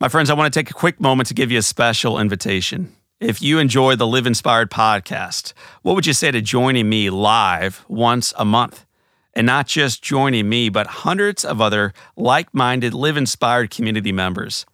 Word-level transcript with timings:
My 0.00 0.08
friends, 0.08 0.28
I 0.28 0.34
want 0.34 0.52
to 0.52 0.58
take 0.58 0.70
a 0.70 0.74
quick 0.74 1.00
moment 1.00 1.28
to 1.28 1.34
give 1.34 1.52
you 1.52 1.58
a 1.58 1.62
special 1.62 2.18
invitation. 2.18 2.92
If 3.20 3.40
you 3.40 3.60
enjoy 3.60 3.94
the 3.94 4.08
Live 4.08 4.26
Inspired 4.26 4.68
podcast, 4.68 5.52
what 5.82 5.94
would 5.94 6.04
you 6.04 6.12
say 6.12 6.32
to 6.32 6.40
joining 6.40 6.88
me 6.88 7.10
live 7.10 7.84
once 7.86 8.34
a 8.36 8.44
month? 8.44 8.86
And 9.34 9.46
not 9.46 9.68
just 9.68 10.02
joining 10.02 10.48
me, 10.48 10.68
but 10.68 10.88
hundreds 10.88 11.44
of 11.44 11.60
other 11.60 11.92
like 12.16 12.52
minded 12.52 12.92
Live 12.92 13.16
Inspired 13.16 13.70
community 13.70 14.10
members. 14.10 14.66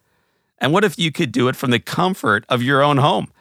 And 0.57 0.73
what 0.73 0.83
if 0.83 0.97
you 0.97 1.11
could 1.11 1.31
do 1.31 1.47
it 1.49 1.55
from 1.55 1.69
the 1.69 1.79
comfort 1.79 2.43
of 2.49 2.63
your 2.63 2.81
own 2.81 2.97
home? 2.97 3.31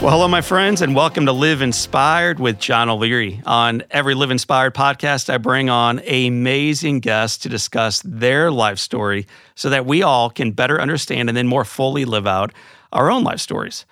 Well, 0.00 0.10
hello, 0.10 0.28
my 0.28 0.42
friends, 0.42 0.82
and 0.82 0.94
welcome 0.94 1.24
to 1.26 1.32
Live 1.32 1.62
Inspired 1.62 2.38
with 2.38 2.58
John 2.58 2.90
O'Leary. 2.90 3.40
On 3.46 3.82
every 3.90 4.14
Live 4.14 4.30
Inspired 4.30 4.74
podcast, 4.74 5.32
I 5.32 5.38
bring 5.38 5.70
on 5.70 6.00
amazing 6.06 7.00
guests 7.00 7.38
to 7.38 7.48
discuss 7.48 8.02
their 8.04 8.50
life 8.50 8.78
story 8.78 9.26
so 9.54 9.70
that 9.70 9.86
we 9.86 10.02
all 10.02 10.28
can 10.28 10.52
better 10.52 10.78
understand 10.78 11.30
and 11.30 11.36
then 11.36 11.46
more 11.46 11.64
fully 11.64 12.04
live 12.04 12.26
out 12.26 12.52
our 12.92 13.10
own 13.10 13.24
life 13.24 13.40
stories. 13.40 13.86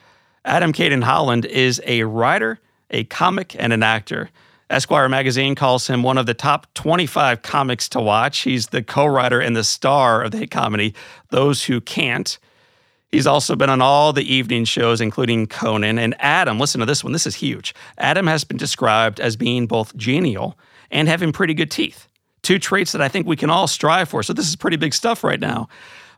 Adam 0.45 0.73
Cayton 0.73 1.03
Holland 1.03 1.47
is 1.47 1.81
a 1.87 2.03
writer, 2.03 2.59
a 2.91 3.05
comic, 3.05 3.57
and 3.59 3.73
an 3.73 3.83
actor. 3.83 4.29
Esquire 4.69 5.09
magazine 5.09 5.55
calls 5.55 5.87
him 5.87 6.03
one 6.03 6.19
of 6.19 6.27
the 6.27 6.35
top 6.35 6.67
25 6.75 7.43
comics 7.43 7.89
to 7.91 8.01
watch. 8.01 8.41
He's 8.41 8.67
the 8.67 8.83
co 8.83 9.07
writer 9.07 9.41
and 9.41 9.55
the 9.55 9.65
star 9.65 10.23
of 10.23 10.33
the 10.33 10.39
hit 10.39 10.51
comedy 10.51 10.95
Those 11.31 11.65
Who 11.65 11.81
Can't. 11.81 12.39
He's 13.13 13.27
also 13.27 13.55
been 13.55 13.69
on 13.69 13.83
all 13.83 14.15
the 14.15 14.25
evening 14.35 14.65
shows, 14.65 15.01
including 15.03 15.47
Conan. 15.47 15.99
And 15.99 16.17
Adam, 16.19 16.59
listen 16.59 16.81
to 16.81 16.87
this 16.87 17.05
one. 17.05 17.13
This 17.13 17.27
is 17.27 17.35
huge. 17.35 17.75
Adam 17.99 18.27
has 18.27 18.43
been 18.43 18.57
described 18.57 19.21
as 19.21 19.37
being 19.37 19.67
both 19.67 19.95
genial 19.97 20.59
and 20.91 21.09
having 21.09 21.31
pretty 21.31 21.53
good 21.53 21.71
teeth. 21.71 22.09
Two 22.43 22.59
traits 22.59 22.93
that 22.93 23.03
I 23.03 23.09
think 23.09 23.27
we 23.27 23.37
can 23.37 23.51
all 23.51 23.67
strive 23.69 24.09
for. 24.09 24.23
So 24.23 24.33
this 24.33 24.49
is 24.49 24.57
pretty 24.57 24.79
big 24.79 24.95
stuff 24.95 25.23
right 25.23 25.39
now. 25.39 25.69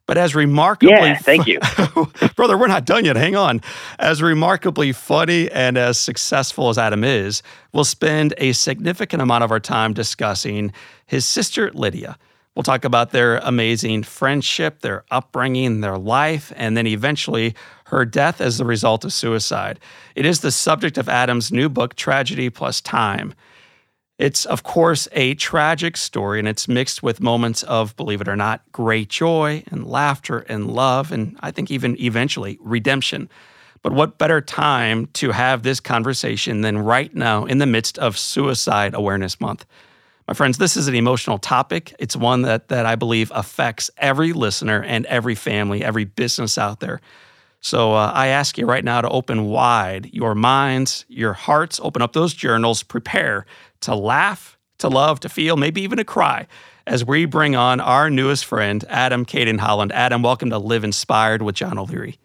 But 0.06 0.19
as 0.19 0.34
remarkably, 0.34 0.94
yeah, 0.94 1.16
thank 1.16 1.47
you, 1.47 1.59
brother. 2.37 2.59
We're 2.59 2.69
not 2.69 2.84
done 2.84 3.06
yet. 3.06 3.16
Hang 3.16 3.37
on. 3.37 3.62
As 3.99 4.21
remarkably 4.21 4.93
funny 4.93 5.50
and 5.50 5.78
as 5.78 5.99
successful 5.99 6.69
as 6.69 6.77
Adam 6.77 7.03
is, 7.04 7.43
we'll 7.72 7.84
spend 7.84 8.34
a 8.37 8.53
significant 8.53 9.22
amount 9.22 9.44
of 9.44 9.50
our 9.50 9.60
time 9.60 9.94
discussing 9.94 10.72
his 11.06 11.25
sister 11.25 11.71
Lydia 11.72 12.19
We'll 12.54 12.62
talk 12.62 12.84
about 12.84 13.10
their 13.10 13.38
amazing 13.38 14.04
friendship, 14.04 14.81
their 14.81 15.04
upbringing, 15.10 15.81
their 15.81 15.98
life, 15.98 16.53
and 16.54 16.76
then 16.76 16.87
eventually 16.87 17.54
her 17.87 18.04
death 18.04 18.41
as 18.41 18.59
the 18.59 18.65
result 18.65 19.04
of 19.04 19.12
suicide. 19.12 19.81
It 20.15 20.25
is 20.25 20.41
the 20.41 20.53
subject 20.53 20.97
of 20.97 21.09
Adam's 21.09 21.50
new 21.50 21.69
book, 21.69 21.97
Tragedy 21.97 22.50
Plus 22.50 22.81
Time. 22.81 23.34
It's, 24.16 24.44
of 24.44 24.62
course, 24.62 25.09
a 25.10 25.34
tragic 25.34 25.97
story, 25.97 26.38
and 26.38 26.47
it's 26.47 26.69
mixed 26.69 27.03
with 27.03 27.20
moments 27.20 27.65
of, 27.65 27.97
believe 27.97 28.20
it 28.20 28.28
or 28.28 28.37
not, 28.37 28.62
great 28.71 29.09
joy 29.09 29.65
and 29.72 29.84
laughter 29.84 30.41
and 30.48 30.71
love, 30.71 31.10
and 31.10 31.36
I 31.41 31.50
think 31.50 31.72
even 31.72 32.00
eventually 32.00 32.56
redemption. 32.60 33.28
But 33.82 33.92
what 33.92 34.16
better 34.16 34.41
time 34.41 35.06
to 35.15 35.32
have 35.32 35.65
this 35.65 35.81
conversation 35.81 36.60
than 36.60 36.78
right 36.78 37.12
now 37.12 37.44
in 37.44 37.59
the 37.59 37.66
midst 37.66 37.98
of 37.98 38.16
Suicide 38.16 38.94
Awareness 38.94 39.41
Month? 39.41 39.66
My 40.27 40.33
friends, 40.33 40.57
this 40.57 40.77
is 40.77 40.89
an 40.89 40.95
emotional 40.95 41.37
topic. 41.37 41.95
It's 41.99 42.17
one 42.17 42.43
that, 42.43 42.69
that 42.69 42.87
I 42.87 42.95
believe 42.95 43.31
affects 43.35 43.91
every 43.99 44.33
listener 44.33 44.83
and 44.83 45.05
every 45.07 45.35
family, 45.35 45.85
every 45.85 46.05
business 46.05 46.57
out 46.57 46.81
there. 46.81 47.03
So 47.61 47.93
uh, 47.93 48.11
I 48.15 48.29
ask 48.29 48.57
you 48.57 48.67
right 48.67 48.84
now 48.84 49.03
to 49.03 49.09
open 49.09 49.45
wide 49.47 50.11
your 50.15 50.34
minds, 50.34 51.05
your 51.09 51.34
hearts, 51.34 51.79
open 51.83 52.01
up 52.01 52.15
those 52.15 52.33
journals, 52.33 52.83
prepare 52.83 53.45
to 53.81 53.95
laugh, 53.95 54.57
to 54.79 54.89
love, 54.89 55.21
to 55.21 55.29
feel, 55.29 55.59
maybe 55.59 55.83
even 55.83 55.99
to 55.99 56.05
cry 56.05 56.47
as 56.87 57.05
we 57.05 57.27
bring 57.27 57.55
on 57.55 57.81
our 57.81 58.09
newest 58.09 58.47
friend, 58.47 58.84
Adam 58.89 59.27
Cayton 59.27 59.59
Holland. 59.59 59.93
Adam, 59.93 60.23
welcome 60.23 60.51
to 60.51 60.59
Live 60.59 60.84
Inspired 60.84 61.43
with 61.43 61.55
John 61.55 61.79
O'Leary. 61.79 62.19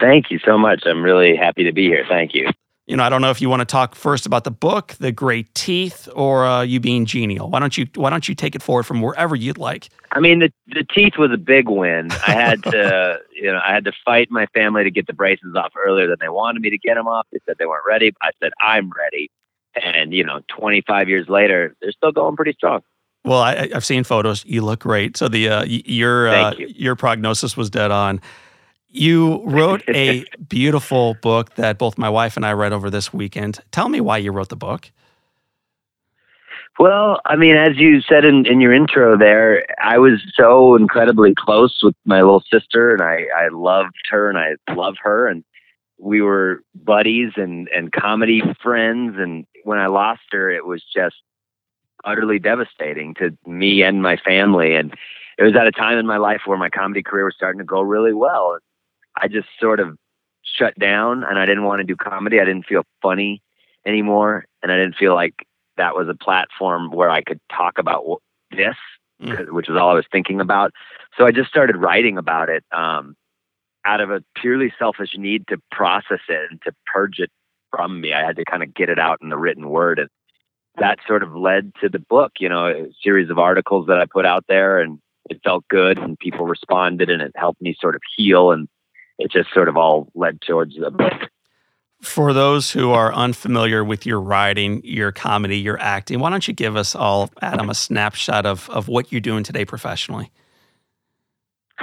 Thank 0.00 0.30
you 0.30 0.38
so 0.44 0.58
much. 0.58 0.82
I'm 0.84 1.02
really 1.02 1.34
happy 1.34 1.64
to 1.64 1.72
be 1.72 1.86
here. 1.86 2.04
Thank 2.08 2.34
you 2.34 2.48
you 2.92 2.96
know, 2.96 3.04
I 3.04 3.08
don't 3.08 3.22
know 3.22 3.30
if 3.30 3.40
you 3.40 3.48
want 3.48 3.60
to 3.60 3.64
talk 3.64 3.94
first 3.94 4.26
about 4.26 4.44
the 4.44 4.50
book, 4.50 4.88
The 5.00 5.12
Great 5.12 5.54
Teeth, 5.54 6.10
or 6.14 6.44
uh, 6.44 6.60
you 6.60 6.78
being 6.78 7.06
genial. 7.06 7.48
Why 7.48 7.58
don't 7.58 7.78
you 7.78 7.86
Why 7.94 8.10
don't 8.10 8.28
you 8.28 8.34
take 8.34 8.54
it 8.54 8.60
forward 8.60 8.82
from 8.82 9.00
wherever 9.00 9.34
you'd 9.34 9.56
like? 9.56 9.88
I 10.10 10.20
mean, 10.20 10.40
the 10.40 10.52
the 10.66 10.84
teeth 10.84 11.14
was 11.16 11.30
a 11.32 11.38
big 11.38 11.70
win. 11.70 12.10
I 12.10 12.32
had 12.32 12.62
to, 12.64 13.18
you 13.34 13.50
know, 13.50 13.62
I 13.66 13.72
had 13.72 13.86
to 13.86 13.92
fight 14.04 14.30
my 14.30 14.44
family 14.48 14.84
to 14.84 14.90
get 14.90 15.06
the 15.06 15.14
braces 15.14 15.56
off 15.56 15.72
earlier 15.82 16.06
than 16.06 16.18
they 16.20 16.28
wanted 16.28 16.60
me 16.60 16.68
to 16.68 16.76
get 16.76 16.96
them 16.96 17.08
off. 17.08 17.26
They 17.32 17.38
said 17.46 17.56
they 17.58 17.64
weren't 17.64 17.86
ready. 17.88 18.12
I 18.20 18.32
said 18.42 18.52
I'm 18.60 18.92
ready, 18.94 19.30
and 19.74 20.12
you 20.12 20.22
know, 20.22 20.40
25 20.48 21.08
years 21.08 21.30
later, 21.30 21.74
they're 21.80 21.92
still 21.92 22.12
going 22.12 22.36
pretty 22.36 22.52
strong. 22.52 22.82
Well, 23.24 23.40
I, 23.40 23.68
have 23.68 23.86
seen 23.86 24.04
photos. 24.04 24.44
You 24.44 24.60
look 24.60 24.80
great. 24.80 25.16
So 25.16 25.28
the 25.28 25.48
uh, 25.48 25.64
your 25.64 26.28
uh, 26.28 26.52
you. 26.58 26.66
your 26.68 26.94
prognosis 26.94 27.56
was 27.56 27.70
dead 27.70 27.90
on. 27.90 28.20
You 28.92 29.42
wrote 29.44 29.82
a 29.88 30.24
beautiful 30.48 31.14
book 31.14 31.54
that 31.54 31.78
both 31.78 31.98
my 31.98 32.10
wife 32.10 32.36
and 32.36 32.46
I 32.46 32.52
read 32.52 32.72
over 32.72 32.90
this 32.90 33.12
weekend. 33.12 33.60
Tell 33.72 33.88
me 33.88 34.00
why 34.00 34.18
you 34.18 34.30
wrote 34.30 34.50
the 34.50 34.56
book. 34.56 34.90
Well, 36.78 37.20
I 37.26 37.36
mean, 37.36 37.56
as 37.56 37.76
you 37.76 38.00
said 38.00 38.24
in, 38.24 38.46
in 38.46 38.60
your 38.60 38.72
intro 38.72 39.16
there, 39.18 39.66
I 39.82 39.98
was 39.98 40.22
so 40.34 40.74
incredibly 40.74 41.34
close 41.36 41.80
with 41.82 41.94
my 42.04 42.22
little 42.22 42.42
sister, 42.50 42.92
and 42.92 43.02
I, 43.02 43.26
I 43.36 43.48
loved 43.48 43.94
her 44.10 44.30
and 44.30 44.38
I 44.38 44.54
love 44.72 44.94
her. 45.02 45.28
And 45.28 45.44
we 45.98 46.22
were 46.22 46.62
buddies 46.74 47.32
and, 47.36 47.68
and 47.68 47.92
comedy 47.92 48.42
friends. 48.62 49.16
And 49.18 49.46
when 49.64 49.78
I 49.78 49.86
lost 49.86 50.22
her, 50.32 50.50
it 50.50 50.64
was 50.64 50.82
just 50.94 51.16
utterly 52.04 52.38
devastating 52.38 53.14
to 53.14 53.36
me 53.46 53.82
and 53.82 54.02
my 54.02 54.16
family. 54.16 54.74
And 54.74 54.94
it 55.38 55.44
was 55.44 55.54
at 55.54 55.68
a 55.68 55.72
time 55.72 55.98
in 55.98 56.06
my 56.06 56.16
life 56.16 56.42
where 56.46 56.58
my 56.58 56.70
comedy 56.70 57.02
career 57.02 57.26
was 57.26 57.34
starting 57.36 57.58
to 57.58 57.64
go 57.64 57.82
really 57.82 58.14
well. 58.14 58.58
I 59.16 59.28
just 59.28 59.48
sort 59.60 59.80
of 59.80 59.96
shut 60.42 60.78
down 60.78 61.24
and 61.24 61.38
I 61.38 61.46
didn't 61.46 61.64
want 61.64 61.80
to 61.80 61.84
do 61.84 61.96
comedy. 61.96 62.40
I 62.40 62.44
didn't 62.44 62.66
feel 62.66 62.84
funny 63.00 63.42
anymore. 63.86 64.44
And 64.62 64.70
I 64.70 64.76
didn't 64.76 64.96
feel 64.96 65.14
like 65.14 65.46
that 65.76 65.94
was 65.94 66.08
a 66.08 66.14
platform 66.14 66.90
where 66.90 67.10
I 67.10 67.22
could 67.22 67.40
talk 67.50 67.78
about 67.78 68.22
this, 68.50 68.76
mm. 69.22 69.50
which 69.50 69.68
was 69.68 69.78
all 69.78 69.90
I 69.90 69.94
was 69.94 70.06
thinking 70.10 70.40
about. 70.40 70.72
So 71.16 71.26
I 71.26 71.32
just 71.32 71.48
started 71.48 71.76
writing 71.76 72.18
about 72.18 72.48
it 72.48 72.64
um, 72.72 73.16
out 73.84 74.00
of 74.00 74.10
a 74.10 74.22
purely 74.36 74.72
selfish 74.78 75.16
need 75.16 75.46
to 75.48 75.58
process 75.70 76.20
it 76.28 76.50
and 76.50 76.60
to 76.62 76.72
purge 76.86 77.18
it 77.18 77.30
from 77.70 78.00
me. 78.00 78.12
I 78.12 78.24
had 78.24 78.36
to 78.36 78.44
kind 78.44 78.62
of 78.62 78.74
get 78.74 78.88
it 78.88 78.98
out 78.98 79.18
in 79.22 79.30
the 79.30 79.38
written 79.38 79.68
word. 79.70 79.98
And 79.98 80.08
that 80.78 80.98
sort 81.06 81.22
of 81.22 81.34
led 81.34 81.72
to 81.80 81.88
the 81.88 81.98
book, 81.98 82.32
you 82.38 82.48
know, 82.48 82.66
a 82.66 82.86
series 83.02 83.30
of 83.30 83.38
articles 83.38 83.86
that 83.86 83.98
I 83.98 84.06
put 84.06 84.26
out 84.26 84.44
there 84.48 84.80
and 84.80 84.98
it 85.30 85.40
felt 85.44 85.66
good 85.68 85.98
and 85.98 86.18
people 86.18 86.46
responded 86.46 87.10
and 87.10 87.22
it 87.22 87.32
helped 87.34 87.60
me 87.60 87.76
sort 87.80 87.94
of 87.94 88.02
heal 88.16 88.52
and 88.52 88.68
it 89.22 89.30
just 89.30 89.52
sort 89.54 89.68
of 89.68 89.76
all 89.76 90.08
led 90.14 90.40
towards 90.40 90.76
the 90.76 90.90
book. 90.90 91.12
For 92.00 92.32
those 92.32 92.72
who 92.72 92.90
are 92.90 93.14
unfamiliar 93.14 93.84
with 93.84 94.04
your 94.04 94.20
writing, 94.20 94.82
your 94.84 95.12
comedy, 95.12 95.58
your 95.58 95.78
acting, 95.80 96.18
why 96.18 96.30
don't 96.30 96.46
you 96.48 96.54
give 96.54 96.74
us 96.74 96.96
all, 96.96 97.30
Adam, 97.40 97.70
a 97.70 97.74
snapshot 97.74 98.44
of, 98.44 98.68
of 98.70 98.88
what 98.88 99.12
you're 99.12 99.20
doing 99.20 99.44
today 99.44 99.64
professionally? 99.64 100.32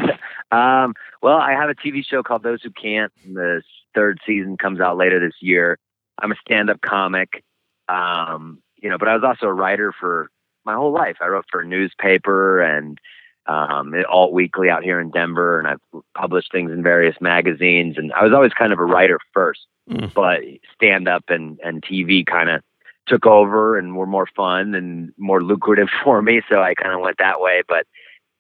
um, 0.52 0.94
well, 1.22 1.38
I 1.38 1.54
have 1.54 1.70
a 1.70 1.76
TV 1.76 2.06
show 2.06 2.22
called 2.22 2.44
Those 2.44 2.62
Who 2.62 2.72
Can't. 2.72 3.14
The 3.26 3.62
third 3.96 4.20
season 4.28 4.58
comes 4.58 4.82
out 4.82 4.98
later 4.98 5.22
this 5.22 5.36
year. 5.40 5.80
I'm 6.22 6.34
a 6.34 6.36
stand-up 6.46 6.82
comic, 6.82 7.46
um, 7.88 8.62
you 8.76 8.90
know, 8.90 8.98
but 8.98 9.08
I 9.08 9.14
was 9.14 9.24
also 9.24 9.46
a 9.46 9.54
writer 9.54 9.94
for 9.98 10.30
my 10.66 10.76
whole 10.76 10.92
life. 10.92 11.16
I 11.22 11.28
wrote 11.28 11.46
for 11.50 11.62
a 11.62 11.66
newspaper 11.66 12.60
and 12.60 13.00
um, 13.50 13.94
Alt 14.08 14.32
Weekly 14.32 14.70
out 14.70 14.84
here 14.84 15.00
in 15.00 15.10
Denver, 15.10 15.60
and 15.60 15.68
I've 15.68 16.02
published 16.16 16.52
things 16.52 16.72
in 16.72 16.84
various 16.84 17.16
magazines. 17.20 17.96
And 17.98 18.14
I 18.14 18.24
was 18.24 18.34
always 18.34 18.54
kind 18.54 18.72
of 18.72 18.80
a 18.80 18.86
writer 18.86 19.18
first, 19.34 19.62
mm. 19.90 20.14
but 20.14 20.42
stand-up 20.76 21.24
and 21.30 21.60
and 21.64 21.82
TV 21.84 22.26
kind 22.26 22.50
of 22.50 22.62
took 23.08 23.26
over 23.26 23.78
and 23.78 23.96
were 23.96 24.06
more 24.06 24.28
fun 24.36 24.76
and 24.76 25.12
more 25.18 25.44
lucrative 25.44 25.88
for 26.04 26.22
me. 26.22 26.42
So 26.50 26.62
I 26.62 26.76
kind 26.76 26.94
of 26.94 27.02
went 27.02 27.18
that 27.18 27.42
way. 27.42 27.64
But 27.68 27.88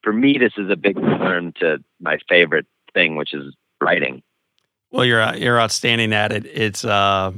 for 0.03 0.13
me, 0.13 0.37
this 0.37 0.53
is 0.57 0.69
a 0.69 0.75
big 0.75 0.97
return 0.97 1.53
to 1.59 1.79
my 1.99 2.19
favorite 2.29 2.67
thing, 2.93 3.15
which 3.15 3.33
is 3.33 3.55
writing. 3.81 4.21
Well, 4.91 5.05
you're 5.05 5.35
you're 5.35 5.59
outstanding 5.59 6.13
at 6.13 6.31
it. 6.31 6.45
It's 6.45 6.85
uh, 6.85 7.31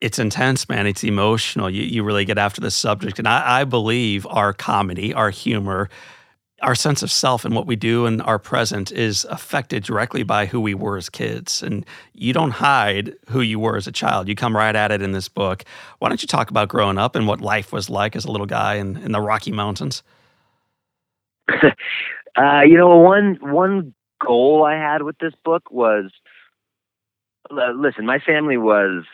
it's 0.00 0.18
intense, 0.18 0.68
man. 0.68 0.88
It's 0.88 1.04
emotional. 1.04 1.70
You 1.70 1.84
you 1.84 2.02
really 2.02 2.24
get 2.24 2.36
after 2.36 2.60
the 2.60 2.72
subject, 2.72 3.20
and 3.20 3.28
I, 3.28 3.60
I 3.60 3.64
believe 3.64 4.26
our 4.26 4.52
comedy, 4.52 5.14
our 5.14 5.30
humor, 5.30 5.88
our 6.64 6.74
sense 6.74 7.02
of 7.02 7.10
self, 7.10 7.44
and 7.44 7.54
what 7.54 7.66
we 7.66 7.76
do 7.76 8.06
and 8.06 8.22
our 8.22 8.38
present 8.38 8.90
is 8.90 9.24
affected 9.26 9.84
directly 9.84 10.22
by 10.22 10.46
who 10.46 10.60
we 10.60 10.74
were 10.74 10.96
as 10.96 11.10
kids. 11.10 11.62
And 11.62 11.84
you 12.14 12.32
don't 12.32 12.52
hide 12.52 13.14
who 13.28 13.42
you 13.42 13.58
were 13.60 13.76
as 13.76 13.86
a 13.86 13.92
child. 13.92 14.28
You 14.28 14.34
come 14.34 14.56
right 14.56 14.74
at 14.74 14.90
it 14.90 15.02
in 15.02 15.12
this 15.12 15.28
book. 15.28 15.64
Why 15.98 16.08
don't 16.08 16.22
you 16.22 16.28
talk 16.28 16.50
about 16.50 16.68
growing 16.68 16.98
up 16.98 17.14
and 17.14 17.28
what 17.28 17.40
life 17.40 17.72
was 17.72 17.90
like 17.90 18.16
as 18.16 18.24
a 18.24 18.30
little 18.30 18.46
guy 18.46 18.74
in, 18.76 18.96
in 18.96 19.12
the 19.12 19.20
Rocky 19.20 19.52
Mountains? 19.52 20.02
uh, 21.52 22.62
you 22.66 22.76
know, 22.76 22.96
one 22.96 23.38
one 23.42 23.94
goal 24.24 24.64
I 24.64 24.74
had 24.74 25.02
with 25.02 25.18
this 25.18 25.34
book 25.44 25.70
was 25.70 26.10
listen, 27.50 28.06
my 28.06 28.18
family 28.18 28.56
was 28.56 29.04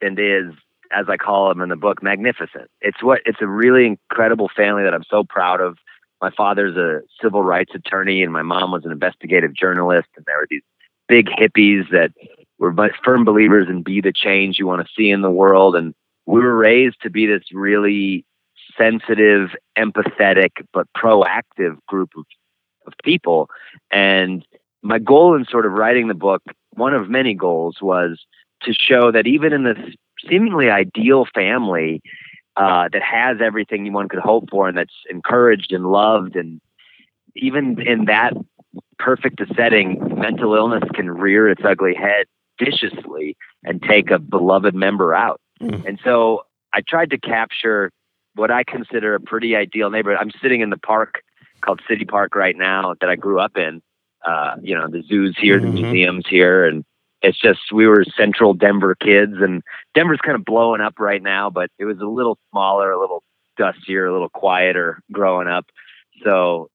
and 0.00 0.18
is, 0.18 0.54
as 0.92 1.06
I 1.08 1.16
call 1.16 1.48
them 1.48 1.60
in 1.60 1.68
the 1.68 1.76
book, 1.76 2.02
magnificent. 2.02 2.70
It's 2.80 3.02
what 3.02 3.20
it's 3.24 3.40
a 3.40 3.46
really 3.46 3.86
incredible 3.86 4.48
family 4.54 4.84
that 4.84 4.94
I'm 4.94 5.04
so 5.10 5.24
proud 5.24 5.60
of. 5.60 5.76
My 6.20 6.30
father's 6.30 6.76
a 6.76 7.00
civil 7.20 7.42
rights 7.42 7.72
attorney, 7.74 8.22
and 8.22 8.32
my 8.32 8.42
mom 8.42 8.72
was 8.72 8.84
an 8.84 8.92
investigative 8.92 9.54
journalist. 9.54 10.08
And 10.16 10.24
there 10.26 10.36
were 10.36 10.46
these 10.50 10.62
big 11.08 11.28
hippies 11.28 11.90
that 11.90 12.12
were 12.58 12.74
firm 13.04 13.24
believers 13.24 13.68
in 13.68 13.82
be 13.82 14.00
the 14.00 14.12
change 14.12 14.58
you 14.58 14.66
want 14.66 14.86
to 14.86 14.92
see 14.94 15.10
in 15.10 15.22
the 15.22 15.30
world. 15.30 15.74
And 15.74 15.94
we 16.26 16.40
were 16.40 16.56
raised 16.56 17.00
to 17.02 17.10
be 17.10 17.26
this 17.26 17.44
really 17.52 18.24
sensitive, 18.76 19.50
empathetic, 19.78 20.50
but 20.72 20.86
proactive 20.96 21.78
group 21.86 22.10
of, 22.16 22.24
of 22.86 22.92
people. 23.02 23.48
And 23.90 24.46
my 24.82 24.98
goal 24.98 25.34
in 25.34 25.44
sort 25.46 25.66
of 25.66 25.72
writing 25.72 26.08
the 26.08 26.14
book, 26.14 26.42
one 26.74 26.94
of 26.94 27.08
many 27.08 27.34
goals, 27.34 27.78
was 27.80 28.24
to 28.62 28.72
show 28.74 29.10
that 29.10 29.26
even 29.26 29.52
in 29.52 29.64
this 29.64 29.78
seemingly 30.28 30.68
ideal 30.68 31.26
family 31.34 32.02
uh, 32.56 32.88
that 32.92 33.02
has 33.02 33.38
everything 33.40 33.92
one 33.92 34.08
could 34.08 34.18
hope 34.18 34.50
for 34.50 34.68
and 34.68 34.76
that's 34.76 34.94
encouraged 35.08 35.72
and 35.72 35.86
loved, 35.86 36.36
and 36.36 36.60
even 37.36 37.80
in 37.80 38.06
that 38.06 38.34
perfect 38.98 39.40
a 39.40 39.46
setting, 39.54 39.98
mental 40.18 40.54
illness 40.54 40.84
can 40.94 41.10
rear 41.10 41.48
its 41.48 41.62
ugly 41.64 41.94
head 41.94 42.26
viciously 42.58 43.36
and 43.64 43.82
take 43.82 44.10
a 44.10 44.18
beloved 44.18 44.74
member 44.74 45.14
out. 45.14 45.40
Mm. 45.62 45.86
And 45.86 46.00
so 46.04 46.42
I 46.72 46.82
tried 46.86 47.10
to 47.10 47.18
capture 47.18 47.90
what 48.34 48.50
I 48.50 48.64
consider 48.64 49.14
a 49.14 49.20
pretty 49.20 49.56
ideal 49.56 49.90
neighborhood. 49.90 50.18
I'm 50.20 50.30
sitting 50.42 50.60
in 50.60 50.70
the 50.70 50.76
park 50.76 51.22
called 51.62 51.80
City 51.88 52.04
Park 52.04 52.34
right 52.34 52.56
now 52.56 52.94
that 53.00 53.08
I 53.08 53.16
grew 53.16 53.40
up 53.40 53.56
in 53.56 53.82
uh, 54.24 54.56
you 54.62 54.76
know, 54.76 54.88
the 54.88 55.02
zoos 55.02 55.36
here, 55.38 55.58
mm-hmm. 55.58 55.74
the 55.74 55.82
museums 55.82 56.26
here, 56.28 56.66
and 56.66 56.84
it's 57.22 57.38
just 57.38 57.60
we 57.72 57.86
were 57.86 58.04
central 58.16 58.54
Denver 58.54 58.94
kids, 58.94 59.34
and 59.40 59.62
Denver's 59.94 60.20
kind 60.24 60.36
of 60.36 60.44
blowing 60.44 60.80
up 60.80 60.98
right 60.98 61.22
now, 61.22 61.50
but 61.50 61.70
it 61.78 61.84
was 61.84 61.98
a 61.98 62.06
little 62.06 62.38
smaller, 62.50 62.90
a 62.90 63.00
little 63.00 63.22
dustier, 63.56 64.06
a 64.06 64.12
little 64.12 64.30
quieter 64.30 65.02
growing 65.12 65.48
up. 65.48 65.66
So, 66.24 66.68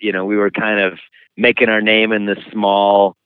you 0.00 0.12
know, 0.12 0.24
we 0.24 0.36
were 0.36 0.50
kind 0.50 0.80
of 0.80 0.98
making 1.36 1.68
our 1.68 1.80
name 1.80 2.12
in 2.12 2.26
this 2.26 2.38
small 2.52 3.16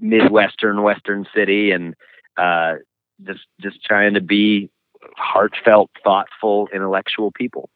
midwestern 0.00 0.82
western 0.82 1.26
city, 1.34 1.70
and 1.70 1.94
uh, 2.36 2.74
just 3.26 3.46
just 3.60 3.84
trying 3.84 4.14
to 4.14 4.20
be 4.20 4.70
heartfelt, 5.16 5.90
thoughtful, 6.02 6.68
intellectual 6.72 7.30
people. 7.32 7.68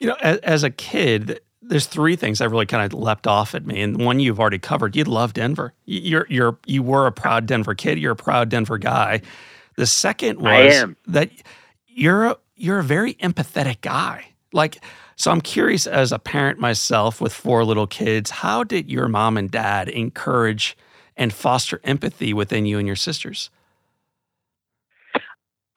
You 0.00 0.08
know, 0.08 0.16
as, 0.20 0.38
as 0.38 0.62
a 0.62 0.70
kid, 0.70 1.40
there's 1.68 1.86
three 1.86 2.16
things 2.16 2.38
that 2.38 2.48
really 2.48 2.66
kind 2.66 2.84
of 2.84 2.98
leapt 2.98 3.26
off 3.26 3.54
at 3.54 3.66
me, 3.66 3.82
and 3.82 4.04
one 4.04 4.20
you've 4.20 4.40
already 4.40 4.58
covered. 4.58 4.96
You 4.96 5.04
love 5.04 5.34
Denver. 5.34 5.72
You're 5.84 6.26
you're 6.28 6.58
you 6.66 6.82
were 6.82 7.06
a 7.06 7.12
proud 7.12 7.46
Denver 7.46 7.74
kid. 7.74 7.98
You're 7.98 8.12
a 8.12 8.16
proud 8.16 8.48
Denver 8.48 8.78
guy. 8.78 9.22
The 9.76 9.86
second 9.86 10.40
was 10.40 10.86
that 11.06 11.30
you're 11.86 12.26
a, 12.26 12.36
you're 12.56 12.78
a 12.78 12.84
very 12.84 13.14
empathetic 13.14 13.80
guy. 13.82 14.26
Like, 14.52 14.82
so 15.16 15.30
I'm 15.30 15.40
curious 15.40 15.86
as 15.86 16.12
a 16.12 16.18
parent 16.18 16.58
myself 16.58 17.20
with 17.20 17.32
four 17.32 17.64
little 17.64 17.86
kids, 17.86 18.30
how 18.30 18.64
did 18.64 18.90
your 18.90 19.08
mom 19.08 19.36
and 19.36 19.50
dad 19.50 19.88
encourage 19.88 20.76
and 21.16 21.32
foster 21.32 21.80
empathy 21.84 22.32
within 22.32 22.64
you 22.64 22.78
and 22.78 22.86
your 22.86 22.96
sisters? 22.96 23.50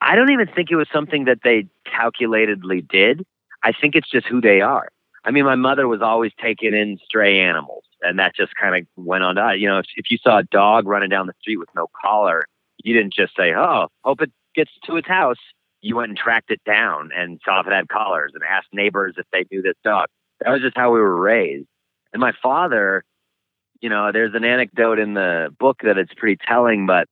I 0.00 0.14
don't 0.14 0.30
even 0.30 0.46
think 0.46 0.70
it 0.70 0.76
was 0.76 0.88
something 0.92 1.24
that 1.26 1.40
they 1.44 1.66
calculatedly 1.86 2.88
did. 2.88 3.26
I 3.62 3.72
think 3.72 3.94
it's 3.94 4.10
just 4.10 4.26
who 4.26 4.40
they 4.40 4.62
are. 4.62 4.88
I 5.24 5.30
mean, 5.30 5.44
my 5.44 5.54
mother 5.54 5.86
was 5.86 6.00
always 6.00 6.32
taking 6.40 6.74
in 6.74 6.98
stray 7.04 7.40
animals, 7.40 7.84
and 8.02 8.18
that 8.18 8.34
just 8.34 8.54
kind 8.56 8.76
of 8.76 8.86
went 8.96 9.22
on 9.22 9.36
to, 9.36 9.56
you 9.56 9.68
know, 9.68 9.78
if, 9.78 9.86
if 9.96 10.10
you 10.10 10.18
saw 10.18 10.38
a 10.38 10.44
dog 10.44 10.86
running 10.86 11.10
down 11.10 11.26
the 11.26 11.34
street 11.40 11.58
with 11.58 11.68
no 11.74 11.88
collar, 12.00 12.46
you 12.82 12.94
didn't 12.94 13.12
just 13.12 13.36
say, 13.36 13.52
oh, 13.54 13.88
hope 14.02 14.22
it 14.22 14.32
gets 14.54 14.70
to 14.86 14.96
its 14.96 15.08
house. 15.08 15.36
You 15.82 15.96
went 15.96 16.08
and 16.08 16.18
tracked 16.18 16.50
it 16.50 16.62
down 16.64 17.10
and 17.14 17.40
saw 17.44 17.60
if 17.60 17.66
it 17.66 17.72
had 17.72 17.88
collars 17.88 18.32
and 18.34 18.42
asked 18.42 18.68
neighbors 18.72 19.14
if 19.18 19.26
they 19.32 19.44
knew 19.50 19.62
this 19.62 19.76
dog. 19.84 20.08
That 20.40 20.50
was 20.50 20.62
just 20.62 20.76
how 20.76 20.92
we 20.92 21.00
were 21.00 21.20
raised. 21.20 21.66
And 22.12 22.20
my 22.20 22.32
father, 22.42 23.04
you 23.80 23.88
know, 23.88 24.12
there's 24.12 24.34
an 24.34 24.44
anecdote 24.44 24.98
in 24.98 25.14
the 25.14 25.54
book 25.58 25.80
that 25.82 25.98
it's 25.98 26.12
pretty 26.14 26.38
telling, 26.46 26.86
but 26.86 27.06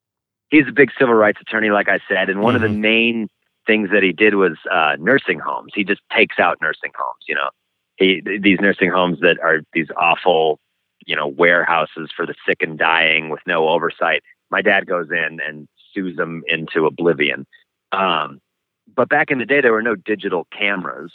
he's 0.49 0.66
a 0.66 0.72
big 0.72 0.90
civil 0.99 1.14
rights 1.14 1.40
attorney, 1.40 1.70
like 1.70 1.88
I 1.88 2.00
said. 2.08 2.31
And 2.31 2.40
one 2.40 2.54
mm-hmm. 2.54 2.64
of 2.64 2.70
the 2.70 2.75
mm-hmm. 2.75 2.81
main 2.81 3.28
things 3.66 3.90
that 3.93 4.02
he 4.02 4.12
did 4.12 4.34
was 4.34 4.56
uh, 4.70 4.96
nursing 4.99 5.38
homes. 5.38 5.72
He 5.75 5.84
just 5.84 6.00
takes 6.14 6.38
out 6.38 6.58
nursing 6.62 6.93
homes, 6.96 7.25
you 7.26 7.34
know 7.34 7.50
he, 7.99 8.23
these 8.41 8.61
nursing 8.61 8.91
homes 8.91 9.19
that 9.21 9.39
are 9.43 9.61
these 9.73 9.89
awful, 9.97 10.61
you 11.06 11.17
know, 11.17 11.27
warehouses 11.27 12.11
for 12.15 12.25
the 12.25 12.35
sick 12.47 12.59
and 12.61 12.79
dying 12.79 13.29
with 13.29 13.41
no 13.47 13.69
oversight. 13.69 14.23
My 14.50 14.62
dad 14.62 14.87
goes 14.87 15.09
in 15.11 15.41
and 15.47 15.69
sues 15.93 16.17
them 16.17 16.43
into 16.47 16.87
oblivion. 16.87 17.47
Um, 17.93 18.41
but 18.95 19.09
back 19.09 19.31
in 19.31 19.39
the 19.39 19.45
day, 19.45 19.61
there 19.61 19.73
were 19.73 19.83
no 19.83 19.97
digital 19.97 20.47
cameras, 20.57 21.12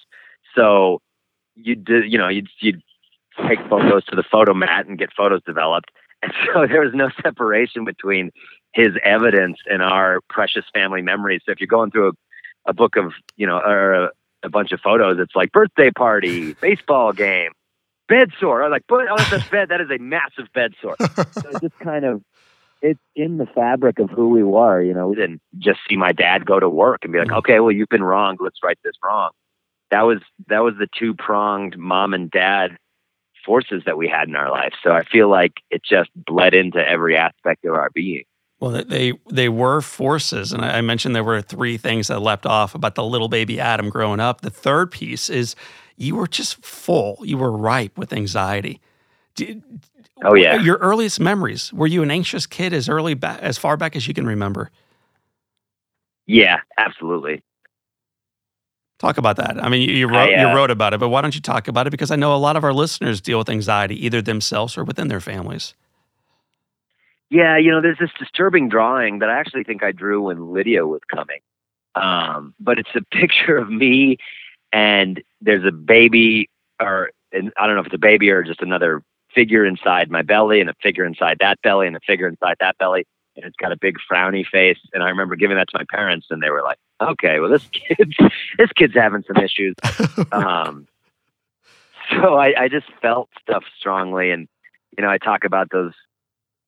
so 0.56 1.02
you 1.56 1.76
did, 1.76 2.12
you 2.12 2.18
know, 2.18 2.28
you'd, 2.28 2.50
you'd 2.60 2.82
take 3.48 3.60
photos 3.70 4.06
to 4.06 4.16
the 4.16 4.24
Fotomat 4.24 4.88
and 4.88 4.98
get 4.98 5.12
photos 5.16 5.42
developed, 5.46 5.90
and 6.22 6.34
so 6.54 6.68
there 6.68 6.82
was 6.82 6.94
no 6.94 7.10
separation 7.24 7.86
between 7.86 8.32
his 8.74 8.90
evidence 9.04 9.58
and 9.70 9.82
our 9.82 10.20
precious 10.30 10.66
family 10.74 11.02
memories. 11.02 11.42
So 11.46 11.52
if 11.52 11.60
you're 11.60 11.68
going 11.68 11.92
through 11.92 12.10
a, 12.10 12.72
a 12.72 12.74
book 12.74 12.96
of, 12.96 13.14
you 13.36 13.48
know, 13.48 13.60
or 13.60 13.94
a, 13.94 14.10
a 14.44 14.50
bunch 14.50 14.72
of 14.72 14.80
photos. 14.82 15.18
It's 15.20 15.36
like 15.36 15.52
birthday 15.52 15.92
party, 15.92 16.54
baseball 16.62 17.14
game, 17.14 17.52
bed 18.08 18.32
sore. 18.40 18.64
I'm 18.64 18.72
like, 18.72 18.84
oh, 18.90 19.06
that's 19.18 19.46
a 19.46 19.50
bed. 19.50 19.70
That 19.70 19.82
is 19.82 19.90
a 19.90 19.98
massive 19.98 20.48
bed 20.54 20.74
sore. 20.82 20.96
so 21.00 21.24
it's 21.50 21.62
just 21.62 21.80
kind 21.80 22.06
of, 22.06 22.22
it's 22.82 23.00
in 23.16 23.38
the 23.38 23.46
fabric 23.46 24.00
of 24.00 24.10
who 24.10 24.30
we 24.30 24.44
were. 24.44 24.82
You 24.82 24.94
know, 24.94 25.08
we 25.08 25.16
didn't 25.16 25.42
just 25.58 25.80
see 25.90 25.96
my 25.96 26.12
dad 26.12 26.46
go 26.46 26.60
to 26.60 26.70
work 26.70 27.00
and 27.04 27.14
be 27.14 27.20
like, 27.20 27.32
okay, 27.32 27.60
well, 27.60 27.72
you've 27.72 27.90
been 27.90 28.04
wrong. 28.04 28.38
Let's 28.40 28.60
right 28.64 28.78
this 28.84 28.96
wrong. 29.04 29.32
That 29.92 30.02
was 30.02 30.20
that 30.48 30.64
was 30.64 30.74
the 30.78 30.88
two 30.98 31.14
pronged 31.14 31.78
mom 31.78 32.14
and 32.14 32.30
dad 32.30 32.78
forces 33.46 33.84
that 33.86 33.98
we 33.98 34.08
had 34.08 34.28
in 34.28 34.36
our 34.36 34.50
life. 34.50 34.74
So 34.84 34.92
I 34.92 35.04
feel 35.04 35.30
like 35.30 35.54
it 35.70 35.82
just 35.84 36.10
bled 36.16 36.54
into 36.54 36.80
every 36.80 37.18
aspect 37.18 37.66
of 37.66 37.74
our 37.74 37.90
being. 37.94 38.24
Well, 38.64 38.82
they 38.88 39.12
they 39.30 39.50
were 39.50 39.82
forces, 39.82 40.54
and 40.54 40.64
I 40.64 40.80
mentioned 40.80 41.14
there 41.14 41.22
were 41.22 41.42
three 41.42 41.76
things 41.76 42.08
that 42.08 42.22
leapt 42.22 42.46
off 42.46 42.74
about 42.74 42.96
the 42.96 43.04
little 43.04 43.28
baby 43.28 43.60
Adam 43.60 43.90
growing 43.90 44.22
up. 44.22 44.40
The 44.40 44.50
third 44.50 44.90
piece 44.90 45.30
is 45.30 45.58
you 45.98 46.16
were 46.16 46.28
just 46.28 46.64
full. 46.66 47.18
You 47.24 47.38
were 47.38 47.52
ripe 47.52 47.98
with 47.98 48.14
anxiety. 48.14 48.80
Did, 49.36 49.64
oh 50.24 50.34
yeah. 50.34 50.62
Your 50.62 50.78
earliest 50.78 51.20
memories. 51.20 51.74
Were 51.74 51.88
you 51.88 52.04
an 52.04 52.10
anxious 52.10 52.46
kid 52.46 52.72
as 52.72 52.88
early 52.88 53.16
back 53.16 53.40
as 53.42 53.58
far 53.58 53.76
back 53.76 53.98
as 53.98 54.08
you 54.08 54.14
can 54.14 54.26
remember? 54.26 54.72
Yeah, 56.26 56.62
absolutely. 56.78 57.44
Talk 58.98 59.18
about 59.18 59.36
that. 59.36 59.62
I 59.62 59.68
mean, 59.68 59.90
you 59.90 60.08
wrote 60.08 60.30
I, 60.30 60.36
uh, 60.36 60.50
you 60.50 60.56
wrote 60.56 60.72
about 60.72 60.94
it, 60.94 61.02
but 61.02 61.10
why 61.10 61.20
don't 61.20 61.36
you 61.36 61.42
talk 61.42 61.68
about 61.68 61.86
it? 61.86 61.90
Because 61.90 62.12
I 62.12 62.16
know 62.16 62.34
a 62.34 62.38
lot 62.38 62.56
of 62.56 62.64
our 62.64 62.72
listeners 62.72 63.20
deal 63.20 63.40
with 63.40 63.50
anxiety 63.50 64.06
either 64.06 64.22
themselves 64.22 64.78
or 64.78 64.86
within 64.86 65.10
their 65.10 65.20
families. 65.20 65.74
Yeah, 67.30 67.58
you 67.58 67.72
know, 67.72 67.82
there's 67.82 67.98
this 68.00 68.12
disturbing 68.20 68.70
drawing 68.70 69.20
that 69.20 69.30
I 69.30 69.40
actually 69.40 69.64
think 69.64 69.84
I 69.84 69.92
drew 69.92 70.22
when 70.22 70.54
Lydia 70.54 70.86
was 70.86 71.02
coming. 71.10 71.40
Um, 71.96 72.54
but 72.60 72.80
it's 72.80 72.90
a 72.96 73.02
picture 73.12 73.58
of 73.58 73.70
me 73.70 74.18
and 74.72 75.22
there's 75.42 75.66
a 75.66 75.72
baby 75.72 76.50
or 76.80 77.12
I 77.34 77.66
don't 77.66 77.76
know 77.76 77.82
if 77.82 77.88
it's 77.88 77.96
a 77.96 78.00
baby 78.00 78.30
or 78.30 78.44
just 78.44 78.62
another 78.62 79.04
figure 79.34 79.66
inside 79.66 80.12
my 80.12 80.22
belly 80.22 80.62
and 80.62 80.70
a 80.70 80.74
figure 80.82 81.06
inside 81.06 81.38
that 81.40 81.62
belly 81.62 81.88
and 81.88 81.96
a 81.96 82.00
figure 82.00 82.28
inside 82.28 82.58
that 82.60 82.78
belly. 82.78 83.06
and 83.36 83.46
it's 83.46 83.56
got 83.56 83.72
a 83.72 83.78
big 83.78 83.98
frowny 84.10 84.46
face. 84.46 84.78
And 84.94 85.04
I 85.04 85.10
remember 85.10 85.36
giving 85.36 85.58
that 85.58 85.70
to 85.70 85.78
my 85.78 85.86
parents, 85.90 86.28
and 86.30 86.42
they 86.42 86.52
were 86.52 86.62
like, 86.62 86.78
"Okay, 87.02 87.40
well 87.40 87.50
this 87.50 87.68
kid, 87.72 88.14
this 88.58 88.72
kid's 88.76 88.94
having 88.94 89.24
some 89.24 89.44
issues." 89.44 89.76
um, 90.32 90.88
so 92.12 92.36
I, 92.36 92.64
I 92.64 92.68
just 92.68 92.88
felt 93.02 93.30
stuff 93.42 93.64
strongly, 93.80 94.32
and 94.32 94.48
you 94.98 95.04
know, 95.04 95.10
I 95.10 95.18
talk 95.18 95.44
about 95.44 95.70
those. 95.72 95.94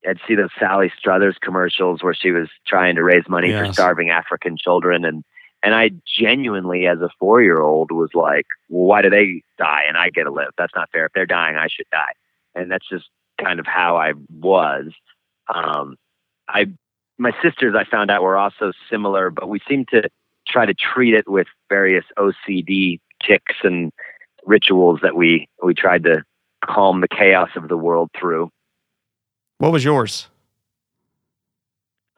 I'd 0.08 0.20
see 0.28 0.36
those 0.36 0.50
Sally 0.60 0.92
Struthers 0.98 1.38
commercials 1.42 2.04
where 2.04 2.14
she 2.14 2.32
was 2.32 2.50
trying 2.68 2.96
to 2.96 3.04
raise 3.04 3.28
money 3.28 3.50
Yes. 3.50 3.68
for 3.68 3.74
starving 3.74 4.10
African 4.10 4.58
children, 4.58 5.06
and 5.06 5.24
and 5.64 5.74
I 5.74 5.92
genuinely, 6.06 6.86
as 6.86 7.00
a 7.02 7.10
four 7.20 7.42
year 7.42 7.60
old, 7.62 7.92
was 7.92 8.12
like, 8.14 8.46
well, 8.70 8.86
why 8.86 9.02
do 9.02 9.10
they 9.10 9.42
die 9.58 9.82
and 9.88 9.98
I 9.98 10.12
get 10.12 10.26
to 10.26 10.32
live? 10.32 10.52
That's 10.58 10.76
not 10.76 10.92
fair. 10.92 11.08
If 11.08 11.14
they're 11.14 11.26
dying, 11.26 11.56
I 11.56 11.68
should 11.68 11.88
die. 11.92 12.14
And 12.54 12.70
that's 12.70 12.88
just 12.88 13.06
kind 13.44 13.60
of 13.60 13.66
how 13.66 13.98
I 13.98 14.14
was. 14.40 14.92
Um, 15.54 15.96
I, 16.48 16.68
my 17.18 17.32
sisters, 17.42 17.74
I 17.76 17.84
found 17.84 18.12
out 18.12 18.22
were 18.22 18.38
also 18.38 18.74
similar, 18.92 19.32
but 19.32 19.50
we 19.50 19.60
seemed 19.68 19.88
to 19.88 20.04
try 20.48 20.68
to 20.68 20.74
treat 20.76 21.16
it 21.16 21.28
with 21.28 21.48
various 21.68 22.06
OCD 22.18 23.00
tics 23.26 23.56
and 23.64 23.92
rituals 24.46 25.00
that 25.02 25.16
we, 25.16 25.50
we 25.64 25.74
tried 25.74 26.04
to 26.04 26.24
calm 26.64 27.02
the 27.02 27.08
chaos 27.08 27.50
of 27.56 27.70
the 27.70 27.78
world 27.78 28.12
through. 28.20 28.52
What 29.58 29.72
was 29.72 29.84
yours? 29.84 30.28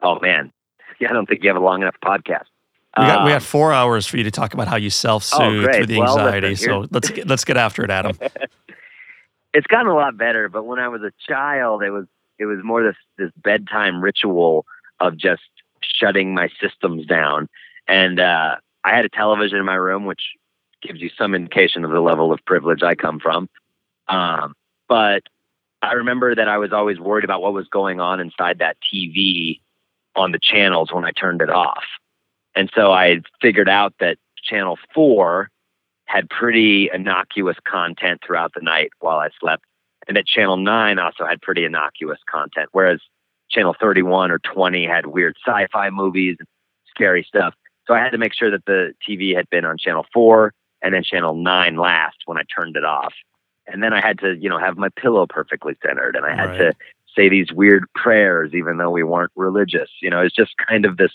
Oh 0.02 0.18
man. 0.20 0.52
Yeah, 1.00 1.10
I 1.10 1.12
don't 1.12 1.28
think 1.28 1.44
you 1.44 1.48
have 1.48 1.56
a 1.56 1.60
long 1.64 1.80
enough 1.82 1.94
podcast. 2.04 2.46
We 2.98 3.04
got, 3.06 3.24
we 3.24 3.30
Um, 3.30 3.36
got 3.36 3.42
four 3.44 3.72
hours 3.72 4.04
for 4.08 4.16
you 4.16 4.24
to 4.24 4.32
talk 4.32 4.52
about 4.52 4.66
how 4.66 4.74
you 4.74 4.90
self-soothe 4.90 5.68
Oh, 5.68 5.72
through 5.72 5.86
the 5.86 5.96
Well, 6.00 6.18
anxiety. 6.18 6.48
listen, 6.48 6.66
so 6.68 6.86
let's 6.90 7.08
get, 7.08 7.28
let's 7.28 7.44
get 7.44 7.56
after 7.56 7.84
it, 7.84 7.90
Adam. 7.90 8.18
it's 9.54 9.66
gotten 9.68 9.86
a 9.86 9.94
lot 9.94 10.16
better, 10.16 10.48
but 10.48 10.64
when 10.64 10.80
I 10.80 10.88
was 10.88 11.02
a 11.02 11.12
child, 11.28 11.84
it 11.84 11.90
was 11.90 12.06
it 12.40 12.46
was 12.46 12.58
more 12.64 12.82
this 12.82 12.96
this 13.16 13.30
bedtime 13.36 14.02
ritual 14.02 14.66
of 14.98 15.16
just 15.16 15.42
shutting 15.84 16.34
my 16.34 16.48
systems 16.60 17.06
down. 17.06 17.48
And 17.86 18.18
uh, 18.18 18.56
I 18.82 18.96
had 18.96 19.04
a 19.04 19.08
television 19.08 19.58
in 19.58 19.64
my 19.64 19.76
room, 19.76 20.04
which 20.04 20.32
gives 20.82 21.00
you 21.00 21.10
some 21.16 21.32
indication 21.32 21.84
of 21.84 21.92
the 21.92 22.00
level 22.00 22.32
of 22.32 22.44
privilege 22.44 22.82
I 22.82 22.96
come 22.96 23.20
from. 23.20 23.48
Um, 24.08 24.54
but 24.88 25.22
I 25.82 25.92
remember 25.92 26.34
that 26.34 26.48
I 26.48 26.58
was 26.58 26.72
always 26.72 26.98
worried 26.98 27.24
about 27.24 27.42
what 27.42 27.52
was 27.52 27.68
going 27.68 28.00
on 28.00 28.20
inside 28.20 28.58
that 28.58 28.76
TV 28.92 29.60
on 30.16 30.32
the 30.32 30.38
channels 30.40 30.92
when 30.92 31.04
I 31.04 31.12
turned 31.12 31.42
it 31.42 31.50
off. 31.50 31.84
And 32.54 32.70
so 32.74 32.92
I 32.92 33.20
figured 33.40 33.68
out 33.68 33.94
that 34.00 34.18
channel 34.42 34.78
four 34.94 35.50
had 36.06 36.28
pretty 36.30 36.90
innocuous 36.92 37.56
content 37.64 38.20
throughout 38.26 38.52
the 38.54 38.62
night 38.62 38.90
while 39.00 39.18
I 39.18 39.28
slept, 39.38 39.64
and 40.08 40.16
that 40.16 40.26
Channel 40.26 40.56
9 40.56 40.98
also 40.98 41.26
had 41.26 41.40
pretty 41.42 41.64
innocuous 41.64 42.18
content, 42.28 42.70
whereas 42.72 43.00
Channel 43.50 43.76
31 43.78 44.30
or 44.30 44.38
20 44.38 44.86
had 44.86 45.06
weird 45.06 45.36
sci 45.46 45.66
fi 45.70 45.90
movies 45.90 46.36
and 46.38 46.48
scary 46.88 47.22
stuff. 47.22 47.54
So 47.86 47.94
I 47.94 47.98
had 47.98 48.10
to 48.10 48.18
make 48.18 48.34
sure 48.34 48.50
that 48.50 48.64
the 48.64 48.94
TV 49.08 49.36
had 49.36 49.48
been 49.50 49.64
on 49.64 49.76
Channel 49.78 50.06
4 50.12 50.52
and 50.82 50.94
then 50.94 51.02
Channel 51.02 51.34
9 51.34 51.76
last 51.76 52.16
when 52.26 52.38
I 52.38 52.42
turned 52.58 52.76
it 52.76 52.84
off. 52.84 53.12
And 53.70 53.82
then 53.82 53.92
I 53.92 54.00
had 54.00 54.18
to, 54.20 54.36
you 54.36 54.48
know, 54.48 54.58
have 54.58 54.76
my 54.76 54.88
pillow 54.90 55.26
perfectly 55.28 55.76
centered 55.84 56.16
and 56.16 56.24
I 56.24 56.34
had 56.34 56.50
Right. 56.50 56.58
to 56.58 56.72
say 57.14 57.28
these 57.28 57.52
weird 57.52 57.84
prayers, 57.94 58.52
even 58.54 58.78
though 58.78 58.90
we 58.90 59.02
weren't 59.02 59.32
religious. 59.36 59.90
You 60.00 60.10
know, 60.10 60.20
it's 60.20 60.34
just 60.34 60.52
kind 60.68 60.84
of 60.84 60.96
this 60.96 61.12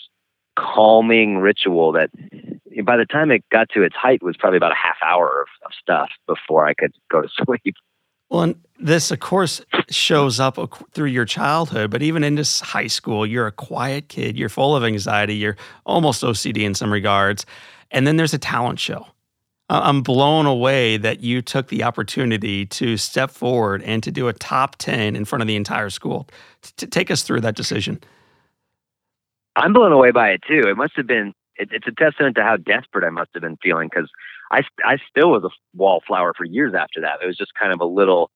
calming 0.56 1.38
ritual 1.38 1.92
that 1.92 2.10
by 2.84 2.96
the 2.96 3.06
time 3.06 3.30
it 3.30 3.44
got 3.50 3.68
to 3.70 3.82
its 3.82 3.96
height 3.96 4.22
was 4.22 4.36
probably 4.36 4.56
about 4.56 4.72
a 4.72 4.76
half 4.76 4.96
hour 5.04 5.42
of, 5.42 5.48
of 5.66 5.72
stuff 5.80 6.10
before 6.26 6.66
I 6.66 6.74
could 6.74 6.92
go 7.10 7.22
to 7.22 7.28
sleep. 7.44 7.74
Well, 8.30 8.42
and 8.42 8.56
this, 8.80 9.10
of 9.10 9.20
course, 9.20 9.60
shows 9.90 10.40
up 10.40 10.58
through 10.92 11.08
your 11.08 11.24
childhood, 11.24 11.90
but 11.90 12.02
even 12.02 12.24
into 12.24 12.44
high 12.64 12.86
school, 12.86 13.26
you're 13.26 13.46
a 13.46 13.52
quiet 13.52 14.08
kid. 14.08 14.36
You're 14.36 14.48
full 14.48 14.74
of 14.74 14.82
anxiety. 14.82 15.36
You're 15.36 15.56
almost 15.84 16.22
OCD 16.22 16.64
in 16.64 16.74
some 16.74 16.92
regards. 16.92 17.46
And 17.90 18.06
then 18.06 18.16
there's 18.16 18.34
a 18.34 18.38
talent 18.38 18.80
show. 18.80 19.06
I'm 19.70 20.02
blown 20.02 20.44
away 20.44 20.98
that 20.98 21.20
you 21.20 21.40
took 21.40 21.68
the 21.68 21.84
opportunity 21.84 22.66
to 22.66 22.96
step 22.96 23.30
forward 23.30 23.82
and 23.82 24.02
to 24.02 24.10
do 24.10 24.28
a 24.28 24.32
top 24.32 24.76
10 24.76 25.16
in 25.16 25.24
front 25.24 25.40
of 25.40 25.48
the 25.48 25.56
entire 25.56 25.88
school. 25.88 26.28
T- 26.76 26.86
take 26.86 27.10
us 27.10 27.22
through 27.22 27.40
that 27.40 27.56
decision. 27.56 28.00
I'm 29.56 29.72
blown 29.72 29.92
away 29.92 30.10
by 30.10 30.30
it 30.30 30.42
too. 30.46 30.68
It 30.68 30.76
must 30.76 30.94
have 30.96 31.06
been. 31.06 31.32
It, 31.56 31.68
it's 31.70 31.86
a 31.86 31.92
testament 31.92 32.36
to 32.36 32.42
how 32.42 32.56
desperate 32.56 33.06
I 33.06 33.10
must 33.10 33.30
have 33.34 33.42
been 33.42 33.56
feeling 33.62 33.88
because 33.88 34.10
I 34.50 34.62
I 34.84 34.98
still 35.08 35.30
was 35.30 35.44
a 35.44 35.50
wallflower 35.74 36.34
for 36.36 36.44
years 36.44 36.74
after 36.74 37.00
that. 37.02 37.22
It 37.22 37.26
was 37.26 37.36
just 37.36 37.54
kind 37.54 37.72
of 37.72 37.80
a 37.80 37.84
little, 37.84 38.30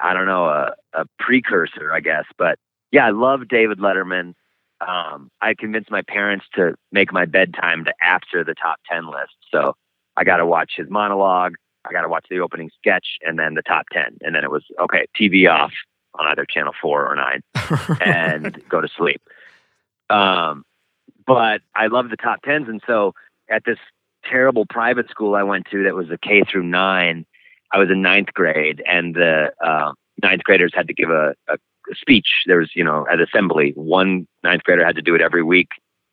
I 0.00 0.14
don't 0.14 0.26
know, 0.26 0.46
a, 0.46 0.74
a 0.92 1.04
precursor, 1.18 1.92
I 1.92 2.00
guess. 2.00 2.24
But 2.38 2.58
yeah, 2.92 3.06
I 3.06 3.10
love 3.10 3.48
David 3.48 3.78
Letterman. 3.78 4.34
Um, 4.80 5.30
I 5.40 5.54
convinced 5.58 5.90
my 5.90 6.02
parents 6.02 6.46
to 6.54 6.76
make 6.92 7.12
my 7.12 7.24
bedtime 7.24 7.84
to 7.84 7.92
after 8.00 8.44
the 8.44 8.54
top 8.54 8.78
ten 8.88 9.06
list. 9.06 9.34
So 9.50 9.74
I 10.16 10.24
got 10.24 10.38
to 10.38 10.46
watch 10.46 10.72
his 10.76 10.88
monologue. 10.90 11.54
I 11.84 11.92
got 11.92 12.02
to 12.02 12.08
watch 12.08 12.26
the 12.30 12.40
opening 12.40 12.70
sketch 12.78 13.18
and 13.22 13.38
then 13.38 13.54
the 13.54 13.62
top 13.62 13.86
ten, 13.92 14.16
and 14.20 14.34
then 14.34 14.44
it 14.44 14.50
was 14.50 14.64
okay. 14.80 15.06
TV 15.18 15.50
off 15.50 15.72
on 16.18 16.26
either 16.28 16.44
channel 16.44 16.72
four 16.80 17.06
or 17.06 17.16
nine 17.16 17.42
and 18.00 18.62
go 18.68 18.80
to 18.80 18.88
sleep. 18.96 19.22
Um, 20.10 20.64
but 21.26 21.62
I 21.74 21.86
love 21.86 22.10
the 22.10 22.16
top 22.16 22.42
tens, 22.42 22.68
and 22.68 22.82
so 22.86 23.14
at 23.50 23.64
this 23.64 23.78
terrible 24.24 24.66
private 24.66 25.10
school 25.10 25.34
I 25.34 25.42
went 25.42 25.66
to 25.70 25.82
that 25.84 25.94
was 25.94 26.10
a 26.10 26.18
K 26.18 26.44
through 26.44 26.64
nine, 26.64 27.26
I 27.72 27.78
was 27.78 27.90
in 27.90 28.02
ninth 28.02 28.32
grade, 28.34 28.82
and 28.86 29.14
the 29.14 29.52
uh, 29.64 29.92
ninth 30.22 30.44
graders 30.44 30.72
had 30.74 30.86
to 30.88 30.94
give 30.94 31.10
a, 31.10 31.34
a, 31.48 31.54
a 31.54 31.94
speech. 31.94 32.26
There 32.46 32.58
was, 32.58 32.70
you 32.74 32.84
know, 32.84 33.06
at 33.10 33.20
assembly, 33.20 33.72
one 33.74 34.26
ninth 34.44 34.62
grader 34.64 34.84
had 34.84 34.96
to 34.96 35.02
do 35.02 35.14
it 35.14 35.20
every 35.20 35.42
week 35.42 35.68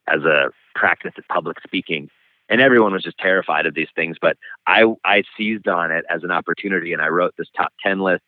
as 0.08 0.24
a 0.24 0.52
practice 0.76 1.12
at 1.18 1.28
public 1.28 1.58
speaking. 1.62 2.10
And 2.50 2.62
everyone 2.62 2.94
was 2.94 3.04
just 3.04 3.18
terrified 3.20 3.66
of 3.66 3.76
these 3.76 3.90
things, 3.96 4.18
but 4.20 4.36
I 4.66 4.84
I 5.06 5.24
seized 5.38 5.68
on 5.68 5.92
it 5.92 6.04
as 6.10 6.24
an 6.24 6.32
opportunity, 6.32 6.94
and 6.94 7.02
I 7.02 7.08
wrote 7.08 7.36
this 7.38 7.50
top 7.56 7.72
ten 7.84 8.00
list 8.00 8.24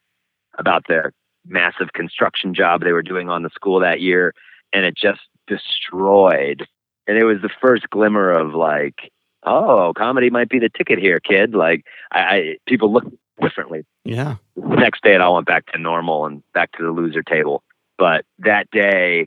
about 0.58 0.86
the 0.88 1.12
massive 1.46 1.94
construction 1.94 2.54
job 2.54 2.82
they 2.84 2.92
were 2.92 3.02
doing 3.02 3.30
on 3.30 3.44
the 3.44 3.50
school 3.50 3.80
that 3.80 4.00
year, 4.02 4.34
and 4.74 4.86
it 4.86 4.96
just 4.96 5.22
destroyed. 5.48 6.68
And 7.08 7.18
it 7.18 7.26
was 7.26 7.42
the 7.42 7.50
first 7.60 7.90
glimmer 7.90 8.32
of 8.32 8.54
like, 8.54 9.12
oh, 9.44 9.94
comedy 9.98 10.30
might 10.30 10.50
be 10.50 10.60
the 10.60 10.70
ticket 10.70 11.00
here, 11.00 11.20
kid. 11.20 11.56
Like, 11.56 11.86
I, 12.12 12.20
I 12.20 12.58
people 12.68 12.94
look 12.94 13.06
differently. 13.42 13.86
yeah. 14.06 14.36
The 14.56 14.76
next 14.76 15.04
day, 15.04 15.16
it 15.16 15.22
all 15.22 15.34
went 15.36 15.48
back 15.48 15.66
to 15.72 15.80
normal 15.80 16.26
and 16.26 16.44
back 16.54 16.72
to 16.74 16.84
the 16.84 16.92
loser 16.92 17.24
table. 17.24 17.64
But 17.98 18.26
that 18.40 18.70
day 18.72 19.26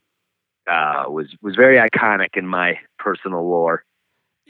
uh, 0.70 1.04
was 1.08 1.34
was 1.42 1.56
very 1.56 1.76
iconic 1.78 2.36
in 2.36 2.46
my 2.46 2.78
personal 2.98 3.48
lore. 3.48 3.84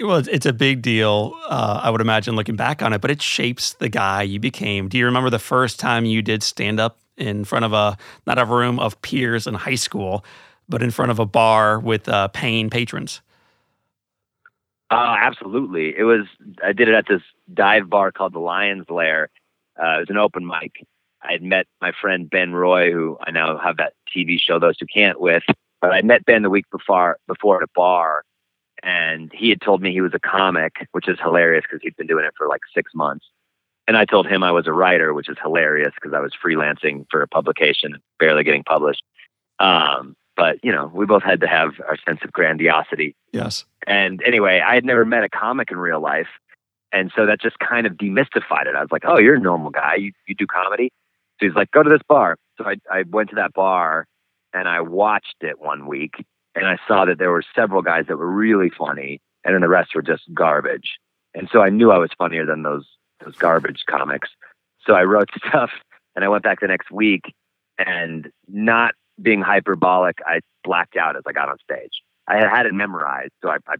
Well, 0.01 0.19
it's- 0.19 0.47
a 0.47 0.53
big 0.53 0.83
deal, 0.83 1.35
uh, 1.49 1.81
I 1.83 1.91
would 1.91 2.01
imagine, 2.01 2.35
looking 2.35 2.57
back 2.57 2.83
on 2.83 2.93
it, 2.93 3.01
but 3.01 3.11
it 3.11 3.23
shapes 3.23 3.75
the 3.75 3.89
guy 3.89 4.23
you 4.23 4.41
became. 4.41 4.89
Do 4.89 4.99
you 4.99 5.05
remember 5.05 5.31
the 5.31 5.39
first 5.39 5.79
time 5.79 6.05
you 6.05 6.21
did 6.21 6.43
stand 6.43 6.81
up 6.81 6.99
in 7.17 7.45
front 7.45 7.65
of 7.65 7.73
a, 7.73 7.97
not 8.27 8.39
a 8.39 8.45
room 8.45 8.81
of 8.81 9.01
peers 9.03 9.47
in 9.47 9.55
high 9.55 9.77
school, 9.77 10.25
but 10.69 10.83
in 10.83 10.91
front 10.91 11.13
of 11.13 11.19
a 11.21 11.27
bar 11.27 11.79
with 11.79 12.09
uh, 12.09 12.29
paying 12.29 12.71
patrons? 12.71 13.21
Uh, 14.91 15.17
absolutely. 15.19 15.97
It 15.97 16.05
was. 16.05 16.27
I 16.63 16.73
did 16.73 16.89
it 16.89 16.95
at 16.95 17.07
this 17.09 17.23
dive 17.53 17.89
bar 17.89 18.13
called 18.13 18.33
the 18.33 18.39
Lion's 18.41 18.89
Lair. 18.91 19.29
Uh, 19.81 19.97
it 19.97 20.01
was 20.01 20.11
an 20.11 20.19
open 20.19 20.47
mic. 20.47 20.85
I 21.23 21.33
had 21.33 21.43
met 21.43 21.67
my 21.81 21.93
friend 22.01 22.29
Ben 22.29 22.53
Roy, 22.53 22.93
who 22.93 23.17
I 23.21 23.31
now 23.31 23.57
have 23.59 23.79
that 23.79 23.95
TV 24.15 24.39
show 24.39 24.59
Those 24.59 24.77
Who 24.79 24.87
Can't 24.87 25.21
with. 25.21 25.43
But 25.81 25.93
I 25.93 26.03
met 26.03 26.25
Ben 26.27 26.43
the 26.43 26.51
week 26.51 26.67
before 26.71 27.19
before 27.27 27.59
at 27.59 27.63
a 27.63 27.73
bar, 27.75 28.25
and 28.85 29.33
he 29.33 29.49
had 29.49 29.63
told 29.63 29.81
me 29.81 29.93
he 29.93 30.03
was 30.03 30.13
a 30.15 30.21
comic, 30.21 30.87
which 30.93 31.09
is 31.09 31.19
hilarious 31.19 31.65
because 31.65 31.81
he'd 31.83 31.97
been 31.97 32.07
doing 32.07 32.27
it 32.27 32.35
for 32.37 32.47
like 32.47 32.61
six 32.75 32.93
months. 32.95 33.25
And 33.89 33.97
I 33.97 34.05
told 34.05 34.27
him 34.27 34.43
I 34.43 34.53
was 34.53 34.67
a 34.67 34.73
writer, 34.73 35.15
which 35.15 35.29
is 35.29 35.37
hilarious 35.43 35.93
because 35.95 36.13
I 36.15 36.21
was 36.21 36.33
freelancing 36.33 37.07
for 37.11 37.23
a 37.23 37.29
publication, 37.29 37.97
barely 38.19 38.45
getting 38.45 38.63
published. 38.63 39.03
Um, 39.59 40.17
but 40.37 40.63
you 40.63 40.71
know, 40.71 40.91
we 40.95 41.07
both 41.07 41.23
had 41.23 41.41
to 41.41 41.47
have 41.47 41.73
our 41.89 41.97
sense 42.07 42.21
of 42.25 42.33
grandiosity. 42.33 43.17
Yes. 43.33 43.65
And 43.87 44.23
anyway, 44.23 44.61
I 44.61 44.75
had 44.75 44.85
never 44.85 45.07
met 45.07 45.25
a 45.25 45.31
comic 45.31 45.71
in 45.71 45.79
real 45.79 46.01
life. 46.01 46.29
And 46.93 47.11
so 47.17 47.25
that 47.27 47.41
just 47.41 47.59
kind 47.59 47.87
of 47.87 47.95
demystified 47.95 48.67
it. 48.67 48.77
I 48.77 48.81
was 48.81 48.93
like, 48.93 49.05
oh, 49.07 49.19
you're 49.19 49.37
a 49.37 49.41
normal 49.41 49.71
guy. 49.71 49.95
You, 49.97 50.13
you 50.29 50.35
do 50.35 50.47
comedy? 50.47 50.93
So 51.41 51.47
he's 51.47 51.57
like, 51.57 51.71
go 51.71 51.83
to 51.83 51.91
this 51.91 52.03
bar. 52.07 52.37
So 52.59 52.67
I, 52.67 52.77
I 52.93 53.05
went 53.09 53.31
to 53.31 53.37
that 53.37 53.55
bar 53.55 54.07
and 54.53 54.69
I 54.69 54.83
watched 54.83 55.37
it 55.41 55.59
one 55.59 55.87
week 55.87 56.25
and 56.55 56.67
I 56.67 56.77
saw 56.87 57.05
that 57.05 57.19
there 57.19 57.31
were 57.31 57.45
several 57.55 57.83
guys 57.83 58.05
that 58.09 58.17
were 58.17 58.31
really 58.31 58.71
funny 58.71 59.21
and 59.45 59.55
then 59.55 59.61
the 59.61 59.69
rest 59.69 59.95
were 59.95 60.03
just 60.03 60.23
garbage. 60.33 60.99
And 61.35 61.49
so 61.53 61.61
I 61.61 61.71
knew 61.71 61.91
I 61.91 61.99
was 61.99 62.11
funnier 62.17 62.47
than 62.47 62.63
those, 62.63 62.87
those 63.25 63.37
garbage 63.37 63.85
comics. 63.89 64.31
So 64.87 64.95
I 64.95 65.03
wrote 65.03 65.31
stuff 65.49 65.71
and 66.15 66.25
I 66.25 66.29
went 66.29 66.45
back 66.45 66.61
the 66.61 66.69
next 66.69 66.91
week 66.91 67.35
and 67.79 68.31
not 68.49 68.95
being 69.21 69.41
hyperbolic, 69.43 70.19
I 70.27 70.41
blacked 70.63 70.97
out 70.97 71.17
as 71.17 71.23
I 71.27 71.33
got 71.33 71.49
on 71.49 71.57
stage. 71.59 72.03
I 72.27 72.37
had 72.37 72.49
had 72.49 72.67
it 72.67 72.75
memorized, 72.75 73.33
so 73.43 73.51
I, 73.51 73.57
I 73.69 73.77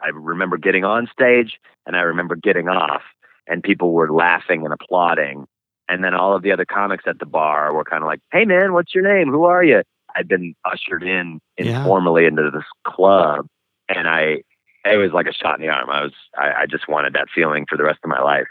I 0.00 0.08
remember 0.08 0.56
getting 0.56 0.84
on 0.84 1.08
stage 1.12 1.58
and 1.84 1.96
I 1.96 2.00
remember 2.00 2.36
getting 2.36 2.68
off, 2.68 3.02
and 3.46 3.62
people 3.62 3.92
were 3.92 4.12
laughing 4.12 4.64
and 4.64 4.72
applauding. 4.72 5.46
And 5.88 6.04
then 6.04 6.14
all 6.14 6.36
of 6.36 6.42
the 6.42 6.52
other 6.52 6.66
comics 6.66 7.04
at 7.06 7.18
the 7.18 7.26
bar 7.26 7.72
were 7.74 7.84
kind 7.84 8.02
of 8.02 8.06
like, 8.06 8.20
"Hey 8.30 8.44
man, 8.44 8.72
what's 8.72 8.94
your 8.94 9.04
name? 9.04 9.30
Who 9.32 9.44
are 9.44 9.64
you?" 9.64 9.82
I'd 10.18 10.28
been 10.28 10.54
ushered 10.64 11.02
in 11.02 11.40
Yeah. 11.58 11.80
informally 11.82 12.26
into 12.26 12.50
this 12.50 12.64
club, 12.84 13.46
and 13.88 14.08
I 14.08 14.42
it 14.84 14.96
was 14.96 15.12
like 15.12 15.26
a 15.26 15.32
shot 15.32 15.60
in 15.60 15.66
the 15.66 15.72
arm. 15.72 15.88
I 15.90 16.02
was 16.02 16.12
I, 16.36 16.62
I 16.62 16.66
just 16.66 16.88
wanted 16.88 17.12
that 17.14 17.28
feeling 17.34 17.66
for 17.68 17.76
the 17.76 17.84
rest 17.84 18.00
of 18.02 18.10
my 18.10 18.20
life. 18.20 18.48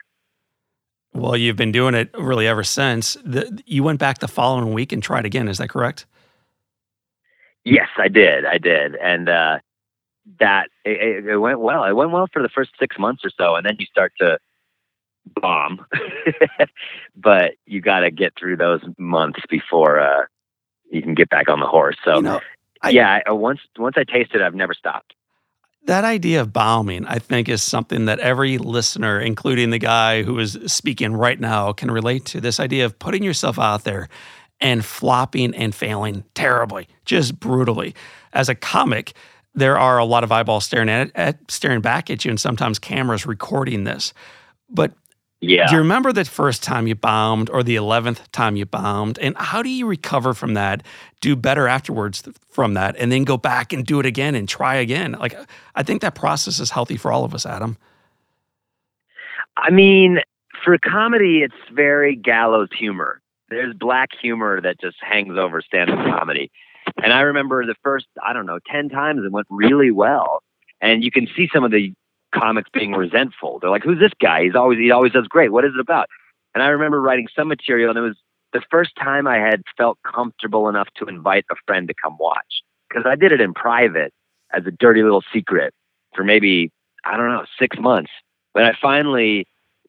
Well, 1.14 1.36
you've 1.36 1.56
been 1.56 1.72
doing 1.72 1.96
it 1.96 2.12
really 2.18 2.48
ever 2.48 2.64
since. 2.64 3.18
The, 3.24 3.62
you 3.66 3.84
went 3.84 4.00
back 4.00 4.20
the 4.20 4.28
following 4.28 4.74
week 4.74 4.92
and 4.92 5.02
tried 5.02 5.26
again. 5.26 5.48
Is 5.48 5.58
that 5.58 5.70
correct? 5.70 6.06
Yes, 7.64 7.90
I 7.98 8.08
did. 8.08 8.46
I 8.46 8.58
did, 8.60 8.96
and 8.96 9.28
uh, 9.28 9.60
that 10.40 10.70
it, 10.86 11.26
it, 11.26 11.26
it 11.28 11.38
went 11.38 11.60
well. 11.60 11.84
It 11.84 11.94
went 11.94 12.12
well 12.12 12.28
for 12.32 12.42
the 12.42 12.50
first 12.50 12.72
six 12.80 12.98
months 12.98 13.26
or 13.26 13.32
so, 13.38 13.56
and 13.56 13.66
then 13.66 13.76
you 13.80 13.86
start 13.88 14.14
to 14.20 14.38
bomb. 15.42 15.86
but 17.16 17.54
you 17.66 17.82
got 17.82 18.02
to 18.02 18.12
get 18.12 18.34
through 18.40 18.58
those 18.58 18.82
months 18.98 19.40
before 19.50 20.00
uh, 20.00 20.26
you 20.92 21.02
can 21.02 21.14
get 21.14 21.30
back 21.30 21.50
on 21.50 21.60
the 21.60 21.68
horse. 21.68 21.98
So 22.04 22.16
you 22.18 22.22
know, 22.24 22.40
I- 22.82 22.90
yeah, 22.90 23.20
I, 23.26 23.32
once 23.32 23.60
once 23.78 23.96
I 23.98 24.04
tasted, 24.04 24.42
it, 24.42 24.44
I've 24.44 24.56
never 24.56 24.74
stopped. 24.74 25.14
that 25.86 26.04
idea 26.04 26.42
of 26.42 26.52
bombing, 26.52 27.06
I 27.06 27.18
think, 27.20 27.48
is 27.50 27.64
something 27.64 28.06
that 28.06 28.20
every 28.20 28.58
listener, 28.58 29.20
including 29.20 29.70
the 29.70 29.80
guy 29.80 30.24
who 30.24 30.38
is 30.40 30.58
speaking 30.68 31.14
right 31.14 31.40
now, 31.40 31.72
can 31.74 31.90
relate 31.92 32.26
to. 32.26 32.42
This 32.42 32.60
idea 32.60 32.86
of 32.86 33.00
putting 33.00 33.24
yourself 33.24 33.58
out 33.58 33.84
there 33.86 34.10
and 34.60 34.84
flopping 34.84 35.56
and 35.56 35.74
failing 35.74 36.24
terribly, 36.34 36.88
just 37.06 37.40
brutally. 37.40 37.94
As 38.34 38.50
a 38.50 38.56
comic, 38.56 39.14
there 39.56 39.78
are 39.78 39.98
a 39.98 40.06
lot 40.06 40.24
of 40.24 40.32
eyeballs 40.32 40.66
staring 40.66 40.90
at, 40.90 41.12
at 41.16 41.40
staring 41.50 41.80
back 41.82 42.10
at 42.10 42.26
you, 42.26 42.32
and 42.32 42.40
sometimes 42.40 42.80
cameras 42.80 43.26
recording 43.26 43.84
this. 43.86 44.14
But 44.70 44.92
Yeah. 45.40 45.68
do 45.68 45.74
you 45.74 45.80
remember 45.80 46.12
the 46.12 46.26
first 46.26 46.64
time 46.64 46.88
you 46.88 46.96
bombed 46.96 47.50
or 47.52 47.62
the 47.62 47.76
11th 47.76 48.22
time 48.32 48.56
you 48.56 48.66
bombed? 48.66 49.20
And 49.20 49.38
how 49.38 49.62
do 49.62 49.70
you 49.70 49.86
recover 49.86 50.34
from 50.34 50.56
that, 50.56 50.84
do 51.22 51.36
better 51.36 51.68
afterwards 51.68 52.24
from 52.50 52.74
that, 52.74 52.96
and 52.98 53.12
then 53.12 53.24
go 53.24 53.38
back 53.38 53.72
and 53.72 53.86
do 53.86 54.00
it 54.00 54.06
again 54.06 54.34
and 54.34 54.50
try 54.50 54.76
again? 54.76 55.12
Like, 55.20 55.38
I 55.76 55.84
think 55.84 56.02
that 56.02 56.16
process 56.16 56.60
is 56.60 56.72
healthy 56.72 56.98
for 56.98 57.12
all 57.12 57.24
of 57.24 57.36
us, 57.36 57.46
Adam. 57.46 57.78
I 59.58 59.70
mean, 59.70 60.20
for 60.64 60.78
comedy, 60.78 61.44
it's 61.44 61.56
very 61.72 62.16
gallows 62.16 62.70
humor. 62.78 63.22
There's 63.50 63.76
black 63.76 64.10
humor 64.20 64.60
that 64.62 64.80
just 64.80 64.98
hangs 65.02 65.38
over 65.38 65.62
stand-up 65.62 66.04
comedy. 66.18 66.52
And 67.02 67.14
I 67.14 67.22
remember 67.22 67.66
the 67.66 67.76
first, 67.84 68.08
I 68.26 68.34
don't 68.34 68.46
know, 68.46 68.60
10 68.72 68.90
times 68.90 69.22
it 69.24 69.32
went 69.32 69.48
really 69.50 69.92
well. 69.92 70.42
And 70.82 71.04
you 71.04 71.12
can 71.12 71.28
see 71.36 71.50
some 71.54 71.64
of 71.64 71.72
the 71.72 71.94
comics 72.40 72.70
being 72.72 72.94
resentful. 72.94 73.60
They're 73.60 73.70
like, 73.70 73.84
who's 73.84 74.00
this 74.00 74.14
guy? 74.20 74.44
He's 74.44 74.56
always, 74.56 74.80
he 74.80 74.92
always 74.92 75.12
does 75.12 75.28
great. 75.28 75.52
What 75.52 75.66
is 75.66 75.72
it 75.74 75.80
about? 75.80 76.08
And 76.54 76.64
I 76.64 76.68
remember 76.68 77.02
writing 77.02 77.28
some 77.36 77.48
material 77.48 77.90
and 77.90 77.98
it 77.98 78.02
was 78.02 78.18
the 78.54 78.62
first 78.72 78.92
time 78.96 79.28
I 79.28 79.38
had 79.38 79.62
felt 79.78 79.98
comfortable 80.04 80.70
enough 80.70 80.88
to 80.98 81.06
invite 81.06 81.46
a 81.52 81.56
friend 81.66 81.88
to 81.88 81.94
come 81.94 82.18
watch 82.20 82.64
because 82.90 83.06
I 83.06 83.16
did 83.16 83.32
it 83.32 83.42
in 83.42 83.54
private 83.54 84.14
as 84.54 84.66
a 84.66 84.72
dirty 84.72 85.04
little 85.04 85.24
secret 85.34 85.74
for 86.16 86.24
maybe, 86.24 86.72
I 87.06 87.18
don't 87.18 87.30
know, 87.30 87.46
six 87.60 87.78
months. 87.78 88.12
But 88.54 88.64
I 88.64 88.74
finally, 88.82 89.46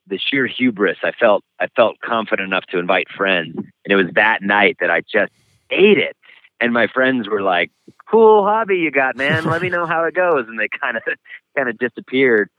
the 0.06 0.18
sheer 0.18 0.46
hubris, 0.46 0.98
I 1.02 1.12
felt, 1.12 1.44
I 1.60 1.68
felt 1.76 2.00
confident 2.00 2.46
enough 2.46 2.66
to 2.66 2.78
invite 2.78 3.08
friends. 3.08 3.54
And 3.56 3.66
it 3.86 3.96
was 3.96 4.12
that 4.14 4.42
night 4.42 4.76
that 4.80 4.90
I 4.90 5.00
just 5.00 5.32
ate 5.70 5.98
it. 5.98 6.16
And 6.60 6.72
my 6.72 6.86
friends 6.88 7.28
were 7.28 7.42
like, 7.42 7.70
cool 8.10 8.42
hobby 8.44 8.78
you 8.78 8.90
got, 8.90 9.16
man. 9.16 9.44
Let 9.44 9.62
me 9.62 9.68
know 9.68 9.86
how 9.86 10.04
it 10.04 10.14
goes. 10.14 10.46
And 10.48 10.58
they 10.58 10.68
kind 10.68 10.96
of, 10.96 11.02
kind 11.56 11.68
of 11.68 11.78
disappeared. 11.78 12.50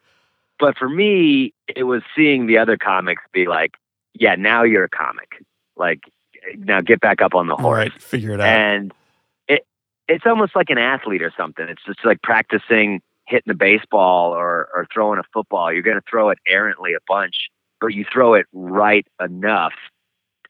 But 0.58 0.78
for 0.78 0.90
me, 0.90 1.54
it 1.74 1.84
was 1.84 2.02
seeing 2.16 2.48
the 2.48 2.58
other 2.58 2.78
comics 2.78 3.24
be 3.34 3.46
like, 3.48 3.76
yeah, 4.14 4.36
now 4.36 4.64
you're 4.64 4.84
a 4.86 4.90
comic. 4.90 5.44
Like, 5.78 6.02
now 6.58 6.82
get 6.82 7.00
back 7.02 7.22
up 7.22 7.36
on 7.36 7.48
the 7.48 7.54
All 7.56 7.62
horse 7.62 7.78
right, 7.78 8.02
figure 8.02 8.32
it 8.34 8.40
out. 8.40 8.48
and 8.48 8.94
it 9.48 9.66
it's 10.08 10.26
almost 10.26 10.56
like 10.56 10.70
an 10.70 10.78
athlete 10.78 11.22
or 11.22 11.32
something. 11.36 11.66
It's 11.68 11.84
just 11.86 12.04
like 12.06 12.22
practicing 12.22 13.02
hitting 13.28 13.52
a 13.52 13.56
baseball 13.56 14.32
or 14.34 14.70
or 14.74 14.88
throwing 14.94 15.20
a 15.20 15.24
football. 15.34 15.72
You're 15.72 15.82
going 15.82 15.98
to 15.98 16.04
throw 16.10 16.30
it 16.30 16.40
errantly 16.48 16.94
a 16.94 17.00
bunch, 17.08 17.50
but 17.82 17.88
you 17.88 18.06
throw 18.12 18.34
it 18.34 18.46
right 18.54 19.06
enough 19.24 19.74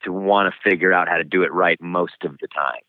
to 0.04 0.12
want 0.12 0.52
to 0.52 0.70
figure 0.70 0.92
out 0.92 1.08
how 1.08 1.16
to 1.16 1.24
do 1.24 1.42
it 1.42 1.52
right 1.52 1.80
most 1.80 2.24
of 2.24 2.38
the 2.40 2.48
time. 2.48 2.80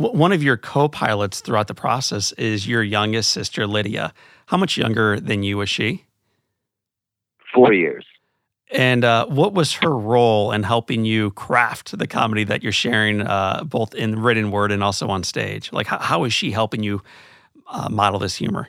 One 0.00 0.32
of 0.32 0.42
your 0.42 0.56
co 0.56 0.88
pilots 0.88 1.40
throughout 1.40 1.68
the 1.68 1.74
process 1.74 2.32
is 2.32 2.66
your 2.66 2.82
youngest 2.82 3.28
sister, 3.30 3.66
Lydia. 3.66 4.14
How 4.46 4.56
much 4.56 4.78
younger 4.78 5.20
than 5.20 5.42
you 5.42 5.58
was 5.58 5.68
she? 5.68 6.06
Four 7.52 7.74
years. 7.74 8.06
And 8.72 9.04
uh, 9.04 9.26
what 9.26 9.52
was 9.52 9.74
her 9.74 9.94
role 9.94 10.52
in 10.52 10.62
helping 10.62 11.04
you 11.04 11.32
craft 11.32 11.98
the 11.98 12.06
comedy 12.06 12.44
that 12.44 12.62
you're 12.62 12.72
sharing, 12.72 13.20
uh, 13.20 13.62
both 13.64 13.94
in 13.94 14.18
written 14.18 14.50
word 14.50 14.72
and 14.72 14.82
also 14.82 15.08
on 15.08 15.22
stage? 15.22 15.70
Like, 15.70 15.86
how, 15.86 15.98
how 15.98 16.24
is 16.24 16.32
she 16.32 16.50
helping 16.50 16.82
you 16.82 17.02
uh, 17.66 17.90
model 17.90 18.20
this 18.20 18.36
humor? 18.36 18.68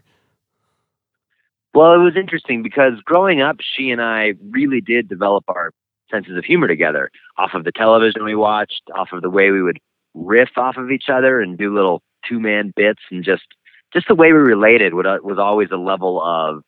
Well, 1.73 1.93
it 1.93 2.03
was 2.03 2.17
interesting 2.17 2.61
because 2.61 2.99
growing 3.05 3.39
up, 3.39 3.55
she 3.61 3.89
and 3.89 4.01
I 4.01 4.33
really 4.49 4.81
did 4.81 5.07
develop 5.07 5.45
our 5.47 5.71
senses 6.09 6.35
of 6.35 6.43
humor 6.43 6.67
together 6.67 7.09
off 7.37 7.51
of 7.53 7.63
the 7.63 7.71
television 7.71 8.25
we 8.25 8.35
watched, 8.35 8.81
off 8.93 9.13
of 9.13 9.21
the 9.21 9.29
way 9.29 9.51
we 9.51 9.61
would 9.61 9.79
riff 10.13 10.49
off 10.57 10.77
of 10.77 10.91
each 10.91 11.09
other 11.09 11.39
and 11.41 11.57
do 11.57 11.73
little 11.73 12.01
two 12.27 12.39
man 12.39 12.73
bits 12.75 13.01
and 13.09 13.23
just 13.23 13.43
just 13.93 14.07
the 14.07 14.15
way 14.15 14.31
we 14.31 14.39
related 14.39 14.93
would, 14.93 15.05
uh, 15.05 15.17
was 15.21 15.37
always 15.37 15.69
a 15.71 15.77
level 15.77 16.21
of 16.21 16.63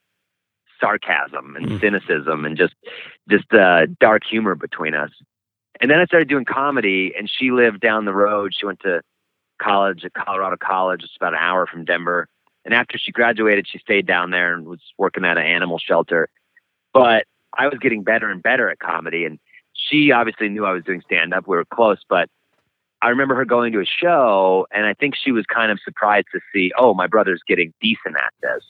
sarcasm 0.80 1.56
and 1.56 1.68
Mm. 1.68 1.80
cynicism 1.80 2.46
and 2.46 2.58
just 2.58 2.76
just 3.30 3.54
uh, 3.54 3.86
dark 4.00 4.24
humor 4.30 4.56
between 4.56 4.94
us. 4.94 5.12
And 5.80 5.90
then 5.90 6.00
I 6.00 6.06
started 6.06 6.28
doing 6.30 6.46
comedy, 6.46 7.14
and 7.18 7.30
she 7.30 7.52
lived 7.52 7.80
down 7.80 8.06
the 8.06 8.14
road. 8.14 8.54
She 8.56 8.66
went 8.66 8.82
to 8.82 9.02
college 9.62 10.04
at 10.06 10.14
Colorado 10.14 10.58
College, 10.58 11.04
it's 11.04 11.16
about 11.16 11.34
an 11.34 11.40
hour 11.40 11.66
from 11.66 11.86
Denver. 11.86 12.28
And 12.66 12.74
after 12.74 12.98
she 12.98 13.12
graduated, 13.12 13.68
she 13.68 13.80
stayed 13.80 14.06
down 14.06 14.32
there 14.32 14.54
and 14.54 14.66
was 14.66 14.82
working 14.98 15.26
at 15.26 15.38
an 15.38 15.46
animal 15.46 15.80
shelter. 15.80 16.30
But 16.94 17.26
I 17.58 17.68
was 17.68 17.80
getting 17.80 18.04
better 18.04 18.30
and 18.30 18.42
better 18.44 18.70
at 18.70 18.80
comedy, 18.80 19.26
and 19.26 19.40
she 19.74 20.12
obviously 20.12 20.50
knew 20.50 20.66
I 20.66 20.74
was 20.74 20.84
doing 20.84 21.02
stand 21.02 21.34
up. 21.34 21.48
We 21.48 21.58
were 21.58 21.66
close, 21.66 22.00
but 22.08 22.30
I 23.04 23.10
remember 23.10 23.36
her 23.36 23.44
going 23.44 23.74
to 23.74 23.82
a 23.82 23.86
show, 23.86 24.66
and 24.72 24.86
I 24.86 24.94
think 24.94 25.16
she 25.16 25.34
was 25.34 25.46
kind 25.46 25.74
of 25.74 25.80
surprised 25.84 26.28
to 26.34 26.40
see, 26.54 26.72
oh, 26.78 26.94
my 26.94 27.06
brother's 27.06 27.42
getting 27.46 27.74
decent 27.82 28.16
at 28.16 28.34
this. 28.42 28.64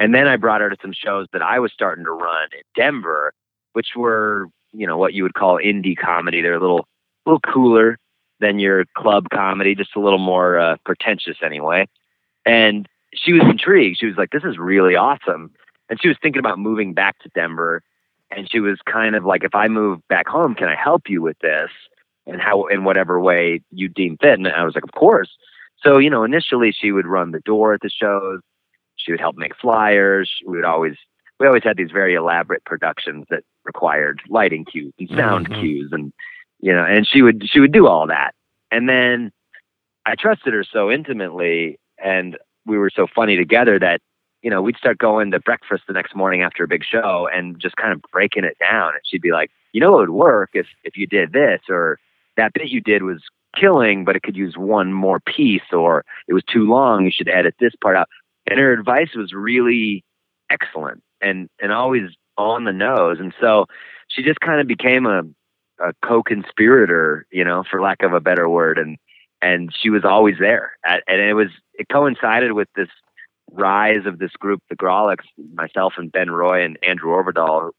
And 0.00 0.12
then 0.12 0.26
I 0.26 0.34
brought 0.36 0.60
her 0.60 0.68
to 0.68 0.76
some 0.82 0.92
shows 0.92 1.28
that 1.32 1.42
I 1.42 1.60
was 1.60 1.72
starting 1.72 2.04
to 2.04 2.10
run 2.10 2.48
in 2.52 2.62
Denver, 2.74 3.32
which 3.74 3.90
were, 3.94 4.48
you 4.72 4.84
know, 4.84 4.98
what 4.98 5.14
you 5.14 5.22
would 5.22 5.34
call 5.34 5.58
indie 5.58 5.96
comedy. 5.96 6.42
They're 6.42 6.54
a 6.54 6.60
little, 6.60 6.88
little 7.24 7.40
cooler 7.40 7.98
than 8.40 8.58
your 8.58 8.84
club 8.96 9.26
comedy, 9.32 9.76
just 9.76 9.94
a 9.94 10.00
little 10.00 10.18
more 10.18 10.58
uh, 10.58 10.76
pretentious 10.84 11.36
anyway. 11.40 11.86
And 12.44 12.88
she 13.14 13.32
was 13.32 13.42
intrigued. 13.42 13.98
She 13.98 14.06
was 14.06 14.16
like, 14.16 14.30
"This 14.30 14.44
is 14.44 14.58
really 14.58 14.96
awesome," 14.96 15.52
and 15.88 16.00
she 16.00 16.08
was 16.08 16.16
thinking 16.22 16.40
about 16.40 16.58
moving 16.58 16.94
back 16.94 17.18
to 17.20 17.30
Denver. 17.34 17.82
And 18.30 18.50
she 18.50 18.60
was 18.60 18.78
kind 18.86 19.16
of 19.16 19.24
like, 19.24 19.42
"If 19.44 19.54
I 19.54 19.68
move 19.68 20.06
back 20.08 20.28
home, 20.28 20.54
can 20.54 20.68
I 20.68 20.76
help 20.76 21.08
you 21.08 21.22
with 21.22 21.38
this?" 21.40 21.70
And 22.28 22.40
how, 22.40 22.66
in 22.66 22.84
whatever 22.84 23.18
way 23.20 23.60
you 23.72 23.88
deem 23.88 24.16
fit. 24.20 24.34
And 24.38 24.46
I 24.46 24.62
was 24.64 24.74
like, 24.74 24.84
"Of 24.84 24.92
course." 24.92 25.30
So 25.82 25.98
you 25.98 26.10
know, 26.10 26.24
initially 26.24 26.72
she 26.72 26.92
would 26.92 27.06
run 27.06 27.32
the 27.32 27.40
door 27.40 27.74
at 27.74 27.80
the 27.80 27.90
shows. 27.90 28.40
She 28.96 29.12
would 29.12 29.20
help 29.20 29.36
make 29.36 29.56
flyers. 29.56 30.30
We 30.46 30.56
would 30.56 30.64
always 30.64 30.96
we 31.40 31.46
always 31.46 31.62
had 31.64 31.76
these 31.76 31.90
very 31.90 32.14
elaborate 32.14 32.64
productions 32.64 33.26
that 33.30 33.44
required 33.64 34.20
lighting 34.28 34.64
cues 34.64 34.92
and 34.98 35.08
sound 35.10 35.48
Mhm. 35.48 35.60
cues 35.60 35.88
and 35.92 36.12
you 36.60 36.72
know 36.72 36.84
and 36.84 37.06
she 37.06 37.22
would 37.22 37.48
she 37.48 37.60
would 37.60 37.72
do 37.72 37.86
all 37.86 38.06
that 38.06 38.34
and 38.70 38.88
then 38.88 39.30
i 40.06 40.14
trusted 40.14 40.52
her 40.54 40.64
so 40.64 40.90
intimately 40.90 41.78
and 42.02 42.36
we 42.66 42.78
were 42.78 42.90
so 42.90 43.06
funny 43.06 43.36
together 43.36 43.78
that 43.78 44.00
you 44.42 44.50
know 44.50 44.60
we'd 44.62 44.76
start 44.76 44.98
going 44.98 45.30
to 45.30 45.38
breakfast 45.40 45.84
the 45.86 45.92
next 45.92 46.14
morning 46.16 46.42
after 46.42 46.64
a 46.64 46.68
big 46.68 46.82
show 46.84 47.28
and 47.32 47.60
just 47.60 47.76
kind 47.76 47.92
of 47.92 48.00
breaking 48.10 48.44
it 48.44 48.56
down 48.58 48.88
and 48.94 49.02
she'd 49.04 49.22
be 49.22 49.32
like 49.32 49.50
you 49.72 49.80
know 49.80 49.94
it 49.98 50.00
would 50.00 50.10
work 50.10 50.50
if 50.54 50.66
if 50.82 50.96
you 50.96 51.06
did 51.06 51.32
this 51.32 51.60
or 51.68 51.98
that 52.38 52.54
bit 52.54 52.68
you 52.68 52.80
did 52.80 53.02
was 53.02 53.22
killing 53.54 54.04
but 54.04 54.14
it 54.16 54.22
could 54.22 54.36
use 54.36 54.56
one 54.56 54.92
more 54.92 55.20
piece 55.20 55.72
or 55.72 56.04
it 56.28 56.34
was 56.34 56.44
too 56.44 56.64
long 56.68 57.04
you 57.04 57.10
should 57.10 57.28
edit 57.28 57.54
this 57.60 57.72
part 57.82 57.96
out. 57.96 58.08
And 58.48 58.58
her 58.58 58.72
advice 58.72 59.14
was 59.14 59.32
really 59.32 60.04
excellent 60.50 61.02
and 61.20 61.48
and 61.60 61.72
always 61.72 62.10
on 62.38 62.64
the 62.64 62.72
nose. 62.72 63.18
And 63.20 63.34
so 63.40 63.66
she 64.08 64.22
just 64.22 64.40
kind 64.40 64.60
of 64.60 64.66
became 64.66 65.06
a 65.06 65.22
a 65.80 65.92
co-conspirator 66.02 67.26
you 67.30 67.44
know 67.44 67.64
for 67.70 67.80
lack 67.80 68.02
of 68.02 68.12
a 68.12 68.20
better 68.20 68.48
word. 68.48 68.78
And 68.78 68.96
and 69.40 69.72
she 69.80 69.88
was 69.90 70.04
always 70.04 70.36
there. 70.40 70.72
At, 70.84 71.02
and 71.06 71.20
it 71.20 71.34
was 71.34 71.48
it 71.74 71.88
coincided 71.90 72.52
with 72.52 72.68
this 72.76 72.88
rise 73.52 74.04
of 74.04 74.18
this 74.18 74.32
group 74.32 74.62
the 74.68 74.76
Grawlix 74.76 75.18
myself 75.54 75.94
and 75.96 76.12
Ben 76.12 76.30
Roy 76.30 76.62
and 76.64 76.78
Andrew 76.86 77.10
Orvedahl 77.12 77.70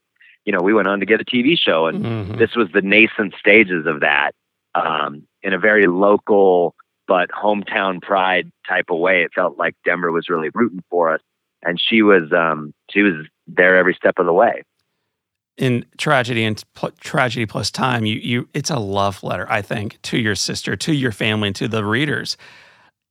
you 0.45 0.52
know 0.52 0.62
we 0.63 0.74
went 0.74 0.88
on 0.88 1.00
to 1.00 1.06
get 1.06 1.22
a 1.22 1.26
TV 1.26 1.56
show 1.58 1.86
and 1.86 2.04
Mhm. 2.04 2.38
this 2.39 2.56
was 2.56 2.69
the 2.74 2.82
nascent 2.82 3.36
stages 3.39 3.86
of 3.86 4.00
that 4.00 4.32
um, 4.75 5.27
in 5.41 5.53
a 5.53 5.60
very 5.60 5.88
local 5.88 6.75
but 7.08 7.29
hometown 7.29 8.01
pride 8.01 8.51
type 8.67 8.86
of 8.89 8.99
way. 8.99 9.23
It 9.23 9.32
felt 9.34 9.58
like 9.58 9.75
Denver 9.84 10.12
was 10.12 10.29
really 10.29 10.49
rooting 10.53 10.84
for 10.89 11.13
us, 11.13 11.21
and 11.63 11.79
she 11.82 12.01
was 12.01 12.32
um, 12.32 12.73
she 12.91 13.01
was 13.01 13.25
there 13.47 13.77
every 13.77 13.93
step 13.95 14.19
of 14.19 14.25
the 14.25 14.34
way. 14.34 14.63
in 15.60 15.86
tragedy 15.97 16.43
and 16.43 16.63
pl- 16.73 16.91
tragedy 17.01 17.45
plus 17.45 17.69
time, 17.69 18.05
you 18.05 18.15
you 18.15 18.49
it's 18.53 18.69
a 18.69 18.79
love 18.79 19.21
letter, 19.23 19.45
I 19.51 19.62
think, 19.62 20.01
to 20.03 20.17
your 20.17 20.36
sister, 20.36 20.75
to 20.77 20.93
your 20.93 21.12
family, 21.12 21.47
and 21.47 21.55
to 21.58 21.67
the 21.67 21.84
readers. 21.84 22.38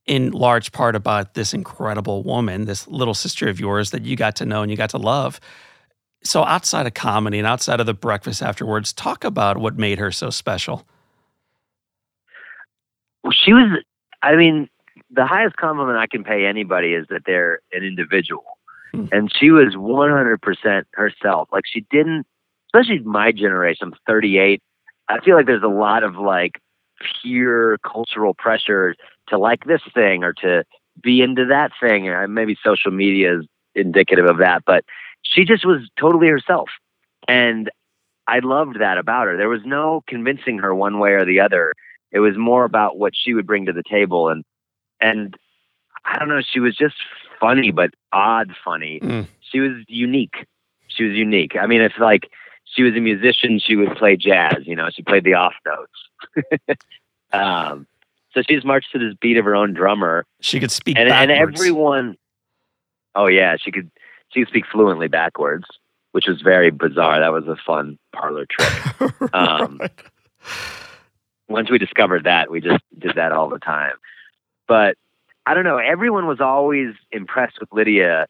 In 0.06 0.30
large 0.32 0.72
part 0.72 0.96
about 0.96 1.34
this 1.34 1.52
incredible 1.52 2.22
woman, 2.22 2.64
this 2.64 2.88
little 2.88 3.12
sister 3.12 3.48
of 3.48 3.60
yours 3.60 3.90
that 3.90 4.06
you 4.06 4.16
got 4.16 4.36
to 4.36 4.46
know 4.46 4.62
and 4.62 4.70
you 4.70 4.76
got 4.76 4.90
to 4.90 4.98
love. 4.98 5.38
So 6.24 6.44
outside 6.44 6.86
of 6.86 6.94
comedy 6.94 7.38
and 7.38 7.46
outside 7.46 7.78
of 7.78 7.86
the 7.86 7.94
breakfast 7.94 8.42
afterwards, 8.42 8.94
talk 8.94 9.22
about 9.22 9.58
what 9.58 9.76
made 9.76 9.98
her 9.98 10.10
so 10.10 10.30
special. 10.30 10.88
She 13.32 13.52
was, 13.52 13.82
I 14.22 14.36
mean, 14.36 14.68
the 15.10 15.26
highest 15.26 15.56
compliment 15.56 15.98
I 15.98 16.06
can 16.06 16.24
pay 16.24 16.46
anybody 16.46 16.94
is 16.94 17.06
that 17.10 17.22
they're 17.26 17.60
an 17.72 17.82
individual. 17.82 18.44
Hmm. 18.92 19.06
And 19.12 19.32
she 19.34 19.50
was 19.50 19.74
100% 19.74 20.82
herself. 20.92 21.48
Like 21.52 21.64
she 21.66 21.84
didn't, 21.90 22.26
especially 22.66 23.00
my 23.00 23.32
generation, 23.32 23.88
I'm 23.88 23.98
38. 24.06 24.62
I 25.08 25.20
feel 25.20 25.36
like 25.36 25.46
there's 25.46 25.62
a 25.62 25.68
lot 25.68 26.02
of 26.02 26.16
like 26.16 26.60
pure 27.22 27.78
cultural 27.78 28.34
pressure 28.34 28.94
to 29.28 29.38
like 29.38 29.64
this 29.64 29.82
thing 29.94 30.24
or 30.24 30.32
to 30.34 30.64
be 31.02 31.22
into 31.22 31.46
that 31.46 31.72
thing. 31.80 32.08
And 32.08 32.34
maybe 32.34 32.56
social 32.62 32.90
media 32.90 33.38
is 33.38 33.46
indicative 33.74 34.26
of 34.26 34.38
that, 34.38 34.64
but 34.66 34.84
she 35.22 35.44
just 35.44 35.64
was 35.64 35.88
totally 35.98 36.28
herself. 36.28 36.68
And 37.26 37.70
I 38.26 38.40
loved 38.40 38.80
that 38.80 38.98
about 38.98 39.26
her. 39.26 39.36
There 39.36 39.48
was 39.48 39.62
no 39.64 40.02
convincing 40.06 40.58
her 40.58 40.74
one 40.74 40.98
way 40.98 41.12
or 41.12 41.24
the 41.24 41.40
other. 41.40 41.74
It 42.12 42.20
was 42.20 42.36
more 42.36 42.64
about 42.64 42.98
what 42.98 43.12
she 43.14 43.34
would 43.34 43.46
bring 43.46 43.66
to 43.66 43.72
the 43.72 43.82
table. 43.82 44.28
And, 44.28 44.44
and 45.00 45.36
I 46.04 46.18
don't 46.18 46.28
know, 46.28 46.40
she 46.42 46.60
was 46.60 46.76
just 46.76 46.96
funny, 47.40 47.70
but 47.70 47.90
odd 48.12 48.52
funny. 48.64 49.00
Mm. 49.00 49.26
She 49.40 49.60
was 49.60 49.72
unique. 49.88 50.46
She 50.88 51.04
was 51.04 51.14
unique. 51.14 51.56
I 51.60 51.66
mean, 51.66 51.80
it's 51.80 51.98
like 51.98 52.30
she 52.64 52.82
was 52.82 52.94
a 52.94 53.00
musician, 53.00 53.58
she 53.58 53.76
would 53.76 53.96
play 53.96 54.16
jazz, 54.16 54.58
you 54.64 54.76
know, 54.76 54.88
she 54.92 55.02
played 55.02 55.24
the 55.24 55.34
off 55.34 55.54
notes. 55.66 56.80
um, 57.32 57.86
so 58.32 58.42
she 58.42 58.54
just 58.54 58.66
marched 58.66 58.92
to 58.92 58.98
this 58.98 59.14
beat 59.20 59.36
of 59.36 59.44
her 59.44 59.56
own 59.56 59.72
drummer. 59.72 60.24
She 60.40 60.60
could 60.60 60.70
speak 60.70 60.96
and, 60.98 61.08
and 61.08 61.30
everyone. 61.30 62.16
Oh 63.14 63.26
yeah, 63.26 63.56
she 63.58 63.72
could. 63.72 63.90
She 64.30 64.40
could 64.40 64.48
speak 64.48 64.64
fluently 64.70 65.08
backwards, 65.08 65.64
which 66.12 66.26
was 66.28 66.42
very 66.42 66.70
bizarre. 66.70 67.18
That 67.20 67.32
was 67.32 67.48
a 67.48 67.56
fun 67.66 67.98
parlor 68.12 68.46
trick. 68.46 69.12
Um, 69.32 69.78
right. 69.80 69.90
Once 71.48 71.70
we 71.70 71.78
discovered 71.78 72.24
that, 72.24 72.50
we 72.50 72.60
just 72.60 72.82
did 72.98 73.12
that 73.16 73.32
all 73.32 73.48
the 73.48 73.58
time. 73.58 73.94
But 74.66 74.96
I 75.46 75.54
don't 75.54 75.64
know. 75.64 75.78
Everyone 75.78 76.26
was 76.26 76.40
always 76.40 76.94
impressed 77.10 77.58
with 77.58 77.72
Lydia, 77.72 78.26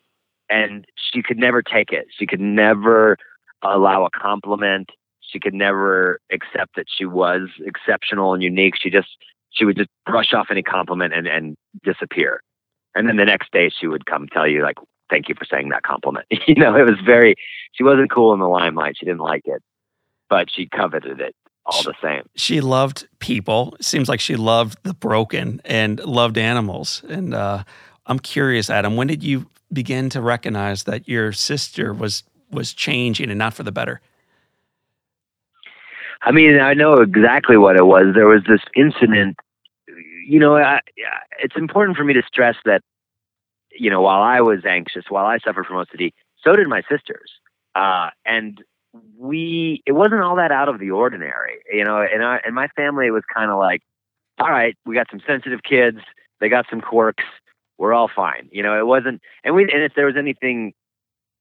and 0.48 0.86
she 0.94 1.22
could 1.22 1.38
never 1.38 1.62
take 1.62 1.92
it. 1.92 2.06
She 2.16 2.26
could 2.26 2.40
never 2.40 3.16
allow 3.62 4.04
a 4.04 4.10
compliment. 4.10 4.90
She 5.20 5.40
could 5.40 5.54
never 5.54 6.20
accept 6.32 6.76
that 6.76 6.86
she 6.88 7.04
was 7.04 7.48
exceptional 7.66 8.34
and 8.34 8.42
unique. 8.42 8.74
She 8.80 8.88
just 8.88 9.08
she 9.50 9.64
would 9.64 9.76
just 9.76 9.90
brush 10.06 10.32
off 10.32 10.48
any 10.50 10.62
compliment 10.62 11.12
and, 11.12 11.26
and 11.26 11.56
disappear. 11.82 12.42
And 12.94 13.08
then 13.08 13.16
the 13.16 13.24
next 13.24 13.50
day 13.50 13.70
she 13.70 13.86
would 13.86 14.06
come 14.06 14.28
tell 14.28 14.46
you 14.46 14.62
like, 14.62 14.76
thank 15.10 15.28
you 15.28 15.34
for 15.34 15.44
saying 15.44 15.70
that 15.70 15.82
compliment. 15.82 16.26
you 16.46 16.54
know, 16.54 16.76
it 16.76 16.82
was 16.82 16.98
very, 17.04 17.34
she 17.72 17.82
wasn't 17.82 18.10
cool 18.10 18.32
in 18.32 18.40
the 18.40 18.48
limelight. 18.48 18.96
She 18.98 19.06
didn't 19.06 19.20
like 19.20 19.46
it, 19.46 19.62
but 20.28 20.48
she 20.50 20.68
coveted 20.68 21.20
it 21.20 21.34
all 21.68 21.82
the 21.82 21.94
same. 22.02 22.22
She 22.34 22.60
loved 22.60 23.06
people. 23.18 23.76
It 23.78 23.84
seems 23.84 24.08
like 24.08 24.20
she 24.20 24.36
loved 24.36 24.78
the 24.82 24.94
broken 24.94 25.60
and 25.64 26.00
loved 26.00 26.38
animals. 26.38 27.02
And 27.08 27.34
uh, 27.34 27.64
I'm 28.06 28.18
curious, 28.18 28.70
Adam, 28.70 28.96
when 28.96 29.06
did 29.06 29.22
you 29.22 29.48
begin 29.72 30.08
to 30.10 30.22
recognize 30.22 30.84
that 30.84 31.08
your 31.08 31.32
sister 31.32 31.92
was 31.92 32.24
was 32.50 32.72
changing 32.72 33.28
and 33.28 33.38
not 33.38 33.52
for 33.52 33.62
the 33.62 33.72
better? 33.72 34.00
I 36.22 36.32
mean, 36.32 36.58
I 36.58 36.72
know 36.74 36.94
exactly 36.94 37.58
what 37.58 37.76
it 37.76 37.84
was. 37.84 38.14
There 38.14 38.26
was 38.26 38.42
this 38.48 38.62
incident. 38.74 39.36
You 40.26 40.40
know, 40.40 40.56
I, 40.56 40.80
it's 41.42 41.56
important 41.56 41.96
for 41.96 42.04
me 42.04 42.14
to 42.14 42.22
stress 42.26 42.56
that 42.64 42.82
you 43.78 43.90
know, 43.90 44.00
while 44.00 44.22
I 44.22 44.40
was 44.40 44.64
anxious, 44.64 45.04
while 45.08 45.26
I 45.26 45.38
suffered 45.38 45.66
from 45.66 45.76
OCD, 45.76 46.12
so 46.42 46.56
did 46.56 46.66
my 46.68 46.82
sisters. 46.90 47.30
Uh, 47.74 48.10
and 48.26 48.62
we, 49.16 49.82
it 49.86 49.92
wasn't 49.92 50.22
all 50.22 50.36
that 50.36 50.52
out 50.52 50.68
of 50.68 50.78
the 50.78 50.90
ordinary, 50.90 51.58
you 51.72 51.84
know, 51.84 52.00
and 52.00 52.24
I, 52.24 52.40
and 52.44 52.54
my 52.54 52.68
family, 52.68 53.10
was 53.10 53.22
kind 53.32 53.50
of 53.50 53.58
like, 53.58 53.82
all 54.38 54.50
right, 54.50 54.76
we 54.86 54.94
got 54.94 55.08
some 55.10 55.20
sensitive 55.26 55.62
kids. 55.62 55.98
They 56.40 56.48
got 56.48 56.66
some 56.70 56.80
quirks. 56.80 57.24
We're 57.78 57.92
all 57.92 58.08
fine. 58.14 58.48
You 58.52 58.62
know, 58.62 58.78
it 58.78 58.86
wasn't, 58.86 59.20
and 59.44 59.54
we, 59.54 59.62
and 59.62 59.82
if 59.82 59.94
there 59.94 60.06
was 60.06 60.16
anything, 60.16 60.72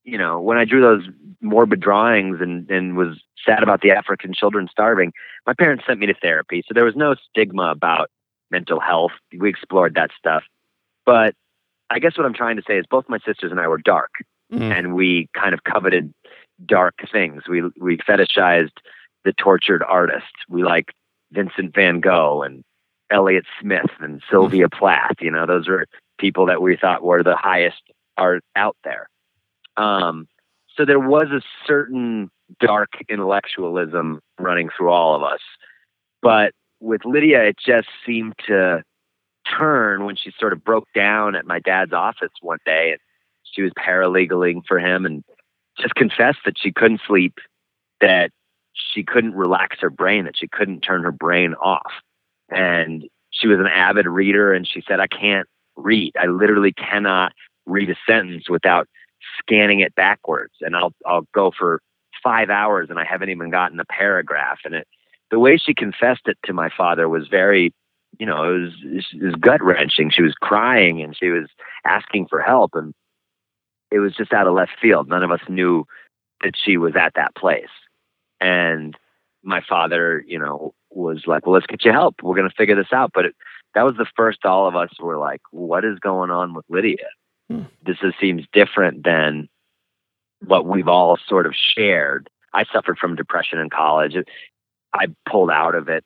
you 0.04 0.18
know, 0.18 0.40
when 0.40 0.58
I 0.58 0.66
drew 0.66 0.82
those 0.82 1.08
morbid 1.42 1.80
drawings 1.80 2.38
and, 2.42 2.70
and 2.72 2.96
was 2.96 3.20
sad 3.46 3.64
about 3.64 3.82
the 3.82 3.92
African 3.92 4.34
children 4.34 4.68
starving, 4.72 5.14
my 5.46 5.54
parents 5.54 5.84
sent 5.86 6.00
me 6.00 6.06
to 6.08 6.14
therapy. 6.14 6.64
So 6.68 6.74
there 6.74 6.86
was 6.86 6.96
no 6.96 7.16
stigma 7.30 7.70
about 7.70 8.10
mental 8.50 8.80
health. 8.80 9.12
We 9.38 9.50
explored 9.50 9.96
that 9.96 10.12
stuff. 10.18 10.44
But 11.06 11.36
I 11.90 12.00
guess 12.00 12.18
what 12.18 12.26
I'm 12.26 12.34
trying 12.34 12.58
to 12.58 12.64
say 12.68 12.78
is 12.78 12.86
both 12.90 13.06
my 13.08 13.20
sisters 13.26 13.52
and 13.52 13.60
I 13.60 13.68
were 13.68 13.78
dark, 13.78 14.12
mm. 14.52 14.62
and 14.62 14.96
we 14.96 15.30
kind 15.34 15.54
of 15.54 15.64
coveted 15.64 16.14
dark 16.66 16.96
things. 17.12 17.44
We 17.48 17.64
we 17.80 17.98
fetishized 17.98 18.78
the 19.24 19.34
tortured 19.34 19.84
artist. 19.84 20.26
We 20.50 20.64
like 20.64 20.94
Vincent 21.32 21.74
Van 21.76 22.00
Gogh 22.00 22.44
and 22.44 22.64
Elliott 23.10 23.46
Smith 23.62 23.90
and 24.00 24.22
Sylvia 24.30 24.68
mm. 24.68 24.78
Plath. 24.78 25.16
You 25.20 25.32
know, 25.32 25.46
those 25.46 25.68
were 25.68 25.86
people 26.18 26.46
that 26.48 26.62
we 26.62 26.76
thought 26.76 27.04
were 27.04 27.24
the 27.24 27.36
highest 27.36 27.82
art 28.18 28.44
out 28.56 28.78
there. 28.84 29.08
Um, 29.76 30.28
so 30.76 30.86
there 30.86 31.00
was 31.00 31.28
a 31.32 31.42
certain 31.66 32.30
dark 32.60 32.90
intellectualism 33.10 34.20
running 34.40 34.70
through 34.76 34.90
all 34.90 35.16
of 35.16 35.24
us, 35.24 35.42
but 36.22 36.54
with 36.80 37.06
Lydia, 37.06 37.44
it 37.44 37.58
just 37.64 37.88
seemed 38.06 38.36
to 38.48 38.84
turn 39.58 40.06
when 40.06 40.16
she 40.16 40.32
sort 40.40 40.54
of 40.54 40.64
broke 40.64 40.88
down 40.94 41.36
at 41.36 41.46
my 41.46 41.60
dad's 41.60 41.94
office 41.94 42.32
one 42.42 42.60
day 42.66 42.92
and 42.92 43.00
she 43.44 43.62
was 43.62 43.72
paralegaling 43.80 44.62
for 44.68 44.80
him 44.80 45.06
and 45.06 45.24
just 45.80 45.96
confessed 45.96 46.40
that 46.46 46.58
she 46.58 46.72
couldn't 46.72 47.02
sleep, 47.08 47.40
that 48.02 48.32
she 48.74 49.04
couldn't 49.04 49.36
relax 49.36 49.78
her 49.80 49.90
brain, 49.90 50.26
that 50.26 50.38
she 50.38 50.48
couldn't 50.48 50.82
turn 50.82 51.04
her 51.04 51.12
brain 51.12 51.54
off. 51.56 51.92
And 52.50 53.06
she 53.32 53.48
was 53.48 53.60
an 53.60 53.68
avid 53.68 54.08
reader 54.08 54.54
and 54.54 54.68
she 54.68 54.84
said, 54.88 55.00
I 55.00 55.08
can't 55.08 55.48
read. 55.76 56.14
I 56.20 56.28
literally 56.28 56.74
cannot 56.74 57.34
read 57.66 57.90
a 57.90 57.96
sentence 58.08 58.50
without 58.50 58.88
scanning 59.40 59.82
it 59.82 59.96
backwards. 59.96 60.54
And 60.62 60.76
I'll 60.76 60.94
I'll 61.06 61.28
go 61.34 61.52
for 61.58 61.82
five 62.24 62.50
hours 62.50 62.90
and 62.90 63.00
I 63.00 63.04
haven't 63.04 63.30
even 63.30 63.50
gotten 63.50 63.80
a 63.80 63.86
paragraph. 63.86 64.60
And 64.64 64.74
it 64.74 64.88
the 65.30 65.40
way 65.40 65.58
she 65.58 65.74
confessed 65.74 66.28
it 66.28 66.38
to 66.46 66.54
my 66.54 66.70
father 66.76 67.10
was 67.10 67.28
very 67.28 67.74
you 68.20 68.26
know, 68.26 68.44
it 68.44 68.62
was, 68.62 69.06
it 69.14 69.24
was 69.24 69.36
gut 69.36 69.62
wrenching. 69.62 70.10
She 70.10 70.24
was 70.24 70.34
crying 70.42 71.02
and 71.02 71.16
she 71.16 71.30
was 71.30 71.48
asking 71.86 72.28
for 72.28 72.40
help, 72.42 72.72
and 72.74 72.94
it 73.92 74.00
was 74.00 74.16
just 74.16 74.34
out 74.34 74.48
of 74.48 74.54
left 74.54 74.74
field. 74.82 75.08
None 75.08 75.24
of 75.24 75.32
us 75.32 75.42
knew 75.48 75.86
that 76.44 76.54
she 76.56 76.78
was 76.78 76.96
at 76.96 77.14
that 77.16 77.36
place. 77.36 77.70
And 78.40 78.96
my 79.44 79.62
father, 79.68 80.24
you 80.28 80.38
know, 80.40 80.74
was 80.92 81.24
like, 81.26 81.46
"Well, 81.46 81.54
let's 81.54 81.66
get 81.66 81.86
you 81.86 81.92
help. 81.92 82.16
We're 82.22 82.36
going 82.36 82.50
to 82.50 82.56
figure 82.56 82.76
this 82.76 82.94
out." 82.94 83.12
But 83.14 83.26
it, 83.26 83.36
that 83.74 83.86
was 83.86 83.96
the 83.98 84.06
first 84.16 84.46
all 84.46 84.68
of 84.68 84.76
us 84.76 84.92
were 85.00 85.18
like, 85.18 85.42
"What 85.52 85.86
is 85.86 86.00
going 86.00 86.32
on 86.32 86.54
with 86.54 86.66
Lydia? 86.70 87.08
Hmm. 87.50 87.64
This 87.86 87.98
is, 88.04 88.14
seems 88.20 88.46
different 88.54 89.04
than 89.04 89.50
what 90.46 90.66
we've 90.66 90.88
all 90.88 91.18
sort 91.28 91.46
of 91.46 91.54
shared." 91.56 92.30
I 92.54 92.66
suffered 92.72 92.98
from 92.98 93.16
depression 93.16 93.60
in 93.60 93.70
college. 93.70 94.16
I 94.94 95.08
pulled 95.30 95.52
out 95.52 95.76
of 95.76 95.90
it 95.90 96.04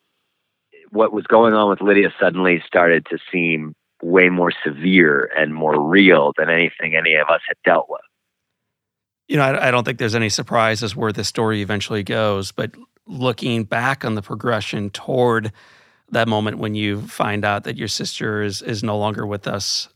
what 0.92 1.12
was 1.12 1.26
going 1.26 1.54
on 1.54 1.70
with 1.70 1.80
Lydia 1.80 2.12
suddenly 2.20 2.62
started 2.66 3.06
to 3.06 3.18
seem 3.32 3.74
way 4.02 4.28
more 4.28 4.52
severe 4.64 5.30
and 5.36 5.54
more 5.54 5.80
real 5.80 6.32
than 6.36 6.50
anything 6.50 6.96
any 6.96 7.14
of 7.14 7.28
us 7.28 7.40
had 7.46 7.56
dealt 7.64 7.88
with. 7.88 8.00
You 9.28 9.36
know, 9.36 9.44
I, 9.44 9.68
I 9.68 9.70
don't 9.70 9.84
think 9.84 9.98
there's 9.98 10.14
any 10.14 10.28
surprises 10.28 10.96
where 10.96 11.12
the 11.12 11.24
story 11.24 11.62
eventually 11.62 12.02
goes, 12.02 12.52
but 12.52 12.72
looking 13.06 13.64
back 13.64 14.04
on 14.04 14.14
the 14.14 14.22
progression 14.22 14.90
toward 14.90 15.52
that 16.10 16.28
moment 16.28 16.58
when 16.58 16.74
you 16.74 17.00
find 17.02 17.44
out 17.44 17.64
that 17.64 17.76
your 17.76 17.88
sister 17.88 18.42
is 18.42 18.62
is 18.62 18.82
no 18.82 18.96
longer 18.96 19.26
with 19.26 19.48
us 19.48 19.88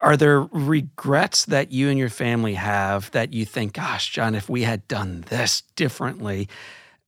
are 0.00 0.16
there 0.16 0.40
regrets 0.40 1.44
that 1.44 1.70
you 1.70 1.88
and 1.88 1.98
your 1.98 2.08
family 2.08 2.54
have 2.54 3.10
that 3.12 3.32
you 3.32 3.46
think 3.46 3.72
gosh 3.72 4.10
john 4.10 4.34
if 4.34 4.50
we 4.50 4.62
had 4.62 4.86
done 4.88 5.24
this 5.28 5.62
differently 5.76 6.48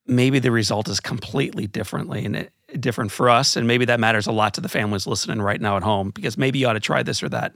maybe 0.07 0.39
the 0.39 0.51
result 0.51 0.89
is 0.89 1.01
completely 1.01 1.67
differently 1.67 2.25
and 2.25 2.37
it, 2.37 2.53
different 2.81 3.13
for 3.13 3.29
us. 3.29 3.57
And 3.57 3.67
maybe 3.67 3.85
that 3.85 4.01
matters 4.01 4.27
a 4.27 4.33
lot 4.33 4.55
to 4.55 4.61
the 4.61 4.69
families 4.69 5.07
listening 5.07 5.41
right 5.41 5.61
now 5.61 5.77
at 5.77 5.83
home 5.83 6.11
because 6.11 6.39
maybe 6.39 6.59
you 6.59 6.67
ought 6.67 6.75
to 6.75 6.81
try 6.81 7.03
this 7.03 7.23
or 7.23 7.29
that. 7.31 7.55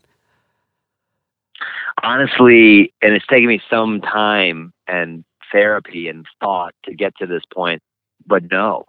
Honestly, 2.02 2.92
and 3.02 3.12
it's 3.14 3.26
taken 3.26 3.48
me 3.48 3.60
some 3.68 4.00
time 4.00 4.72
and 4.86 5.24
therapy 5.50 6.08
and 6.08 6.26
thought 6.40 6.74
to 6.84 6.94
get 6.94 7.16
to 7.16 7.26
this 7.26 7.42
point, 7.52 7.82
but 8.26 8.50
no, 8.50 8.84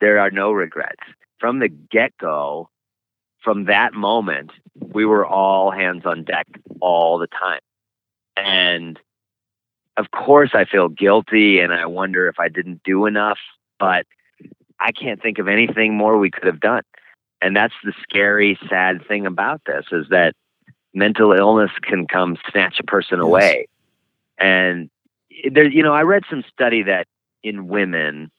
there 0.00 0.18
are 0.18 0.30
no 0.30 0.52
regrets. 0.52 1.02
From 1.38 1.58
the 1.58 1.68
get 1.68 2.16
go, 2.18 2.70
from 3.42 3.66
that 3.66 3.92
moment, 3.92 4.50
we 4.74 5.04
were 5.04 5.26
all 5.26 5.70
hands 5.70 6.04
on 6.06 6.24
deck 6.24 6.46
all 6.80 7.18
the 7.18 7.26
time. 7.26 7.60
And 8.36 8.98
of 9.96 10.10
course 10.10 10.50
I 10.54 10.64
feel 10.64 10.88
guilty 10.88 11.60
and 11.60 11.72
I 11.72 11.86
wonder 11.86 12.28
if 12.28 12.38
I 12.38 12.48
didn't 12.48 12.82
do 12.84 13.06
enough, 13.06 13.38
but 13.78 14.06
I 14.80 14.92
can't 14.92 15.20
think 15.20 15.38
of 15.38 15.48
anything 15.48 15.96
more 15.96 16.18
we 16.18 16.30
could 16.30 16.46
have 16.46 16.60
done. 16.60 16.82
And 17.40 17.56
that's 17.56 17.74
the 17.84 17.92
scary, 18.02 18.58
sad 18.68 19.06
thing 19.06 19.26
about 19.26 19.62
this 19.66 19.86
is 19.92 20.06
that 20.10 20.34
mental 20.94 21.32
illness 21.32 21.70
can 21.82 22.06
come 22.06 22.36
snatch 22.50 22.80
a 22.80 22.84
person 22.84 23.20
away. 23.20 23.68
And 24.38 24.90
there, 25.50 25.68
you 25.68 25.82
know, 25.82 25.94
I 25.94 26.02
read 26.02 26.24
some 26.28 26.44
study 26.52 26.82
that 26.84 27.06
in 27.42 27.68
women, 27.68 28.30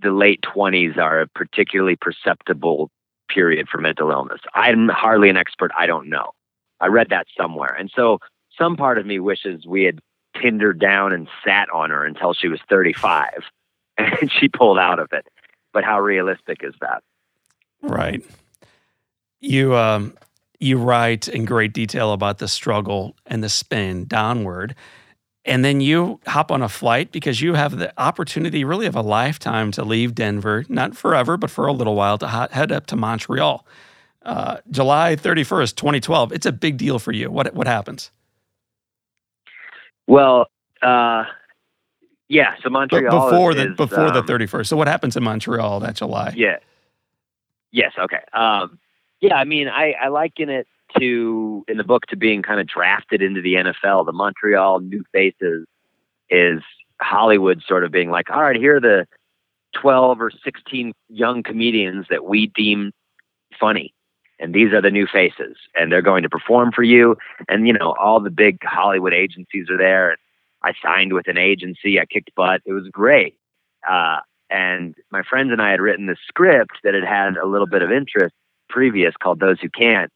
the 0.00 0.12
late 0.12 0.40
20s 0.42 0.96
are 0.96 1.20
a 1.20 1.28
particularly 1.28 1.96
perceptible 1.96 2.90
period 3.28 3.68
for 3.68 3.78
mental 3.78 4.10
illness. 4.10 4.40
I'm 4.54 4.88
hardly 4.88 5.28
an 5.28 5.36
expert. 5.36 5.70
I 5.76 5.86
don't 5.86 6.08
know. 6.08 6.32
I 6.80 6.86
read 6.86 7.10
that 7.10 7.26
somewhere. 7.36 7.74
And 7.78 7.90
so 7.94 8.18
some 8.56 8.76
part 8.76 8.98
of 8.98 9.06
me 9.06 9.20
wishes 9.20 9.66
we 9.66 9.84
had 9.84 10.00
pinned 10.34 10.62
her 10.62 10.72
down 10.72 11.12
and 11.12 11.28
sat 11.44 11.68
on 11.70 11.90
her 11.90 12.04
until 12.04 12.32
she 12.32 12.48
was 12.48 12.60
35 12.68 13.44
and 14.20 14.30
she 14.40 14.48
pulled 14.48 14.78
out 14.78 14.98
of 14.98 15.08
it. 15.12 15.26
But 15.72 15.84
how 15.84 16.00
realistic 16.00 16.58
is 16.62 16.74
that? 16.80 17.02
Right. 17.82 18.22
You 19.40 19.74
um 19.76 20.14
you 20.58 20.76
write 20.76 21.26
in 21.26 21.46
great 21.46 21.72
detail 21.72 22.12
about 22.12 22.38
the 22.38 22.48
struggle 22.48 23.16
and 23.26 23.42
the 23.42 23.48
spin 23.48 24.04
downward. 24.04 24.74
And 25.46 25.64
then 25.64 25.80
you 25.80 26.20
hop 26.26 26.52
on 26.52 26.62
a 26.62 26.68
flight 26.68 27.12
because 27.12 27.40
you 27.40 27.54
have 27.54 27.78
the 27.78 27.92
opportunity, 27.96 28.62
really, 28.62 28.84
of 28.84 28.94
a 28.94 29.00
lifetime 29.00 29.70
to 29.72 29.82
leave 29.82 30.14
Denver, 30.14 30.66
not 30.68 30.94
forever, 30.94 31.38
but 31.38 31.50
for 31.50 31.66
a 31.66 31.72
little 31.72 31.94
while, 31.94 32.18
to 32.18 32.28
head 32.28 32.70
up 32.70 32.86
to 32.86 32.96
Montreal. 32.96 33.66
Uh, 34.22 34.58
July 34.70 35.16
31st, 35.16 35.76
2012. 35.76 36.32
It's 36.32 36.44
a 36.44 36.52
big 36.52 36.76
deal 36.76 36.98
for 36.98 37.12
you. 37.12 37.30
What, 37.30 37.54
what 37.54 37.66
happens? 37.66 38.10
Well, 40.06 40.46
uh, 40.82 41.24
yeah. 42.30 42.54
So 42.62 42.70
Montreal 42.70 43.10
but 43.10 43.30
before 43.30 43.50
is, 43.50 43.56
the 43.56 43.68
before 43.70 44.06
um, 44.06 44.14
the 44.14 44.22
31st. 44.22 44.68
So 44.68 44.76
what 44.76 44.86
happens 44.86 45.16
in 45.16 45.24
Montreal 45.24 45.80
that 45.80 45.96
July? 45.96 46.32
Yeah. 46.36 46.58
Yes. 47.72 47.92
Okay. 47.98 48.20
Um, 48.32 48.78
yeah. 49.20 49.34
I 49.34 49.44
mean, 49.44 49.68
I, 49.68 49.94
I 50.00 50.08
liken 50.08 50.48
it 50.48 50.68
to 50.98 51.64
in 51.66 51.76
the 51.76 51.84
book 51.84 52.06
to 52.06 52.16
being 52.16 52.42
kind 52.42 52.60
of 52.60 52.68
drafted 52.68 53.20
into 53.20 53.42
the 53.42 53.54
NFL. 53.54 54.06
The 54.06 54.12
Montreal 54.12 54.78
New 54.78 55.02
Faces 55.12 55.66
is 56.30 56.62
Hollywood 57.00 57.62
sort 57.66 57.84
of 57.84 57.90
being 57.90 58.10
like, 58.10 58.30
all 58.30 58.42
right, 58.42 58.56
here 58.56 58.76
are 58.76 58.80
the 58.80 59.08
12 59.80 60.20
or 60.20 60.30
16 60.44 60.92
young 61.08 61.42
comedians 61.42 62.06
that 62.10 62.24
we 62.24 62.46
deem 62.46 62.92
funny. 63.58 63.92
And 64.38 64.54
these 64.54 64.72
are 64.72 64.80
the 64.80 64.90
new 64.90 65.06
faces, 65.06 65.56
and 65.74 65.92
they're 65.92 66.00
going 66.00 66.22
to 66.22 66.30
perform 66.30 66.72
for 66.72 66.82
you. 66.82 67.16
And, 67.48 67.66
you 67.66 67.74
know, 67.74 67.94
all 68.00 68.20
the 68.20 68.30
big 68.30 68.58
Hollywood 68.64 69.12
agencies 69.12 69.68
are 69.68 69.76
there. 69.76 70.16
I 70.62 70.72
signed 70.82 71.12
with 71.12 71.28
an 71.28 71.38
agency. 71.38 72.00
I 72.00 72.06
kicked 72.06 72.34
butt. 72.34 72.62
It 72.64 72.72
was 72.72 72.88
great. 72.90 73.36
Uh, 73.88 74.18
and 74.50 74.94
my 75.10 75.22
friends 75.22 75.52
and 75.52 75.62
I 75.62 75.70
had 75.70 75.80
written 75.80 76.06
the 76.06 76.16
script 76.26 76.78
that 76.82 76.94
had 76.94 77.04
had 77.04 77.36
a 77.36 77.46
little 77.46 77.66
bit 77.66 77.82
of 77.82 77.90
interest 77.90 78.34
previous 78.68 79.14
called 79.20 79.40
Those 79.40 79.60
Who 79.60 79.68
Can't. 79.68 80.10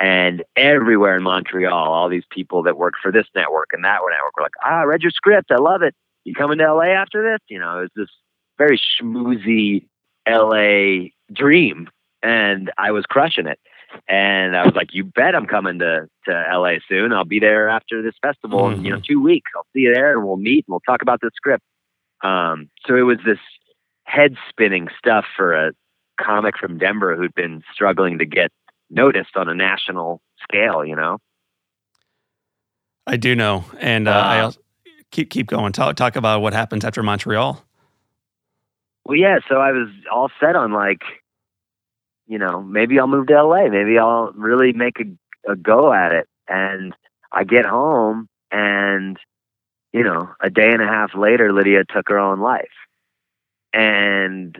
And 0.00 0.42
everywhere 0.56 1.16
in 1.16 1.22
Montreal, 1.22 1.72
all 1.72 2.08
these 2.08 2.24
people 2.30 2.62
that 2.64 2.76
work 2.76 2.94
for 3.00 3.12
this 3.12 3.26
network 3.34 3.68
and 3.72 3.84
that 3.84 4.00
network 4.08 4.36
were 4.36 4.42
like, 4.42 4.52
ah, 4.64 4.80
I 4.80 4.84
read 4.84 5.02
your 5.02 5.12
script. 5.12 5.50
I 5.50 5.56
love 5.56 5.82
it. 5.82 5.94
You 6.24 6.34
coming 6.34 6.58
to 6.58 6.74
LA 6.74 6.86
after 6.86 7.22
this? 7.22 7.40
You 7.48 7.58
know, 7.58 7.78
it 7.78 7.82
was 7.82 7.90
this 7.96 8.08
very 8.58 8.78
schmoozy 8.78 9.86
LA 10.28 11.10
dream. 11.32 11.88
And 12.22 12.72
I 12.78 12.90
was 12.90 13.04
crushing 13.06 13.46
it. 13.46 13.58
And 14.08 14.56
I 14.56 14.64
was 14.64 14.74
like, 14.74 14.92
you 14.92 15.04
bet 15.04 15.34
I'm 15.34 15.46
coming 15.46 15.78
to, 15.78 16.08
to 16.26 16.44
LA 16.52 16.74
soon. 16.88 17.12
I'll 17.12 17.24
be 17.24 17.40
there 17.40 17.68
after 17.68 18.02
this 18.02 18.14
festival 18.20 18.64
mm-hmm. 18.64 18.74
in, 18.78 18.84
you 18.84 18.90
know, 18.90 18.96
mm-hmm. 18.96 19.12
two 19.12 19.22
weeks. 19.22 19.50
I'll 19.56 19.66
see 19.72 19.80
you 19.80 19.94
there 19.94 20.16
and 20.16 20.26
we'll 20.26 20.36
meet 20.36 20.64
and 20.66 20.72
we'll 20.72 20.80
talk 20.80 21.02
about 21.02 21.20
the 21.20 21.30
script. 21.34 21.64
Um, 22.22 22.70
so 22.86 22.96
it 22.96 23.02
was 23.02 23.18
this 23.24 23.38
head 24.04 24.36
spinning 24.48 24.88
stuff 24.98 25.24
for 25.36 25.54
a 25.54 25.72
comic 26.20 26.56
from 26.58 26.78
Denver 26.78 27.16
who'd 27.16 27.34
been 27.34 27.62
struggling 27.72 28.18
to 28.18 28.26
get 28.26 28.50
noticed 28.90 29.36
on 29.36 29.48
a 29.48 29.54
national 29.54 30.20
scale, 30.42 30.84
you 30.84 30.96
know? 30.96 31.18
I 33.06 33.16
do 33.16 33.34
know. 33.34 33.64
And 33.80 34.08
uh, 34.08 34.12
uh, 34.12 34.14
I 34.14 34.40
also, 34.40 34.60
keep 35.10 35.30
keep 35.30 35.46
going. 35.46 35.72
Talk 35.72 35.96
talk 35.96 36.16
about 36.16 36.40
what 36.40 36.52
happens 36.52 36.84
after 36.84 37.02
Montreal. 37.02 37.62
Well, 39.04 39.16
yeah. 39.16 39.38
So 39.48 39.56
I 39.56 39.72
was 39.72 39.88
all 40.10 40.30
set 40.40 40.56
on 40.56 40.72
like, 40.72 41.02
you 42.26 42.38
know, 42.38 42.62
maybe 42.62 42.98
I'll 42.98 43.06
move 43.06 43.26
to 43.28 43.42
LA. 43.42 43.68
Maybe 43.68 43.98
I'll 43.98 44.32
really 44.34 44.72
make 44.72 44.98
a, 45.00 45.52
a 45.52 45.56
go 45.56 45.92
at 45.92 46.12
it. 46.12 46.28
And 46.48 46.94
I 47.32 47.44
get 47.44 47.64
home, 47.64 48.28
and 48.50 49.18
you 49.92 50.02
know, 50.02 50.30
a 50.40 50.50
day 50.50 50.70
and 50.70 50.82
a 50.82 50.86
half 50.86 51.14
later, 51.14 51.52
Lydia 51.52 51.84
took 51.84 52.08
her 52.08 52.18
own 52.18 52.40
life 52.40 52.68
and 53.74 54.56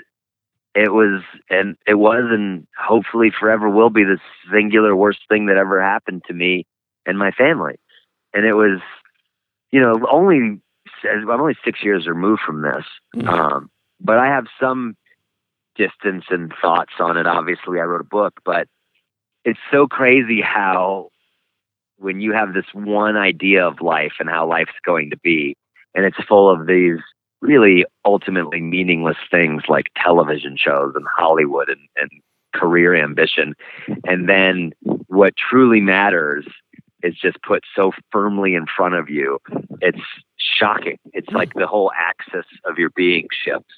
it 0.74 0.92
was 0.92 1.22
and 1.48 1.76
it 1.86 1.94
was 1.94 2.24
and 2.30 2.66
hopefully 2.76 3.30
forever 3.30 3.70
will 3.70 3.90
be 3.90 4.02
the 4.02 4.18
singular 4.52 4.94
worst 4.94 5.20
thing 5.28 5.46
that 5.46 5.56
ever 5.56 5.80
happened 5.80 6.22
to 6.26 6.34
me 6.34 6.66
and 7.06 7.16
my 7.16 7.30
family 7.30 7.76
and 8.34 8.44
it 8.44 8.54
was 8.54 8.80
you 9.70 9.80
know 9.80 10.04
only 10.10 10.60
i'm 11.04 11.30
only 11.30 11.56
six 11.64 11.82
years 11.82 12.06
removed 12.06 12.42
from 12.44 12.62
this 12.62 12.84
mm-hmm. 13.16 13.28
um, 13.28 13.70
but 14.00 14.18
i 14.18 14.26
have 14.26 14.46
some 14.60 14.96
distance 15.76 16.24
and 16.30 16.52
thoughts 16.60 16.92
on 17.00 17.16
it 17.16 17.26
obviously 17.26 17.80
i 17.80 17.84
wrote 17.84 18.00
a 18.00 18.04
book 18.04 18.34
but 18.44 18.66
it's 19.44 19.60
so 19.70 19.86
crazy 19.86 20.40
how 20.40 21.08
when 21.98 22.20
you 22.20 22.32
have 22.32 22.54
this 22.54 22.66
one 22.72 23.16
idea 23.16 23.66
of 23.66 23.80
life 23.80 24.14
and 24.18 24.28
how 24.28 24.48
life's 24.48 24.72
going 24.84 25.10
to 25.10 25.18
be 25.18 25.56
and 25.94 26.04
it's 26.04 26.22
full 26.28 26.50
of 26.50 26.66
these 26.66 26.98
really 27.44 27.84
ultimately 28.04 28.60
meaningless 28.60 29.18
things 29.30 29.64
like 29.68 29.86
television 29.96 30.56
shows 30.56 30.92
and 30.96 31.04
Hollywood 31.14 31.68
and, 31.68 31.80
and 31.96 32.10
career 32.54 32.96
ambition. 32.96 33.54
And 34.04 34.28
then 34.28 34.72
what 35.06 35.34
truly 35.36 35.80
matters 35.80 36.46
is 37.02 37.14
just 37.14 37.36
put 37.42 37.62
so 37.76 37.92
firmly 38.10 38.54
in 38.54 38.64
front 38.66 38.94
of 38.94 39.10
you. 39.10 39.38
It's 39.82 40.00
shocking. 40.38 40.98
It's 41.12 41.30
like 41.30 41.52
the 41.54 41.66
whole 41.66 41.92
axis 41.96 42.46
of 42.64 42.78
your 42.78 42.90
being 42.96 43.28
shifts. 43.30 43.74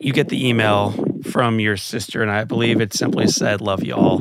You 0.00 0.12
get 0.12 0.28
the 0.28 0.48
email 0.48 0.92
from 1.30 1.60
your 1.60 1.76
sister, 1.76 2.22
and 2.22 2.30
I 2.30 2.44
believe 2.44 2.80
it 2.80 2.94
simply 2.94 3.28
said, 3.28 3.60
Love 3.60 3.84
you 3.84 3.94
all. 3.94 4.18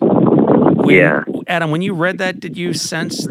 When, 0.00 0.96
yeah. 0.96 1.24
Adam, 1.46 1.70
when 1.70 1.82
you 1.82 1.94
read 1.94 2.18
that, 2.18 2.40
did 2.40 2.56
you 2.56 2.72
sense 2.72 3.26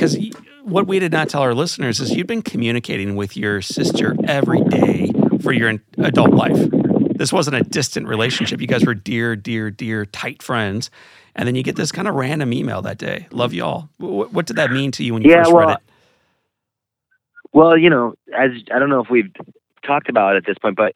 because 0.00 0.16
what 0.62 0.86
we 0.86 0.98
did 0.98 1.12
not 1.12 1.28
tell 1.28 1.42
our 1.42 1.52
listeners 1.52 2.00
is 2.00 2.12
you've 2.12 2.26
been 2.26 2.40
communicating 2.40 3.16
with 3.16 3.36
your 3.36 3.60
sister 3.60 4.16
every 4.24 4.62
day 4.62 5.12
for 5.42 5.52
your 5.52 5.74
adult 5.98 6.30
life. 6.30 6.56
This 7.16 7.34
wasn't 7.34 7.56
a 7.56 7.62
distant 7.62 8.06
relationship. 8.06 8.62
You 8.62 8.66
guys 8.66 8.86
were 8.86 8.94
dear, 8.94 9.36
dear, 9.36 9.70
dear, 9.70 10.06
tight 10.06 10.42
friends. 10.42 10.90
And 11.36 11.46
then 11.46 11.54
you 11.54 11.62
get 11.62 11.76
this 11.76 11.92
kind 11.92 12.08
of 12.08 12.14
random 12.14 12.52
email 12.54 12.80
that 12.82 12.96
day. 12.96 13.26
Love 13.30 13.52
y'all. 13.52 13.90
What, 13.98 14.32
what 14.32 14.46
did 14.46 14.56
that 14.56 14.70
mean 14.70 14.90
to 14.92 15.04
you 15.04 15.12
when 15.12 15.22
you 15.22 15.30
yeah, 15.30 15.42
first 15.42 15.52
well, 15.52 15.66
read 15.66 15.76
it? 15.76 15.82
Well, 17.52 17.76
you 17.76 17.90
know, 17.90 18.14
as 18.34 18.52
I 18.74 18.78
don't 18.78 18.88
know 18.88 19.02
if 19.02 19.10
we've 19.10 19.30
talked 19.84 20.08
about 20.08 20.34
it 20.34 20.38
at 20.38 20.46
this 20.46 20.56
point, 20.56 20.76
but 20.76 20.94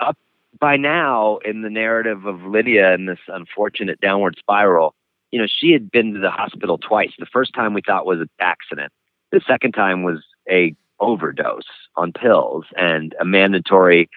up 0.00 0.16
by 0.58 0.76
now 0.76 1.38
in 1.38 1.62
the 1.62 1.70
narrative 1.70 2.26
of 2.26 2.42
Lydia 2.42 2.94
and 2.94 3.08
this 3.08 3.18
unfortunate 3.28 4.00
downward 4.00 4.36
spiral, 4.38 4.94
you 5.30 5.40
know, 5.40 5.46
she 5.48 5.72
had 5.72 5.90
been 5.90 6.14
to 6.14 6.20
the 6.20 6.30
hospital 6.30 6.78
twice. 6.78 7.10
The 7.18 7.26
first 7.26 7.54
time 7.54 7.74
we 7.74 7.82
thought 7.84 8.06
was 8.06 8.20
an 8.20 8.30
accident. 8.38 8.92
The 9.30 9.40
second 9.46 9.72
time 9.72 10.02
was 10.02 10.22
a 10.50 10.74
overdose 11.00 11.64
on 11.96 12.12
pills 12.12 12.66
and 12.76 13.14
a 13.20 13.24
mandatory 13.24 14.08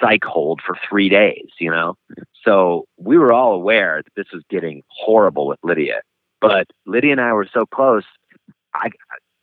psych 0.00 0.24
hold 0.24 0.60
for 0.60 0.76
three 0.88 1.08
days, 1.08 1.48
you 1.58 1.70
know? 1.70 1.96
So 2.44 2.86
we 2.98 3.16
were 3.16 3.32
all 3.32 3.54
aware 3.54 4.02
that 4.04 4.14
this 4.16 4.32
was 4.32 4.42
getting 4.50 4.82
horrible 4.88 5.46
with 5.46 5.58
Lydia. 5.62 6.02
But 6.40 6.66
Lydia 6.84 7.12
and 7.12 7.20
I 7.20 7.32
were 7.32 7.48
so 7.50 7.64
close, 7.64 8.04
I 8.74 8.90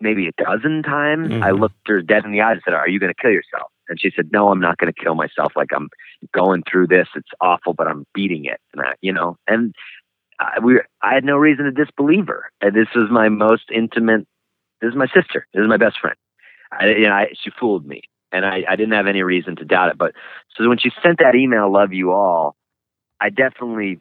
maybe 0.02 0.28
a 0.28 0.44
dozen 0.44 0.84
times 0.84 1.30
mm-hmm. 1.30 1.44
I 1.44 1.52
looked 1.52 1.88
her 1.88 2.02
dead 2.02 2.26
in 2.26 2.32
the 2.32 2.42
eyes 2.42 2.56
and 2.56 2.62
said, 2.66 2.74
Are 2.74 2.90
you 2.90 3.00
gonna 3.00 3.14
kill 3.14 3.32
yourself? 3.32 3.72
And 3.92 4.00
she 4.00 4.12
said, 4.16 4.30
No, 4.32 4.50
I'm 4.50 4.62
not 4.62 4.78
gonna 4.78 4.94
kill 4.94 5.16
myself. 5.16 5.52
Like 5.56 5.70
I'm 5.76 5.90
going 6.34 6.64
through 6.64 6.88
this, 6.88 7.08
it's 7.16 7.30
awful, 7.42 7.74
but 7.74 7.88
I'm 7.88 8.06
beating 8.14 8.46
it. 8.46 8.60
And 8.74 8.82
I, 8.82 8.94
you 9.02 9.12
know, 9.12 9.38
and 9.48 9.76
I, 10.40 10.60
we 10.60 10.80
I 11.02 11.14
had 11.14 11.26
no 11.26 11.36
reason 11.36 11.66
to 11.66 11.72
disbelieve 11.72 12.28
her. 12.28 12.52
And 12.62 12.74
this 12.74 12.88
was 12.96 13.12
my 13.12 13.30
most 13.30 13.66
intimate. 13.72 14.26
This 14.82 14.92
is 14.92 14.96
my 14.96 15.08
sister. 15.08 15.46
This 15.54 15.62
is 15.62 15.68
my 15.68 15.78
best 15.78 16.00
friend. 16.00 16.16
I, 16.72 16.88
you 16.88 17.08
know, 17.08 17.14
I, 17.14 17.34
she 17.34 17.52
fooled 17.60 17.86
me, 17.86 18.04
and 18.32 18.46
I, 18.46 18.64
I 18.68 18.78
didn't 18.78 18.94
have 18.94 19.08
any 19.08 19.24
reason 19.24 19.58
to 19.58 19.66
doubt 19.66 19.90
it. 19.90 19.98
But 19.98 20.14
so 20.56 20.68
when 20.70 20.78
she 20.78 20.90
sent 21.04 21.20
that 21.20 21.36
email, 21.36 21.72
"Love 21.72 21.92
you 21.92 22.14
all," 22.14 22.56
I 23.20 23.30
definitely 23.30 24.00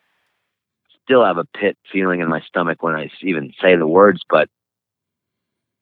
still 1.03 1.24
have 1.24 1.37
a 1.37 1.44
pit 1.44 1.76
feeling 1.92 2.20
in 2.20 2.29
my 2.29 2.40
stomach 2.40 2.83
when 2.83 2.94
I 2.94 3.11
even 3.22 3.53
say 3.61 3.74
the 3.74 3.87
words. 3.87 4.22
But 4.31 4.48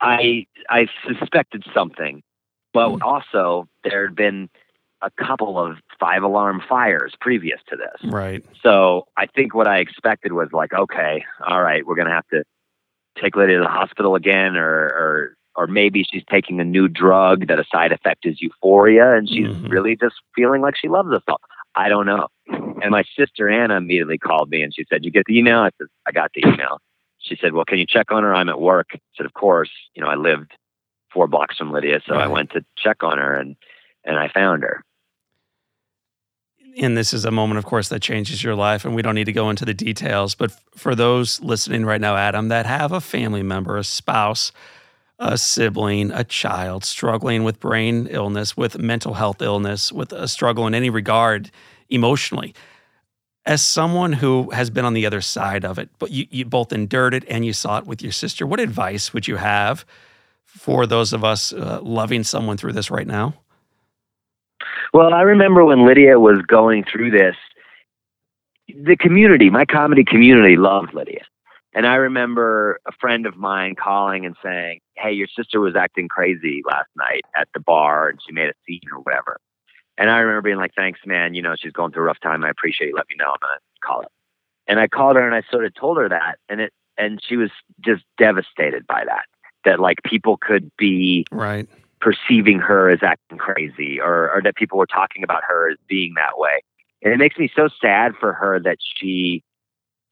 I 0.00 0.46
I 0.70 0.88
suspected 1.06 1.64
something, 1.74 2.22
but 2.72 2.90
hmm. 2.90 3.02
also 3.02 3.68
there 3.84 4.06
had 4.06 4.16
been 4.16 4.48
a 5.02 5.10
couple 5.10 5.58
of 5.58 5.76
five 6.00 6.22
alarm 6.22 6.60
fires 6.68 7.14
previous 7.20 7.60
to 7.68 7.76
this. 7.76 8.10
Right. 8.10 8.44
So 8.62 9.06
I 9.16 9.26
think 9.26 9.54
what 9.54 9.68
I 9.68 9.78
expected 9.78 10.32
was 10.32 10.48
like, 10.52 10.72
okay, 10.72 11.24
all 11.46 11.62
right, 11.62 11.86
we're 11.86 11.94
going 11.94 12.08
to 12.08 12.14
have 12.14 12.26
to 12.32 12.42
take 13.20 13.36
Lydia 13.36 13.58
to 13.58 13.64
the 13.64 13.68
hospital 13.68 14.14
again, 14.14 14.56
or 14.56 14.66
or 14.66 15.34
or 15.56 15.66
maybe 15.66 16.04
she's 16.08 16.22
taking 16.30 16.60
a 16.60 16.64
new 16.64 16.86
drug 16.86 17.48
that 17.48 17.58
a 17.58 17.64
side 17.70 17.90
effect 17.90 18.24
is 18.24 18.40
euphoria, 18.40 19.16
and 19.16 19.28
she's 19.28 19.48
Mhm. 19.48 19.70
really 19.70 19.96
just 19.96 20.14
feeling 20.34 20.60
like 20.60 20.76
she 20.76 20.88
loves 20.88 21.12
us 21.12 21.22
all. 21.26 21.40
I 21.74 21.88
don't 21.88 22.06
know. 22.06 22.28
And 22.48 22.90
my 22.90 23.02
sister 23.16 23.48
Anna 23.48 23.76
immediately 23.76 24.18
called 24.18 24.50
me 24.50 24.62
and 24.62 24.72
she 24.74 24.84
said, 24.88 25.04
"You 25.04 25.10
get 25.10 25.26
the 25.26 25.36
email?" 25.38 25.60
I 25.60 25.70
said, 25.78 25.88
"I 26.06 26.12
got 26.12 26.32
the 26.32 26.46
email." 26.46 26.80
She 27.18 27.36
said, 27.36 27.52
"Well, 27.52 27.64
can 27.64 27.78
you 27.78 27.86
check 27.86 28.12
on 28.12 28.22
her? 28.22 28.34
I'm 28.34 28.48
at 28.48 28.60
work." 28.60 28.90
I 28.94 29.00
said, 29.16 29.26
"Of 29.26 29.34
course." 29.34 29.70
You 29.94 30.02
know, 30.02 30.08
I 30.08 30.14
lived 30.14 30.52
four 31.18 31.26
blocks 31.26 31.56
from 31.56 31.72
Lydia, 31.72 32.00
so 32.06 32.14
I 32.14 32.28
went 32.28 32.50
to 32.50 32.64
check 32.76 33.02
on 33.02 33.18
her 33.18 33.34
and 33.34 33.56
and 34.04 34.16
I 34.16 34.28
found 34.28 34.62
her. 34.62 34.84
and 36.80 36.96
this 36.96 37.12
is 37.12 37.24
a 37.24 37.32
moment, 37.32 37.58
of 37.58 37.64
course, 37.64 37.88
that 37.88 38.00
changes 38.00 38.44
your 38.44 38.54
life, 38.54 38.84
and 38.84 38.94
we 38.94 39.02
don't 39.02 39.16
need 39.16 39.24
to 39.24 39.32
go 39.32 39.50
into 39.50 39.64
the 39.64 39.74
details. 39.74 40.36
But 40.36 40.52
for 40.76 40.94
those 40.94 41.40
listening 41.40 41.84
right 41.84 42.00
now, 42.00 42.16
Adam, 42.16 42.46
that 42.48 42.66
have 42.66 42.92
a 42.92 43.00
family 43.00 43.42
member, 43.42 43.76
a 43.76 43.82
spouse, 43.82 44.52
a 45.18 45.36
sibling, 45.36 46.12
a 46.12 46.22
child 46.22 46.84
struggling 46.84 47.42
with 47.42 47.58
brain 47.58 48.06
illness, 48.08 48.56
with 48.56 48.78
mental 48.78 49.14
health 49.14 49.42
illness, 49.42 49.90
with 49.90 50.12
a 50.12 50.28
struggle 50.28 50.68
in 50.68 50.74
any 50.74 50.88
regard 50.88 51.50
emotionally, 51.88 52.54
as 53.44 53.60
someone 53.60 54.12
who 54.12 54.50
has 54.50 54.70
been 54.70 54.84
on 54.84 54.94
the 54.94 55.04
other 55.04 55.20
side 55.20 55.64
of 55.64 55.80
it, 55.80 55.88
but 55.98 56.12
you, 56.12 56.26
you 56.30 56.44
both 56.44 56.72
endured 56.72 57.12
it 57.12 57.24
and 57.26 57.44
you 57.44 57.52
saw 57.52 57.78
it 57.78 57.86
with 57.86 58.02
your 58.02 58.12
sister, 58.12 58.46
what 58.46 58.60
advice 58.60 59.12
would 59.12 59.26
you 59.26 59.36
have 59.36 59.84
for 60.48 60.86
those 60.86 61.12
of 61.12 61.24
us 61.24 61.52
uh, 61.52 61.80
loving 61.82 62.24
someone 62.24 62.56
through 62.56 62.72
this 62.72 62.90
right 62.90 63.06
now? 63.06 63.34
Well, 64.92 65.12
I 65.12 65.22
remember 65.22 65.64
when 65.64 65.86
Lydia 65.86 66.18
was 66.18 66.40
going 66.46 66.84
through 66.84 67.10
this, 67.10 67.36
the 68.68 68.96
community, 68.96 69.50
my 69.50 69.64
comedy 69.64 70.04
community 70.04 70.56
loved 70.56 70.94
Lydia. 70.94 71.24
And 71.74 71.86
I 71.86 71.96
remember 71.96 72.80
a 72.86 72.92
friend 72.92 73.26
of 73.26 73.36
mine 73.36 73.74
calling 73.74 74.24
and 74.24 74.34
saying, 74.42 74.80
Hey, 74.96 75.12
your 75.12 75.28
sister 75.28 75.60
was 75.60 75.76
acting 75.76 76.08
crazy 76.08 76.62
last 76.66 76.88
night 76.96 77.24
at 77.36 77.48
the 77.54 77.60
bar 77.60 78.08
and 78.08 78.18
she 78.26 78.32
made 78.32 78.48
a 78.48 78.54
scene 78.66 78.80
or 78.90 79.00
whatever. 79.00 79.38
And 79.98 80.10
I 80.10 80.18
remember 80.18 80.42
being 80.42 80.56
like, 80.56 80.72
Thanks, 80.74 81.00
man. 81.04 81.34
You 81.34 81.42
know, 81.42 81.54
she's 81.56 81.72
going 81.72 81.92
through 81.92 82.04
a 82.04 82.06
rough 82.06 82.20
time. 82.20 82.42
I 82.42 82.50
appreciate 82.50 82.88
you. 82.88 82.96
Let 82.96 83.08
me 83.08 83.16
know. 83.18 83.26
I'm 83.26 83.36
going 83.40 83.58
to 83.58 83.86
call 83.86 84.02
her. 84.02 84.08
And 84.66 84.80
I 84.80 84.88
called 84.88 85.16
her 85.16 85.26
and 85.26 85.34
I 85.34 85.42
sort 85.50 85.66
of 85.66 85.74
told 85.74 85.98
her 85.98 86.08
that. 86.08 86.38
And 86.48 86.62
it, 86.62 86.72
and 86.96 87.20
she 87.26 87.36
was 87.36 87.50
just 87.80 88.02
devastated 88.18 88.86
by 88.86 89.04
that, 89.04 89.26
that 89.64 89.80
like 89.80 89.98
people 90.04 90.36
could 90.36 90.70
be 90.76 91.26
Right. 91.30 91.68
perceiving 92.00 92.58
her 92.58 92.90
as 92.90 93.00
acting 93.02 93.38
crazy 93.38 94.00
or, 94.00 94.30
or 94.30 94.40
that 94.42 94.56
people 94.56 94.78
were 94.78 94.86
talking 94.86 95.24
about 95.24 95.42
her 95.48 95.70
as 95.70 95.76
being 95.88 96.14
that 96.14 96.38
way. 96.38 96.60
And 97.02 97.12
it 97.12 97.18
makes 97.18 97.38
me 97.38 97.50
so 97.54 97.68
sad 97.80 98.14
for 98.18 98.32
her 98.32 98.60
that 98.60 98.78
she 98.80 99.42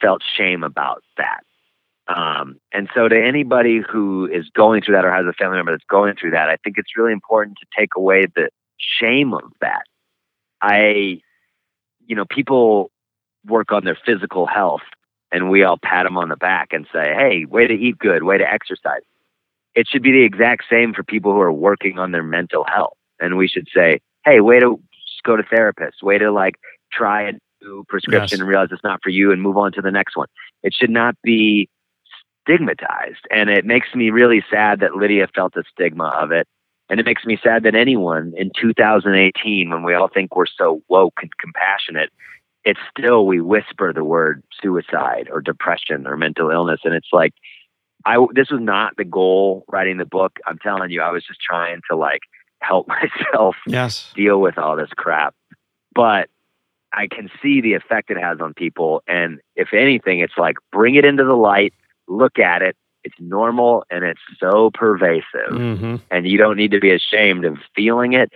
felt 0.01 0.23
shame 0.37 0.63
about 0.63 1.03
that. 1.17 1.43
Um, 2.09 2.61
and 2.73 2.89
so 2.95 3.09
to 3.09 3.17
anybody 3.21 3.81
who 3.81 4.27
is 4.27 4.49
going 4.51 4.83
through 4.83 4.95
that 4.95 5.05
or 5.05 5.13
has 5.13 5.27
a 5.27 5.33
family 5.33 5.57
member 5.57 5.73
that's 5.73 5.85
going 5.89 6.15
through 6.15 6.33
that, 6.33 6.49
I 6.49 6.57
think 6.63 6.79
it's 6.79 6.97
really 6.97 7.13
important 7.13 7.59
to 7.59 7.67
take 7.77 7.91
away 7.97 8.27
the 8.27 8.51
shame 8.79 9.35
of 9.35 9.51
that. 9.61 9.83
I, 10.63 11.21
you 12.07 12.15
know, 12.15 12.25
people 12.25 12.91
work 13.45 13.73
on 13.73 13.85
their 13.85 13.99
physical 14.07 14.47
health 14.47 14.83
and 15.33 15.51
we 15.51 15.65
all 15.65 15.79
pat 15.83 16.05
them 16.05 16.17
on 16.17 16.29
the 16.29 16.37
back 16.37 16.73
and 16.73 16.87
say, 16.93 17.13
Hey, 17.15 17.45
way 17.45 17.67
to 17.67 17.75
eat 17.75 17.99
good, 17.99 18.23
way 18.23 18.39
to 18.39 18.49
exercise 18.49 19.03
it 19.77 19.87
should 19.89 20.03
be 20.03 20.11
the 20.11 20.25
exact 20.25 20.65
same 20.69 20.93
for 20.95 21.05
people 21.05 21.33
who 21.33 21.41
are 21.41 21.53
working 21.53 21.99
on 21.99 22.11
their 22.11 22.23
mental 22.25 22.65
health. 22.65 22.97
And 23.21 23.37
we 23.37 23.47
should 23.47 23.69
say, 23.75 24.01
hey, 24.25 24.41
way 24.41 24.59
to 24.59 24.81
just 24.93 25.23
go 25.25 25.37
to 25.37 25.43
therapist, 25.45 26.03
way 26.03 26.19
to 26.19 26.33
like 26.33 26.55
try 26.93 27.29
a 27.29 27.33
new 27.62 27.85
prescription 27.89 28.39
Yes. 28.39 28.41
and 28.41 28.49
realize 28.49 28.69
it's 28.73 28.83
not 28.83 29.01
for 29.03 29.11
you 29.11 29.31
and 29.33 29.41
move 29.41 29.57
on 29.57 29.73
to 29.73 29.83
the 29.83 29.91
next 29.93 30.17
one. 30.17 30.29
It 30.62 30.75
should 30.75 30.91
not 30.91 31.15
be 31.23 31.69
stigmatized. 32.43 33.27
And 33.31 33.51
it 33.51 33.65
makes 33.65 33.95
me 33.95 34.11
really 34.11 34.45
sad 34.51 34.81
that 34.81 34.97
Lydia 34.97 35.29
felt 35.35 35.55
the 35.55 35.65
stigma 35.71 36.09
of 36.09 36.33
it. 36.33 36.47
And 36.89 37.01
it 37.01 37.07
makes 37.07 37.25
me 37.25 37.39
sad 37.43 37.65
that 37.65 37.75
anyone 37.75 38.33
in 38.37 38.51
2018, 38.59 39.71
when 39.71 39.83
we 39.83 39.95
all 39.95 40.09
think 40.09 40.37
we're 40.37 40.47
so 40.47 40.83
woke 40.89 41.19
and 41.21 41.31
compassionate, 41.39 42.11
it's 42.65 42.81
still 42.97 43.27
we 43.27 43.41
whisper 43.41 43.93
the 43.93 44.05
word 44.05 44.43
suicide 44.62 45.29
or 45.33 45.41
depression 45.41 46.07
or 46.07 46.17
mental 46.17 46.51
illness. 46.51 46.81
And 46.85 46.95
it's 46.95 47.09
like, 47.12 47.33
I 48.07 48.25
this 48.35 48.51
was 48.51 48.61
not 48.61 48.97
the 48.97 49.05
goal 49.05 49.64
writing 49.69 49.99
the 49.99 50.07
book. 50.07 50.38
I'm 50.47 50.59
telling 50.59 50.90
you, 50.90 51.03
I 51.03 51.11
was 51.11 51.25
just 51.25 51.40
trying 51.40 51.81
to 51.90 51.97
like 51.97 52.21
help 52.61 52.88
myself 53.33 53.57
Yes. 53.66 54.12
deal 54.14 54.40
with 54.40 54.57
all 54.59 54.77
this 54.77 54.90
crap. 54.97 55.35
But 55.95 56.29
I 56.92 57.09
can 57.09 57.29
see 57.42 57.61
the 57.61 57.75
effect 57.75 58.11
it 58.11 58.16
has 58.16 58.40
on 58.40 58.55
people. 58.55 59.03
And 59.07 59.40
if 59.57 59.75
anything, 59.75 60.21
it's 60.21 60.38
like 60.38 60.57
bring 60.73 60.95
it 60.95 61.05
into 61.05 61.25
the 61.25 61.35
light, 61.35 61.75
look 62.09 62.38
at 62.38 62.62
it. 62.62 62.77
It's 63.05 63.16
normal 63.21 63.85
and 63.90 64.05
it's 64.05 64.21
so 64.40 64.71
pervasive. 64.73 65.51
hmm 65.51 65.97
And 66.11 66.27
you 66.27 66.38
don't 66.38 66.57
need 66.57 66.71
to 66.71 66.81
be 66.81 66.92
ashamed 66.92 67.45
of 67.45 67.59
feeling 67.75 68.12
it 68.14 68.33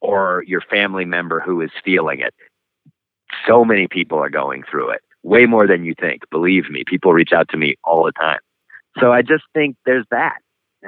or 0.00 0.44
your 0.46 0.62
family 0.62 1.04
member 1.04 1.40
who 1.40 1.60
is 1.60 1.70
feeling 1.84 2.20
it. 2.20 2.34
So 3.46 3.64
many 3.64 3.86
people 3.86 4.18
are 4.18 4.30
going 4.30 4.62
through 4.68 4.90
it, 4.90 5.02
way 5.22 5.46
more 5.46 5.66
than 5.66 5.84
you 5.84 5.94
think. 5.98 6.22
Believe 6.30 6.68
me, 6.70 6.84
people 6.86 7.12
reach 7.12 7.32
out 7.32 7.48
to 7.50 7.56
me 7.56 7.76
all 7.84 8.04
the 8.04 8.12
time. 8.12 8.40
So 8.98 9.12
I 9.12 9.22
just 9.22 9.44
think 9.54 9.76
there's 9.86 10.06
that. 10.10 10.38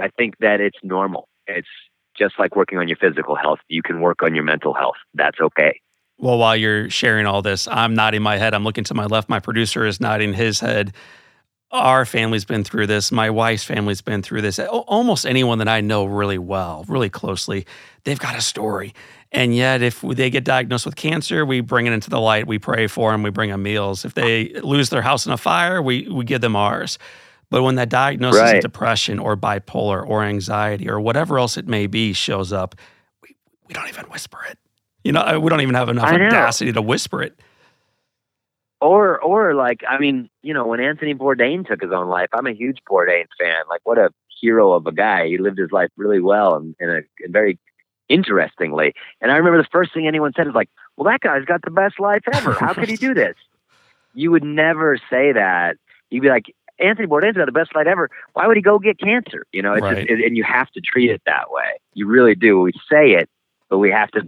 I 0.01 0.09
think 0.17 0.39
that 0.41 0.61
it's 0.61 0.79
normal. 0.83 1.29
It's 1.47 1.69
just 2.17 2.39
like 2.39 2.57
working 2.57 2.79
on 2.79 2.89
your 2.89 2.97
physical 2.97 3.37
health. 3.37 3.61
You 3.69 3.83
can 3.83 4.01
work 4.01 4.23
on 4.23 4.35
your 4.35 4.45
mental 4.45 4.75
health. 4.75 4.97
That's 5.15 5.41
okay. 5.41 5.81
Well, 6.19 6.39
while 6.39 6.57
you're 6.57 6.91
sharing 6.91 7.27
all 7.27 7.43
this, 7.43 7.67
I'm 7.69 7.95
nodding 7.95 8.23
my 8.23 8.37
head. 8.37 8.55
I'm 8.55 8.65
looking 8.65 8.85
to 8.85 8.95
my 8.95 9.07
left. 9.07 9.29
My 9.29 9.41
producer 9.41 9.85
is 9.85 10.01
nodding 10.01 10.33
his 10.33 10.61
head. 10.61 10.93
Our 11.71 12.05
family's 12.05 12.45
been 12.45 12.65
through 12.65 12.87
this. 12.87 13.11
My 13.11 13.31
wife's 13.31 13.65
family's 13.65 14.03
been 14.03 14.23
through 14.23 14.43
this. 14.43 14.59
Almost 14.59 15.25
anyone 15.25 15.59
that 15.59 15.69
I 15.69 15.81
know 15.81 16.05
really 16.05 16.37
well, 16.37 16.85
really 16.87 17.09
closely, 17.09 17.67
they've 18.05 18.19
got 18.19 18.37
a 18.37 18.43
story. 18.43 18.95
And 19.33 19.57
yet, 19.57 19.81
if 19.81 20.03
they 20.03 20.29
get 20.29 20.45
diagnosed 20.45 20.85
with 20.85 20.97
cancer, 20.97 21.47
we 21.47 21.61
bring 21.63 21.87
it 21.87 21.93
into 21.93 22.11
the 22.11 22.21
light. 22.21 22.47
We 22.47 22.59
pray 22.59 22.87
for 22.87 23.11
them. 23.11 23.23
We 23.23 23.31
bring 23.31 23.51
them 23.51 23.63
meals. 23.63 24.05
If 24.05 24.13
they 24.13 24.51
lose 24.61 24.91
their 24.91 25.01
house 25.01 25.25
in 25.25 25.33
a 25.33 25.39
fire, 25.39 25.81
we, 25.81 26.07
we 26.09 26.27
give 26.27 26.43
them 26.43 26.55
ours. 26.55 26.99
But 27.53 27.65
when 27.65 27.75
that 27.75 27.91
diagnosis 27.91 28.51
of 28.51 28.61
depression 28.61 29.19
or 29.19 29.37
bipolar 29.37 30.09
or 30.09 30.25
anxiety 30.25 30.89
or 30.89 30.99
whatever 30.99 31.39
else 31.39 31.59
it 31.59 31.69
may 31.69 31.87
be 31.87 32.15
shows 32.15 32.51
up, 32.51 32.75
we, 33.23 33.37
we 33.69 33.75
don't 33.75 33.87
even 33.91 34.07
whisper 34.07 34.39
it. 34.49 34.59
You 35.05 35.13
know, 35.13 35.39
we 35.39 35.51
don't 35.51 35.61
even 35.61 35.75
have 35.75 35.91
enough 35.91 36.09
audacity 36.09 36.73
to 36.73 36.81
whisper 36.81 37.21
it. 37.21 37.39
Or, 38.81 39.21
or 39.21 39.55
like, 39.55 39.83
I 39.87 39.99
mean, 39.99 40.31
you 40.41 40.55
know, 40.55 40.67
when 40.67 40.81
Anthony 40.81 41.15
Bourdain 41.15 41.67
took 41.69 41.83
his 41.83 41.93
own 41.93 42.09
life, 42.09 42.31
I'm 42.33 42.47
a 42.47 42.55
huge 42.55 42.79
Bourdain 42.89 43.27
fan. 43.39 43.65
Like, 43.69 43.83
what 43.85 43.99
a 43.99 44.09
hero 44.41 44.73
of 44.73 44.87
a 44.87 44.93
guy. 44.93 45.27
He 45.27 45.37
lived 45.37 45.59
his 45.59 45.73
life 45.73 45.91
really 45.99 46.21
well 46.21 46.55
and, 46.55 46.75
and, 46.81 46.91
a, 46.91 47.03
and 47.23 47.35
very 47.35 47.59
interestingly. 48.09 48.95
And 49.21 49.31
I 49.31 49.37
remember 49.37 49.59
the 49.59 49.69
first 49.71 49.93
thing 49.93 50.07
anyone 50.07 50.33
said 50.35 50.47
is 50.47 50.55
like, 50.55 50.71
well, 50.97 51.05
that 51.13 51.21
guy's 51.21 51.45
got 51.45 51.61
the 51.63 51.71
best 51.71 52.01
life 52.01 52.23
ever. 52.33 52.55
How 52.55 52.73
could 52.73 52.89
he 52.89 52.97
do 52.97 53.13
this? 53.13 53.35
You 54.15 54.31
would 54.31 54.45
never 54.45 54.99
say 55.09 55.33
that. 55.33 55.79
You'd 56.11 56.21
be 56.21 56.29
like, 56.29 56.55
Anthony 56.83 57.07
Bourdain's 57.07 57.37
got 57.37 57.47
the 57.47 57.53
best 57.53 57.75
life 57.75 57.87
ever. 57.87 58.11
Why 58.33 58.47
would 58.47 58.57
he 58.57 58.63
go 58.63 58.79
get 58.79 58.99
cancer? 58.99 59.47
You 59.53 59.63
know, 59.63 59.75
it's 59.75 59.83
Right. 59.83 59.97
just, 59.99 60.11
and 60.11 60.21
and 60.23 60.37
you 60.37 60.45
have 60.45 60.71
to 60.73 60.81
treat 60.81 61.11
it 61.11 61.23
that 61.27 61.51
way. 61.51 61.79
You 61.95 62.07
really 62.07 62.35
do. 62.35 62.61
We 62.61 62.73
say 62.91 63.13
it, 63.13 63.29
but 63.69 63.79
we 63.79 63.91
have 63.91 64.11
to 64.13 64.23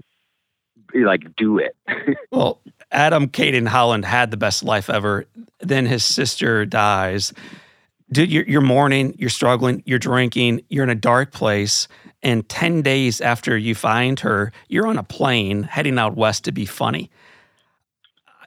be 0.93 1.05
like 1.05 1.35
do 1.37 1.59
it. 1.59 1.77
Well, 2.31 2.61
Adam 2.91 3.29
Cayton 3.29 3.67
Holland 3.67 4.05
had 4.05 4.31
the 4.33 4.37
best 4.37 4.65
life 4.65 4.91
ever. 4.91 5.27
Then 5.61 5.87
his 5.87 6.05
sister 6.05 6.65
dies. 6.67 7.33
Dude, 8.11 8.31
you're, 8.31 8.45
you're 8.45 8.61
mourning, 8.61 9.15
you're 9.19 9.31
struggling, 9.31 9.83
you're 9.87 9.99
drinking, 10.01 10.63
you're 10.69 10.85
in 10.85 10.91
a 10.91 10.95
dark 10.97 11.33
place. 11.33 11.87
And 12.23 12.49
10 12.49 12.83
days 12.83 13.21
after 13.21 13.57
you 13.57 13.75
find 13.75 14.19
her, 14.21 14.53
you're 14.69 14.87
on 14.87 14.99
a 14.99 15.03
plane 15.05 15.63
heading 15.63 15.99
out 15.99 16.17
west 16.17 16.45
to 16.45 16.53
be 16.53 16.67
funny. 16.67 17.11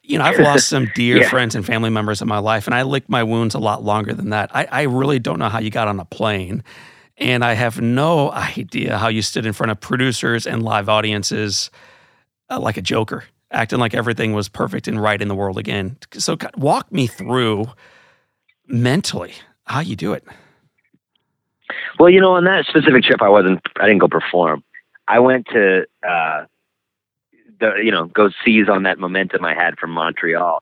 You 0.08 0.17
know, 0.17 0.24
I've 0.26 0.39
lost 0.39 0.67
some 0.70 0.88
dear 0.96 1.22
Yeah. 1.22 1.30
friends 1.30 1.54
and 1.56 1.65
family 1.65 1.89
members 1.89 2.22
in 2.22 2.28
my 2.28 2.39
life, 2.39 2.65
and 2.65 2.74
I 2.74 2.84
licked 2.84 3.10
my 3.10 3.24
wounds 3.24 3.56
a 3.56 3.60
lot 3.60 3.84
longer 3.84 4.13
than 4.13 4.30
that. 4.32 4.50
I, 4.56 4.67
I 4.72 4.82
really 4.84 5.20
don't 5.20 5.38
know 5.39 5.50
how 5.50 5.60
you 5.60 5.70
got 5.70 5.88
on 5.88 6.00
a 6.00 6.06
plane. 6.06 6.63
And 7.17 7.43
I 7.43 7.54
have 7.54 7.82
no 7.82 8.32
idea 8.32 8.98
how 8.98 9.10
you 9.10 9.22
stood 9.22 9.46
in 9.46 9.54
front 9.54 9.72
of 9.72 9.80
producers 9.82 10.48
and 10.48 10.63
live 10.63 10.88
audiences 10.89 11.70
uh, 12.50 12.60
like 12.60 12.78
a 12.78 12.82
joker, 12.82 13.26
acting 13.52 13.79
like 13.79 13.94
everything 13.94 14.34
was 14.34 14.48
perfect 14.50 14.88
and 14.88 15.02
right 15.02 15.21
in 15.21 15.27
the 15.27 15.36
world 15.36 15.58
again. 15.58 15.98
So, 16.13 16.38
walk 16.58 16.92
me 16.92 17.08
through 17.08 17.67
mentally 18.67 19.34
how 19.65 19.82
you 19.82 19.96
do 19.96 20.13
it. 20.13 20.23
Well, 22.00 22.10
you 22.10 22.21
know, 22.21 22.34
on 22.34 22.46
that 22.46 22.65
specific 22.67 23.04
trip, 23.04 23.21
I 23.21 23.29
wasn't. 23.29 23.60
I 23.79 23.88
didn't 23.88 24.00
go 24.00 24.08
perform. 24.08 24.63
I 25.08 25.19
went 25.19 25.48
to, 25.48 25.86
uh, 26.08 26.46
you 27.62 27.92
know, 27.92 28.06
go 28.06 28.30
seize 28.46 28.70
on 28.70 28.84
that 28.84 29.00
momentum 29.00 29.46
I 29.46 29.54
had 29.54 29.78
from 29.78 29.92
Montreal. 29.92 30.62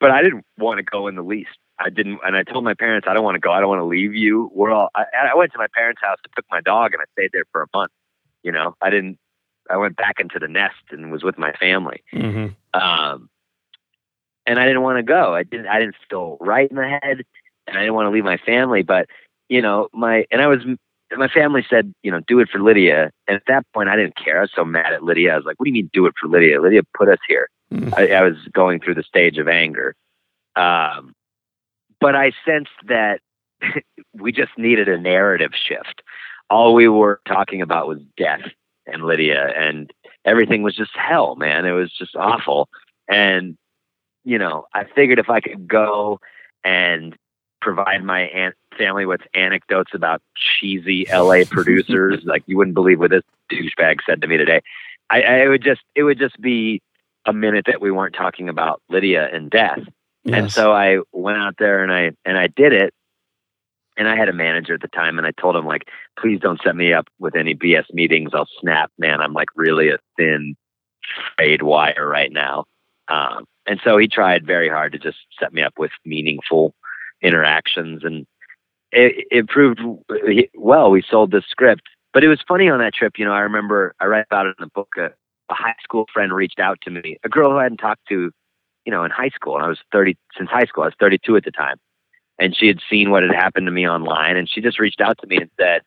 But 0.00 0.10
I 0.10 0.22
didn't 0.22 0.44
want 0.56 0.78
to 0.78 0.84
go 0.84 1.08
in 1.08 1.16
the 1.16 1.22
least. 1.22 1.50
I 1.80 1.90
didn't, 1.90 2.20
and 2.24 2.36
I 2.36 2.42
told 2.42 2.64
my 2.64 2.74
parents, 2.74 3.06
I 3.08 3.14
don't 3.14 3.24
want 3.24 3.36
to 3.36 3.40
go. 3.40 3.52
I 3.52 3.60
don't 3.60 3.68
want 3.68 3.80
to 3.80 3.84
leave 3.84 4.14
you. 4.14 4.50
We're 4.52 4.70
all. 4.70 4.88
I, 4.94 5.04
I 5.32 5.36
went 5.36 5.52
to 5.52 5.58
my 5.58 5.68
parents' 5.74 6.00
house 6.02 6.18
and 6.24 6.32
took 6.34 6.44
my 6.50 6.60
dog, 6.60 6.92
and 6.92 7.00
I 7.00 7.04
stayed 7.12 7.30
there 7.32 7.44
for 7.52 7.62
a 7.62 7.66
month. 7.72 7.92
You 8.42 8.52
know, 8.52 8.74
I 8.80 8.90
didn't. 8.90 9.18
I 9.70 9.76
went 9.76 9.96
back 9.96 10.16
into 10.18 10.38
the 10.38 10.48
nest 10.48 10.76
and 10.90 11.12
was 11.12 11.22
with 11.22 11.38
my 11.38 11.52
family. 11.52 12.02
Mm-hmm. 12.12 12.80
Um, 12.80 13.28
and 14.46 14.58
I 14.58 14.64
didn't 14.64 14.82
want 14.82 14.98
to 14.98 15.02
go. 15.02 15.34
I 15.34 15.42
didn't. 15.42 15.66
I 15.66 15.78
didn't 15.78 15.96
feel 16.08 16.38
right 16.40 16.68
in 16.68 16.76
the 16.76 16.98
head. 17.02 17.24
and 17.68 17.76
I 17.76 17.80
didn't 17.80 17.94
want 17.94 18.06
to 18.06 18.10
leave 18.10 18.24
my 18.24 18.38
family, 18.38 18.82
but 18.82 19.08
you 19.48 19.62
know, 19.62 19.88
my 19.92 20.26
and 20.30 20.40
I 20.40 20.46
was 20.46 20.60
my 21.16 21.28
family 21.28 21.64
said, 21.68 21.92
you 22.02 22.10
know, 22.10 22.20
do 22.26 22.40
it 22.40 22.48
for 22.50 22.60
Lydia. 22.60 23.10
And 23.26 23.36
at 23.36 23.44
that 23.46 23.64
point, 23.72 23.88
I 23.88 23.96
didn't 23.96 24.16
care. 24.16 24.38
I 24.38 24.42
was 24.42 24.50
so 24.54 24.64
mad 24.64 24.92
at 24.92 25.02
Lydia. 25.02 25.32
I 25.32 25.36
was 25.36 25.44
like, 25.44 25.58
what 25.58 25.64
do 25.64 25.70
you 25.70 25.74
mean, 25.74 25.90
do 25.92 26.06
it 26.06 26.14
for 26.20 26.28
Lydia? 26.28 26.60
Lydia 26.60 26.82
put 26.96 27.08
us 27.08 27.18
here. 27.26 27.48
Mm. 27.72 27.94
I, 27.96 28.14
I, 28.14 28.22
was 28.22 28.36
going 28.52 28.80
through 28.80 28.94
the 28.94 29.02
stage 29.02 29.38
of 29.38 29.48
anger. 29.48 29.94
Um, 30.56 31.14
but 32.00 32.14
I 32.14 32.32
sensed 32.44 32.70
that 32.88 33.20
we 34.14 34.32
just 34.32 34.52
needed 34.56 34.88
a 34.88 34.98
narrative 34.98 35.52
shift. 35.54 36.02
All 36.50 36.74
we 36.74 36.88
were 36.88 37.20
talking 37.26 37.60
about 37.60 37.88
was 37.88 38.00
death 38.16 38.40
and 38.86 39.04
Lydia, 39.04 39.52
and 39.54 39.92
everything 40.24 40.62
was 40.62 40.74
just 40.74 40.92
hell, 40.94 41.36
man. 41.36 41.66
It 41.66 41.72
was 41.72 41.92
just 41.92 42.16
awful. 42.16 42.70
And, 43.06 43.56
you 44.24 44.38
know, 44.38 44.64
I 44.74 44.84
figured 44.84 45.18
if 45.18 45.28
I 45.28 45.40
could 45.40 45.68
go 45.68 46.20
and 46.64 47.14
provide 47.60 48.04
my 48.04 48.22
aunt 48.22 48.54
family 48.76 49.06
with 49.06 49.20
anecdotes 49.34 49.90
about 49.94 50.22
cheesy 50.36 51.06
LA 51.12 51.42
producers, 51.50 52.22
like 52.24 52.42
you 52.46 52.56
wouldn't 52.56 52.74
believe 52.74 53.00
what 53.00 53.10
this 53.10 53.22
douchebag 53.50 53.98
said 54.06 54.20
to 54.20 54.26
me 54.26 54.36
today. 54.36 54.60
I, 55.10 55.22
I 55.22 55.48
would 55.48 55.62
just, 55.62 55.80
it 55.94 56.02
would 56.02 56.18
just 56.18 56.40
be 56.40 56.82
a 57.26 57.32
minute 57.32 57.66
that 57.66 57.80
we 57.80 57.90
weren't 57.90 58.14
talking 58.14 58.48
about 58.48 58.82
Lydia 58.88 59.28
and 59.32 59.50
death. 59.50 59.80
Yes. 60.24 60.38
And 60.38 60.52
so 60.52 60.72
I 60.72 60.98
went 61.12 61.38
out 61.38 61.54
there 61.58 61.82
and 61.82 61.92
I 61.92 62.12
and 62.24 62.36
I 62.36 62.48
did 62.48 62.72
it. 62.72 62.92
And 63.96 64.06
I 64.06 64.14
had 64.14 64.28
a 64.28 64.32
manager 64.32 64.74
at 64.74 64.80
the 64.80 64.88
time 64.88 65.18
and 65.18 65.26
I 65.26 65.32
told 65.32 65.56
him 65.56 65.66
like, 65.66 65.88
please 66.16 66.38
don't 66.38 66.60
set 66.62 66.76
me 66.76 66.92
up 66.92 67.08
with 67.18 67.34
any 67.34 67.56
BS 67.56 67.92
meetings. 67.92 68.30
I'll 68.32 68.46
snap, 68.60 68.92
man. 68.96 69.20
I'm 69.20 69.32
like 69.32 69.48
really 69.56 69.88
a 69.88 69.98
thin 70.16 70.54
frayed 71.36 71.62
wire 71.62 72.06
right 72.06 72.30
now. 72.30 72.64
Um, 73.08 73.44
and 73.66 73.80
so 73.82 73.98
he 73.98 74.06
tried 74.06 74.46
very 74.46 74.68
hard 74.68 74.92
to 74.92 74.98
just 74.98 75.18
set 75.40 75.52
me 75.52 75.62
up 75.62 75.74
with 75.78 75.90
meaningful 76.04 76.74
interactions 77.22 78.02
and 78.04 78.26
it, 78.90 79.26
it 79.30 79.48
proved 79.48 79.80
well. 80.54 80.90
We 80.90 81.02
sold 81.08 81.30
the 81.30 81.42
script, 81.48 81.82
but 82.12 82.24
it 82.24 82.28
was 82.28 82.40
funny 82.46 82.68
on 82.70 82.78
that 82.78 82.94
trip. 82.94 83.18
You 83.18 83.26
know, 83.26 83.32
I 83.32 83.40
remember 83.40 83.94
I 84.00 84.06
write 84.06 84.24
about 84.30 84.46
it 84.46 84.56
in 84.58 84.64
the 84.64 84.70
book. 84.74 84.88
A, 84.96 85.10
a 85.50 85.54
high 85.54 85.76
school 85.82 86.06
friend 86.12 86.32
reached 86.32 86.58
out 86.58 86.78
to 86.82 86.90
me, 86.90 87.18
a 87.24 87.28
girl 87.28 87.50
who 87.50 87.58
I 87.58 87.64
hadn't 87.64 87.78
talked 87.78 88.06
to 88.08 88.30
you 88.88 88.92
know, 88.92 89.04
in 89.04 89.10
high 89.10 89.28
school. 89.28 89.54
And 89.54 89.62
I 89.62 89.68
was 89.68 89.80
30 89.92 90.16
since 90.34 90.48
high 90.48 90.64
school. 90.64 90.82
I 90.82 90.86
was 90.86 90.94
32 90.98 91.36
at 91.36 91.44
the 91.44 91.50
time. 91.50 91.76
And 92.38 92.56
she 92.56 92.68
had 92.68 92.78
seen 92.88 93.10
what 93.10 93.22
had 93.22 93.34
happened 93.34 93.66
to 93.66 93.70
me 93.70 93.86
online. 93.86 94.38
And 94.38 94.48
she 94.48 94.62
just 94.62 94.78
reached 94.78 95.02
out 95.02 95.18
to 95.18 95.26
me 95.26 95.36
and 95.36 95.50
said, 95.60 95.82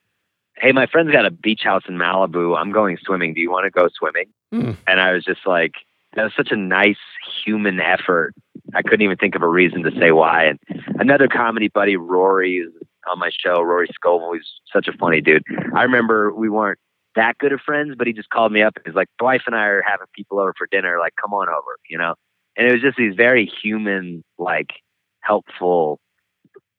Hey, 0.56 0.72
my 0.72 0.86
friend's 0.86 1.12
got 1.12 1.26
a 1.26 1.32
beach 1.32 1.62
house 1.64 1.82
in 1.90 1.96
Malibu. 1.96 2.56
I'm 2.56 2.72
going 2.72 3.00
swimming. 3.04 3.34
Do 3.34 3.42
you 3.42 3.50
want 3.50 3.66
to 3.66 3.72
go 3.72 3.90
swimming? 3.98 4.28
Mm. 4.54 4.78
And 4.86 5.02
I 5.02 5.14
was 5.14 5.24
just 5.24 5.48
like, 5.48 5.72
that 6.14 6.24
was 6.24 6.34
such 6.38 6.52
a 6.52 6.56
nice 6.56 7.00
human 7.44 7.80
effort. 7.80 8.36
I 8.76 8.82
couldn't 8.82 9.02
even 9.02 9.18
think 9.18 9.36
of 9.36 9.42
a 9.42 9.48
reason 9.48 9.84
to 9.84 9.92
say 10.00 10.12
why. 10.12 10.46
And 10.46 10.60
another 11.00 11.28
comedy 11.28 11.68
buddy, 11.68 11.98
Rory, 11.98 12.58
is 12.58 12.72
on 13.10 13.20
my 13.20 13.32
show. 13.32 13.62
Rory 13.62 13.88
Scovel, 13.94 14.34
he's 14.34 14.48
such 14.72 14.88
a 14.88 14.94
funny 14.94 15.22
dude. 15.22 15.44
I 15.76 15.84
remember 15.84 16.34
we 16.34 16.50
weren't 16.50 16.80
that 17.16 17.38
good 17.40 17.52
of 17.52 17.60
friends, 17.62 17.96
but 17.98 18.08
he 18.08 18.14
just 18.14 18.30
called 18.30 18.52
me 18.52 18.62
up 18.62 18.76
and 18.76 18.86
he's 18.86 18.96
like, 18.96 19.10
wife 19.20 19.44
and 19.46 19.56
I 19.56 19.66
are 19.66 19.84
having 19.86 20.08
people 20.14 20.40
over 20.40 20.54
for 20.58 20.68
dinner. 20.72 20.98
Like, 21.00 21.14
come 21.22 21.34
on 21.34 21.50
over, 21.50 21.78
you 21.90 21.98
know? 21.98 22.16
and 22.56 22.68
it 22.68 22.72
was 22.72 22.82
just 22.82 22.98
these 22.98 23.16
very 23.16 23.46
human, 23.46 24.24
like 24.38 24.74
helpful 25.22 26.00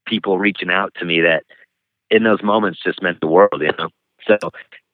people 0.06 0.38
reaching 0.38 0.70
out 0.70 0.92
to 0.98 1.04
me 1.04 1.20
that 1.20 1.44
in 2.10 2.24
those 2.24 2.42
moments 2.42 2.80
just 2.82 3.02
meant 3.02 3.20
the 3.20 3.26
world, 3.26 3.60
you 3.60 3.72
know. 3.78 3.88
So 4.26 4.36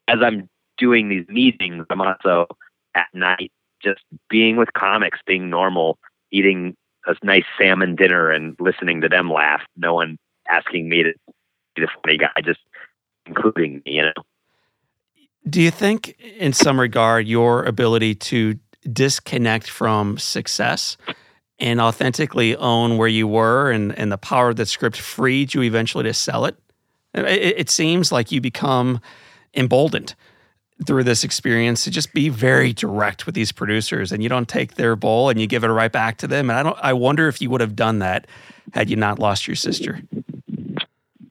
as 0.07 0.19
I'm 0.23 0.49
doing 0.77 1.09
these 1.09 1.27
meetings, 1.29 1.87
I'm 1.91 2.01
also 2.01 2.47
at 2.95 3.09
night 3.13 3.53
just 3.83 4.01
being 4.29 4.57
with 4.57 4.73
comics, 4.73 5.19
being 5.27 5.51
normal, 5.51 5.99
eating 6.31 6.77
a 7.09 7.27
nice 7.27 7.45
salmon 7.61 7.97
dinner 7.97 8.31
and 8.31 8.57
listening 8.61 9.01
to 9.01 9.09
them 9.09 9.33
laugh. 9.33 9.63
No 9.77 9.95
one 9.95 10.19
asking 10.49 10.89
me 10.89 11.03
to 11.03 11.13
be 11.75 11.83
the 11.83 11.89
funny 12.03 12.19
guy, 12.19 12.29
just 12.45 12.61
including 13.27 13.83
me, 13.85 13.93
you 13.97 14.03
know. 14.03 14.13
Do 15.49 15.63
you 15.63 15.71
think, 15.71 16.11
in 16.21 16.53
some 16.53 16.79
regard, 16.79 17.27
your 17.27 17.65
ability 17.65 18.15
to 18.17 18.59
disconnect 18.93 19.69
from 19.69 20.19
success 20.19 20.97
and 21.59 21.81
authentically 21.81 22.57
own 22.57 22.97
where 22.97 23.09
you 23.09 23.27
were 23.27 23.71
and, 23.71 23.97
and 23.99 24.13
the 24.13 24.19
power 24.19 24.51
of 24.51 24.57
the 24.57 24.67
script 24.67 24.97
freed 24.97 25.55
you 25.55 25.63
eventually 25.63 26.05
to 26.05 26.15
sell 26.15 26.45
it. 26.45 26.57
It, 27.15 27.25
it 27.59 27.71
seems 27.71 28.13
like 28.13 28.31
you 28.31 28.41
become 28.41 29.01
emboldened 29.55 30.15
through 30.87 31.05
this 31.05 31.25
experience 31.25 31.85
to 31.85 31.91
just 31.91 32.13
be 32.13 32.29
very 32.29 32.73
direct 32.73 33.27
with 33.27 33.35
these 33.35 33.51
producers 33.51 34.13
and 34.13 34.23
you 34.23 34.29
don't 34.29 34.49
take 34.49 34.75
their 34.75 34.95
bowl 34.95 35.29
and 35.29 35.41
you 35.41 35.47
give 35.47 35.65
it 35.65 35.69
right 35.69 35.91
back 35.91 36.19
to 36.19 36.29
them. 36.29 36.51
And 36.51 36.59
I 36.59 36.63
don't 36.63 36.79
I 36.83 36.93
wonder 36.93 37.29
if 37.29 37.43
you 37.43 37.51
would 37.51 37.61
have 37.61 37.75
done 37.75 37.99
that 37.99 38.27
had 38.73 38.89
you 38.89 38.97
not 38.97 39.19
lost 39.19 39.47
your 39.47 39.57
sister. 39.57 40.01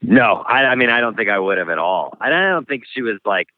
No, 0.02 0.44
I, 0.46 0.64
I 0.64 0.74
mean 0.74 0.90
I 0.90 1.00
don't 1.00 1.16
think 1.16 1.30
I 1.30 1.38
would 1.38 1.58
have 1.58 1.70
at 1.70 1.78
all. 1.78 2.16
And 2.20 2.34
I 2.34 2.50
don't 2.50 2.68
think 2.68 2.84
she 2.92 3.02
was 3.02 3.18
like 3.24 3.48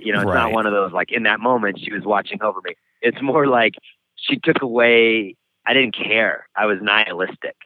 you 0.00 0.12
know, 0.12 0.20
it's 0.20 0.28
right. 0.28 0.34
not 0.34 0.52
one 0.52 0.66
of 0.66 0.72
those 0.72 0.92
like 0.92 1.12
in 1.12 1.24
that 1.24 1.40
moment 1.40 1.78
she 1.78 1.92
was 1.92 2.04
watching 2.04 2.42
over 2.42 2.60
me. 2.64 2.74
It's 3.02 3.20
more 3.20 3.46
like 3.46 3.74
she 4.16 4.38
took 4.38 4.62
away. 4.62 5.36
I 5.66 5.74
didn't 5.74 5.96
care. 5.96 6.46
I 6.56 6.66
was 6.66 6.78
nihilistic. 6.80 7.56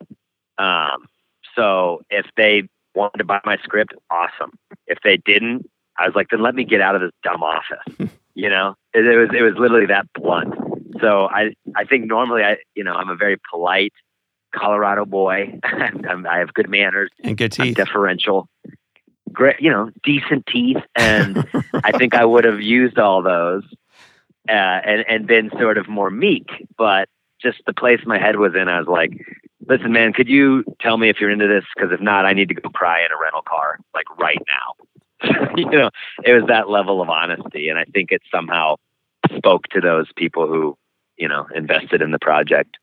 Um, 0.56 1.06
so 1.54 2.02
if 2.10 2.26
they 2.36 2.68
wanted 2.94 3.18
to 3.18 3.24
buy 3.24 3.40
my 3.44 3.56
script, 3.58 3.92
awesome. 4.10 4.52
If 4.86 4.98
they 5.04 5.16
didn't, 5.16 5.68
I 5.98 6.06
was 6.06 6.14
like, 6.14 6.28
then 6.30 6.42
let 6.42 6.54
me 6.54 6.64
get 6.64 6.80
out 6.80 6.94
of 6.94 7.00
this 7.00 7.12
dumb 7.22 7.42
office. 7.42 8.10
you 8.34 8.48
know, 8.48 8.74
it, 8.94 9.04
it 9.04 9.18
was 9.18 9.30
it 9.36 9.42
was 9.42 9.54
literally 9.56 9.86
that 9.86 10.06
blunt. 10.14 10.54
So 11.00 11.26
I 11.26 11.54
I 11.76 11.84
think 11.84 12.06
normally 12.06 12.42
I 12.42 12.58
you 12.74 12.84
know 12.84 12.94
I'm 12.94 13.08
a 13.08 13.16
very 13.16 13.36
polite 13.50 13.92
Colorado 14.54 15.04
boy. 15.04 15.58
i 15.64 16.38
have 16.38 16.54
good 16.54 16.68
manners 16.68 17.10
and 17.22 17.36
good 17.36 17.52
teeth. 17.52 17.66
I'm 17.66 17.74
deferential, 17.74 18.48
great, 19.32 19.60
you 19.60 19.70
know, 19.70 19.90
decent 20.02 20.46
teeth, 20.46 20.82
and 20.94 21.46
I 21.74 21.92
think 21.92 22.14
I 22.14 22.24
would 22.24 22.44
have 22.44 22.60
used 22.60 22.98
all 22.98 23.22
those 23.22 23.64
uh, 24.48 24.52
and 24.52 25.04
and 25.08 25.26
been 25.26 25.50
sort 25.58 25.78
of 25.78 25.88
more 25.88 26.10
meek. 26.10 26.48
But 26.76 27.08
just 27.40 27.58
the 27.66 27.74
place 27.74 28.00
my 28.06 28.18
head 28.18 28.36
was 28.36 28.54
in, 28.54 28.68
I 28.68 28.78
was 28.78 28.88
like, 28.88 29.10
"Listen, 29.68 29.92
man, 29.92 30.12
could 30.12 30.28
you 30.28 30.64
tell 30.80 30.96
me 30.96 31.08
if 31.08 31.20
you're 31.20 31.30
into 31.30 31.48
this? 31.48 31.64
Because 31.74 31.92
if 31.92 32.00
not, 32.00 32.24
I 32.24 32.32
need 32.32 32.48
to 32.48 32.54
go 32.54 32.70
cry 32.70 33.00
in 33.00 33.12
a 33.12 33.20
rental 33.20 33.42
car 33.42 33.78
like 33.94 34.06
right 34.18 34.42
now." 34.48 34.84
you 35.56 35.70
know, 35.70 35.90
it 36.24 36.32
was 36.32 36.44
that 36.48 36.68
level 36.68 37.02
of 37.02 37.08
honesty, 37.08 37.68
and 37.68 37.78
I 37.78 37.84
think 37.84 38.12
it 38.12 38.22
somehow 38.32 38.76
spoke 39.36 39.68
to 39.68 39.80
those 39.80 40.06
people 40.16 40.46
who 40.46 40.76
you 41.16 41.28
know 41.28 41.46
invested 41.54 42.02
in 42.02 42.10
the 42.10 42.18
project 42.18 42.78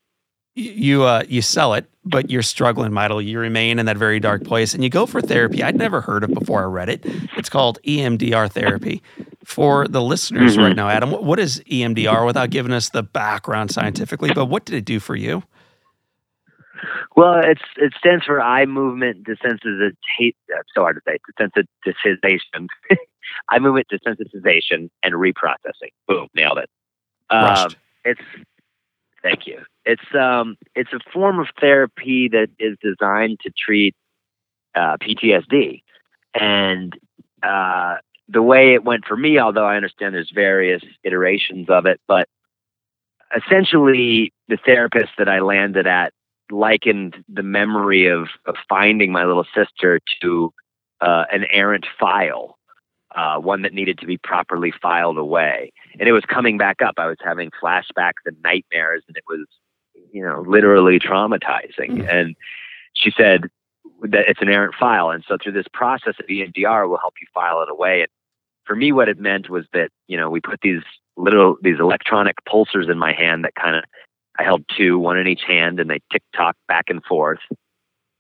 you 0.56 1.04
uh, 1.04 1.24
you 1.28 1.42
sell 1.42 1.74
it, 1.74 1.86
but 2.06 2.32
you're 2.32 2.42
struggling 2.42 2.94
mightily. 2.94 3.26
You 3.26 3.40
remain 3.40 3.78
in 3.78 3.86
that 3.88 3.98
very 3.98 4.20
dark 4.20 4.44
place, 4.46 4.74
and 4.74 4.84
you 4.84 4.90
go 4.90 5.06
for 5.06 5.22
therapy. 5.22 5.62
I'd 5.62 5.76
never 5.76 6.02
heard 6.02 6.24
of 6.24 6.34
before 6.34 6.62
I 6.62 6.66
read 6.66 6.90
it. 6.90 7.06
It's 7.36 7.50
called 7.50 7.78
EMDR 7.86 8.50
therapy. 8.52 9.04
For 9.44 9.88
the 9.88 10.02
listeners 10.02 10.54
mm-hmm. 10.54 10.62
right 10.64 10.76
now, 10.76 10.90
Adam, 10.90 11.12
what 11.12 11.40
is 11.40 11.62
EMDR? 11.70 12.26
Without 12.26 12.50
giving 12.50 12.72
us 12.72 12.90
the 12.90 13.04
background 13.04 13.70
scientifically, 13.70 14.34
but 14.34 14.46
what 14.46 14.66
did 14.66 14.76
it 14.76 14.86
do 14.86 15.00
for 15.00 15.16
you? 15.16 15.44
Well, 17.16 17.39
it's 17.43 17.61
it 17.78 17.93
stands 17.97 18.26
for 18.26 18.41
eye 18.41 18.66
movement 18.66 19.26
desensitization. 19.26 19.93
It's 20.20 20.72
so 20.74 20.82
hard 20.82 20.97
to 20.97 21.01
say. 21.07 21.18
Desensitization. 21.39 22.68
eye 23.49 23.59
movement 23.59 23.88
desensitization 23.91 24.89
and 25.01 25.13
reprocessing. 25.13 25.91
Boom, 26.07 26.28
nailed 26.36 26.57
it. 26.57 26.70
Um, 27.30 27.72
it's 28.03 28.22
thank 29.24 29.47
you. 29.47 29.61
It's 29.86 30.03
um, 30.13 30.57
it's 30.76 30.91
a 30.91 30.99
form 31.11 31.39
of 31.39 31.47
therapy 31.59 32.28
that 32.30 32.49
is 32.59 32.78
designed 32.82 33.39
to 33.41 33.51
treat 33.57 33.95
uh, 34.76 34.97
PTSD, 34.97 35.84
and 36.34 36.93
uh, 37.43 37.95
the 38.28 38.41
way 38.41 38.74
it 38.74 38.84
went 38.84 39.05
for 39.05 39.16
me, 39.16 39.39
although 39.39 39.66
I 39.66 39.78
understand 39.78 40.16
there's 40.16 40.32
various 40.34 40.84
iterations 41.03 41.70
of 41.70 41.86
it, 41.86 42.01
but 42.07 42.28
essentially 43.36 44.34
the 44.47 44.57
therapist 44.66 45.11
that 45.18 45.30
I 45.30 45.39
landed 45.39 45.88
at 45.88 46.13
likened 46.52 47.24
the 47.28 47.43
memory 47.43 48.08
of, 48.08 48.28
of 48.46 48.56
finding 48.70 49.12
my 49.12 49.26
little 49.26 49.46
sister 49.56 50.00
to 50.22 50.54
uh, 51.02 51.26
an 51.32 51.46
errant 51.52 51.86
file, 52.00 52.58
uh, 53.16 53.38
one 53.38 53.62
that 53.64 53.74
needed 53.74 53.98
to 54.00 54.06
be 54.06 54.18
properly 54.18 54.72
filed 54.82 55.18
away. 55.18 55.72
And 56.00 56.08
it 56.08 56.12
was 56.12 56.24
coming 56.26 56.58
back 56.58 56.82
up. 56.82 56.96
I 56.98 57.08
was 57.08 57.18
having 57.24 57.52
flashbacks 57.62 58.24
and 58.26 58.38
nightmares, 58.43 59.04
and 59.08 59.18
it 59.18 59.24
was 59.28 59.46
you 60.12 60.24
know, 60.24 60.43
literally 60.48 60.98
traumatizing. 61.00 61.89
Mm-hmm. 61.89 62.10
And 62.10 62.36
she 62.93 63.12
said 63.16 63.50
that 64.04 64.30
it's 64.30 64.41
an 64.41 64.50
errant 64.50 64.74
file. 64.80 65.10
And 65.10 65.24
so 65.28 65.38
through 65.41 65.52
this 65.52 65.68
process 65.74 66.16
of 66.20 66.28
EMDR 66.28 66.89
will 66.89 66.98
help 66.98 67.16
you 67.22 67.28
file 67.34 67.62
it 67.62 67.70
away. 67.70 68.02
And 68.02 68.10
for 68.64 68.76
me, 68.76 68.93
what 68.93 69.10
it 69.10 69.20
meant 69.20 69.50
was 69.50 69.66
that, 69.74 69.89
you 70.08 70.18
know, 70.18 70.30
we 70.30 70.39
put 70.39 70.62
these 70.62 70.82
little, 71.18 71.58
these 71.62 71.80
electronic 71.80 72.38
pulsers 72.48 72.89
in 72.89 72.98
my 72.98 73.14
hand 73.14 73.43
that 73.43 73.56
kind 73.56 73.76
of, 73.76 73.84
I 74.38 74.44
held 74.44 74.64
two, 74.76 75.00
one 75.00 75.18
in 75.18 75.28
each 75.28 75.44
hand, 75.48 75.80
and 75.80 75.90
they 75.90 76.00
tick 76.12 76.24
tock 76.36 76.56
back 76.68 76.86
and 76.90 77.04
forth. 77.04 77.40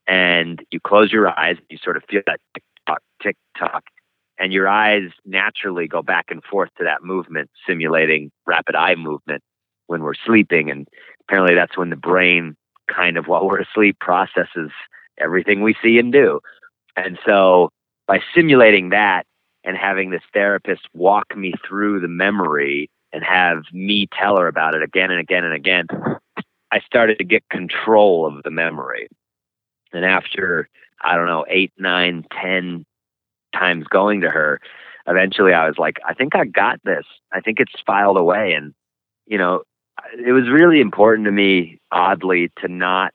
And 0.07 0.63
you 0.71 0.79
close 0.79 1.11
your 1.11 1.37
eyes, 1.37 1.57
you 1.69 1.77
sort 1.77 1.97
of 1.97 2.03
feel 2.09 2.21
that 2.27 2.39
tick 2.53 2.63
tock, 2.87 3.01
tick 3.21 3.35
tock, 3.57 3.83
and 4.37 4.53
your 4.53 4.67
eyes 4.67 5.09
naturally 5.25 5.87
go 5.87 6.01
back 6.01 6.25
and 6.29 6.43
forth 6.43 6.69
to 6.77 6.83
that 6.83 7.03
movement, 7.03 7.49
simulating 7.67 8.31
rapid 8.45 8.75
eye 8.75 8.95
movement 8.95 9.41
when 9.87 10.03
we're 10.03 10.13
sleeping. 10.13 10.69
And 10.69 10.87
apparently 11.21 11.55
that's 11.55 11.77
when 11.77 11.89
the 11.89 11.95
brain 11.95 12.55
kind 12.93 13.17
of 13.17 13.27
while 13.27 13.47
we're 13.47 13.61
asleep 13.61 13.97
processes 13.99 14.71
everything 15.17 15.61
we 15.61 15.75
see 15.81 15.97
and 15.97 16.11
do. 16.11 16.39
And 16.95 17.17
so 17.25 17.69
by 18.07 18.19
simulating 18.33 18.89
that 18.89 19.25
and 19.63 19.75
having 19.75 20.11
this 20.11 20.21
therapist 20.33 20.83
walk 20.93 21.35
me 21.35 21.53
through 21.67 21.99
the 21.99 22.07
memory 22.07 22.89
and 23.15 23.23
have 23.23 23.63
me 23.71 24.07
tell 24.11 24.35
her 24.37 24.47
about 24.47 24.75
it 24.75 24.83
again 24.83 25.09
and 25.09 25.21
again 25.21 25.45
and 25.45 25.53
again, 25.53 25.87
I 26.69 26.81
started 26.81 27.17
to 27.19 27.23
get 27.23 27.47
control 27.49 28.25
of 28.27 28.43
the 28.43 28.51
memory. 28.51 29.07
And 29.93 30.03
after, 30.03 30.67
I 31.01 31.15
don't 31.15 31.27
know, 31.27 31.45
eight, 31.47 31.71
nine, 31.77 32.25
ten 32.29 32.85
times 33.53 33.85
going 33.87 34.19
to 34.19 34.29
her, 34.29 34.59
eventually 35.07 35.53
I 35.53 35.65
was 35.65 35.77
like, 35.77 35.97
I 36.05 36.13
think 36.13 36.35
I 36.35 36.43
got 36.43 36.81
this. 36.83 37.05
I 37.31 37.39
think 37.39 37.61
it's 37.61 37.71
filed 37.87 38.17
away. 38.17 38.51
And, 38.51 38.73
you 39.27 39.37
know, 39.37 39.63
it 40.13 40.33
was 40.33 40.49
really 40.49 40.81
important 40.81 41.23
to 41.25 41.31
me, 41.31 41.79
oddly, 41.93 42.51
to 42.59 42.67
not 42.67 43.13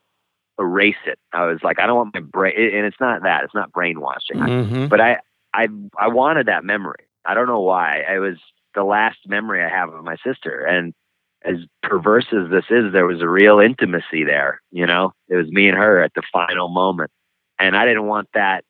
erase 0.59 0.97
it. 1.07 1.19
I 1.35 1.45
was 1.45 1.59
like, 1.63 1.79
I 1.79 1.87
don't 1.87 1.97
want 1.97 2.15
my 2.15 2.21
brain, 2.21 2.55
and 2.57 2.87
it's 2.87 3.01
not 3.01 3.23
that, 3.25 3.45
it's 3.45 3.55
not 3.55 3.71
brainwashing, 3.73 4.39
Mm-hmm. 4.39 4.87
but 4.87 5.03
I, 5.03 5.19
I, 5.53 5.69
I 5.99 6.09
wanted 6.09 6.47
that 6.47 6.65
memory. 6.65 7.05
I 7.27 7.35
don't 7.35 7.49
know 7.49 7.61
why. 7.61 8.03
I 8.09 8.19
was 8.19 8.39
the 8.75 8.85
last 8.85 9.19
memory 9.27 9.63
I 9.63 9.69
have 9.69 9.93
of 9.93 10.05
my 10.05 10.17
sister. 10.25 10.65
And 10.65 10.95
as 11.43 11.57
perverse 11.83 12.27
as 12.33 12.51
this 12.51 12.67
is, 12.71 12.93
there 12.93 13.07
was 13.07 13.23
a 13.23 13.29
real 13.29 13.61
intimacy 13.61 14.25
there. 14.25 14.61
You 14.71 14.87
know, 14.87 15.13
it 15.29 15.37
was 15.37 15.49
me 15.49 15.69
and 15.69 15.77
her 15.77 16.03
at 16.03 16.13
the 16.15 16.23
final 16.33 16.69
moment. 16.69 17.11
And 17.59 17.77
I 17.77 17.85
didn't 17.85 18.07
want 18.07 18.29
that 18.35 18.65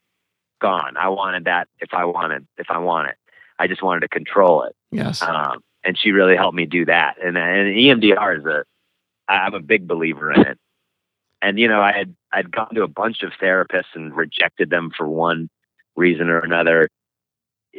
gone. 0.60 0.96
I 0.96 1.08
wanted 1.08 1.44
that 1.44 1.68
if 1.78 1.92
I 1.92 2.04
wanted, 2.04 2.46
if 2.58 2.66
I 2.70 2.78
wanted. 2.78 3.14
I 3.58 3.66
just 3.66 3.82
wanted 3.82 4.00
to 4.00 4.08
control 4.08 4.62
it. 4.62 4.74
Yes. 4.90 5.22
Um, 5.22 5.60
and 5.84 5.98
she 5.98 6.12
really 6.12 6.36
helped 6.36 6.56
me 6.56 6.66
do 6.66 6.84
that. 6.86 7.16
And 7.22 7.36
and 7.36 7.74
EMDR 7.74 8.38
is 8.38 8.44
a, 8.44 8.64
I'm 9.28 9.54
a 9.54 9.60
big 9.60 9.86
believer 9.86 10.32
in 10.32 10.42
it. 10.42 10.58
And 11.42 11.58
you 11.58 11.68
know, 11.68 11.80
I 11.80 11.92
had 11.92 12.14
I'd 12.32 12.50
gone 12.50 12.74
to 12.74 12.82
a 12.82 12.88
bunch 12.88 13.22
of 13.22 13.32
therapists 13.40 13.94
and 13.94 14.14
rejected 14.14 14.70
them 14.70 14.90
for 14.96 15.08
one 15.08 15.48
reason 15.96 16.28
or 16.28 16.40
another. 16.40 16.88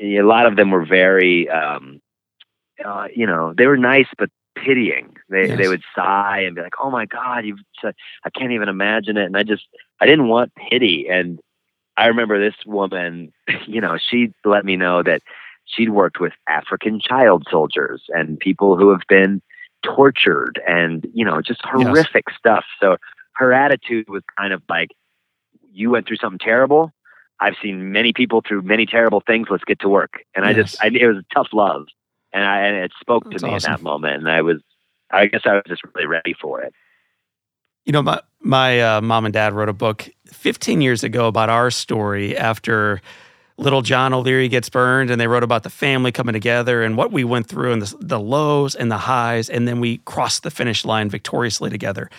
A 0.02 0.22
lot 0.22 0.46
of 0.46 0.56
them 0.56 0.72
were 0.72 0.86
very, 0.86 1.50
um, 1.50 2.00
uh, 2.86 3.08
you 3.16 3.26
know, 3.26 3.54
they 3.58 3.68
were 3.68 3.78
nice 3.78 4.08
but 4.18 4.30
pitying. 4.56 5.16
They 5.30 5.48
Yes. 5.48 5.58
they 5.58 5.68
would 5.68 5.82
sigh 5.96 6.40
and 6.46 6.56
be 6.56 6.62
like, 6.62 6.76
"Oh 6.82 6.92
my 6.92 7.06
God, 7.06 7.46
you've 7.46 7.60
I 7.84 8.30
can't 8.30 8.52
even 8.52 8.70
imagine 8.70 9.18
it." 9.18 9.26
And 9.26 9.38
I 9.38 9.44
just 9.44 9.68
I 10.00 10.06
didn't 10.06 10.28
want 10.28 10.54
pity. 10.56 11.08
And 11.10 11.40
I 11.98 12.08
remember 12.08 12.40
this 12.40 12.56
woman, 12.66 13.32
you 13.68 13.82
know, 13.82 13.98
she 13.98 14.32
let 14.46 14.66
me 14.66 14.76
know 14.76 15.04
that 15.04 15.22
she'd 15.66 15.90
worked 15.90 16.20
with 16.20 16.34
African 16.50 17.00
child 17.00 17.48
soldiers 17.50 18.04
and 18.10 18.40
people 18.40 18.78
who 18.78 18.90
have 18.90 19.02
been 19.08 19.42
tortured 19.84 20.62
and 20.68 21.08
you 21.14 21.26
know 21.26 21.42
just 21.42 21.62
Yes. 21.64 21.72
horrific 21.72 22.26
stuff. 22.38 22.66
So 22.80 22.98
her 23.34 23.54
attitude 23.54 24.10
was 24.10 24.24
kind 24.38 24.54
of 24.54 24.62
like, 24.70 24.90
"You 25.74 25.90
went 25.92 26.08
through 26.08 26.18
something 26.18 26.40
terrible. 26.40 26.94
I've 27.40 27.56
seen 27.62 27.92
many 27.92 28.14
people 28.14 28.42
through 28.48 28.62
many 28.64 28.86
terrible 28.86 29.22
things. 29.26 29.48
Let's 29.50 29.64
get 29.64 29.80
to 29.80 29.90
work." 29.90 30.24
And 30.36 30.46
I 30.46 30.54
just, 30.54 30.76
I, 30.82 30.88
it 30.88 31.08
was 31.08 31.24
tough 31.34 31.48
love, 31.54 31.88
and 32.34 32.44
I 32.44 32.60
and 32.62 32.78
it 32.78 32.92
spoke 33.00 33.26
That's 33.26 33.42
to 33.42 33.48
me 33.48 33.54
awesome. 33.56 33.72
in 33.72 33.78
that 33.78 33.84
moment, 33.84 34.16
and 34.18 34.30
I 34.30 34.42
was, 34.42 34.62
I 35.12 35.28
guess 35.28 35.42
I 35.46 35.54
was 35.54 35.64
just 35.68 35.82
really 35.94 36.08
ready 36.08 36.34
for 36.34 36.62
it. 36.62 36.74
You 37.86 37.94
know, 37.94 38.02
my 38.02 38.22
my 38.40 38.82
uh, 38.82 39.02
mom 39.02 39.26
and 39.26 39.34
dad 39.34 39.54
wrote 39.54 39.70
a 39.70 39.74
book 39.74 40.10
15 40.28 40.82
years 40.82 41.04
ago 41.04 41.28
about 41.28 41.50
our 41.50 41.72
story 41.72 42.36
after 42.38 43.02
little 43.58 43.82
John 43.82 44.14
O'Leary 44.14 44.48
gets 44.48 44.70
burned, 44.70 45.12
and 45.12 45.22
they 45.22 45.28
wrote 45.28 45.44
about 45.44 45.64
the 45.64 45.70
family 45.70 46.12
coming 46.12 46.34
together 46.34 46.84
and 46.84 46.98
what 46.98 47.12
we 47.12 47.24
went 47.24 47.48
through 47.48 47.74
and 47.74 47.82
the, 47.82 47.96
the 48.00 48.20
lows 48.20 48.76
and 48.76 48.92
the 48.92 48.98
highs, 48.98 49.50
and 49.50 49.68
then 49.68 49.80
we 49.80 49.98
crossed 50.00 50.44
the 50.44 50.52
finish 50.52 50.84
line 50.84 51.10
victoriously 51.10 51.70
together. 51.70 52.10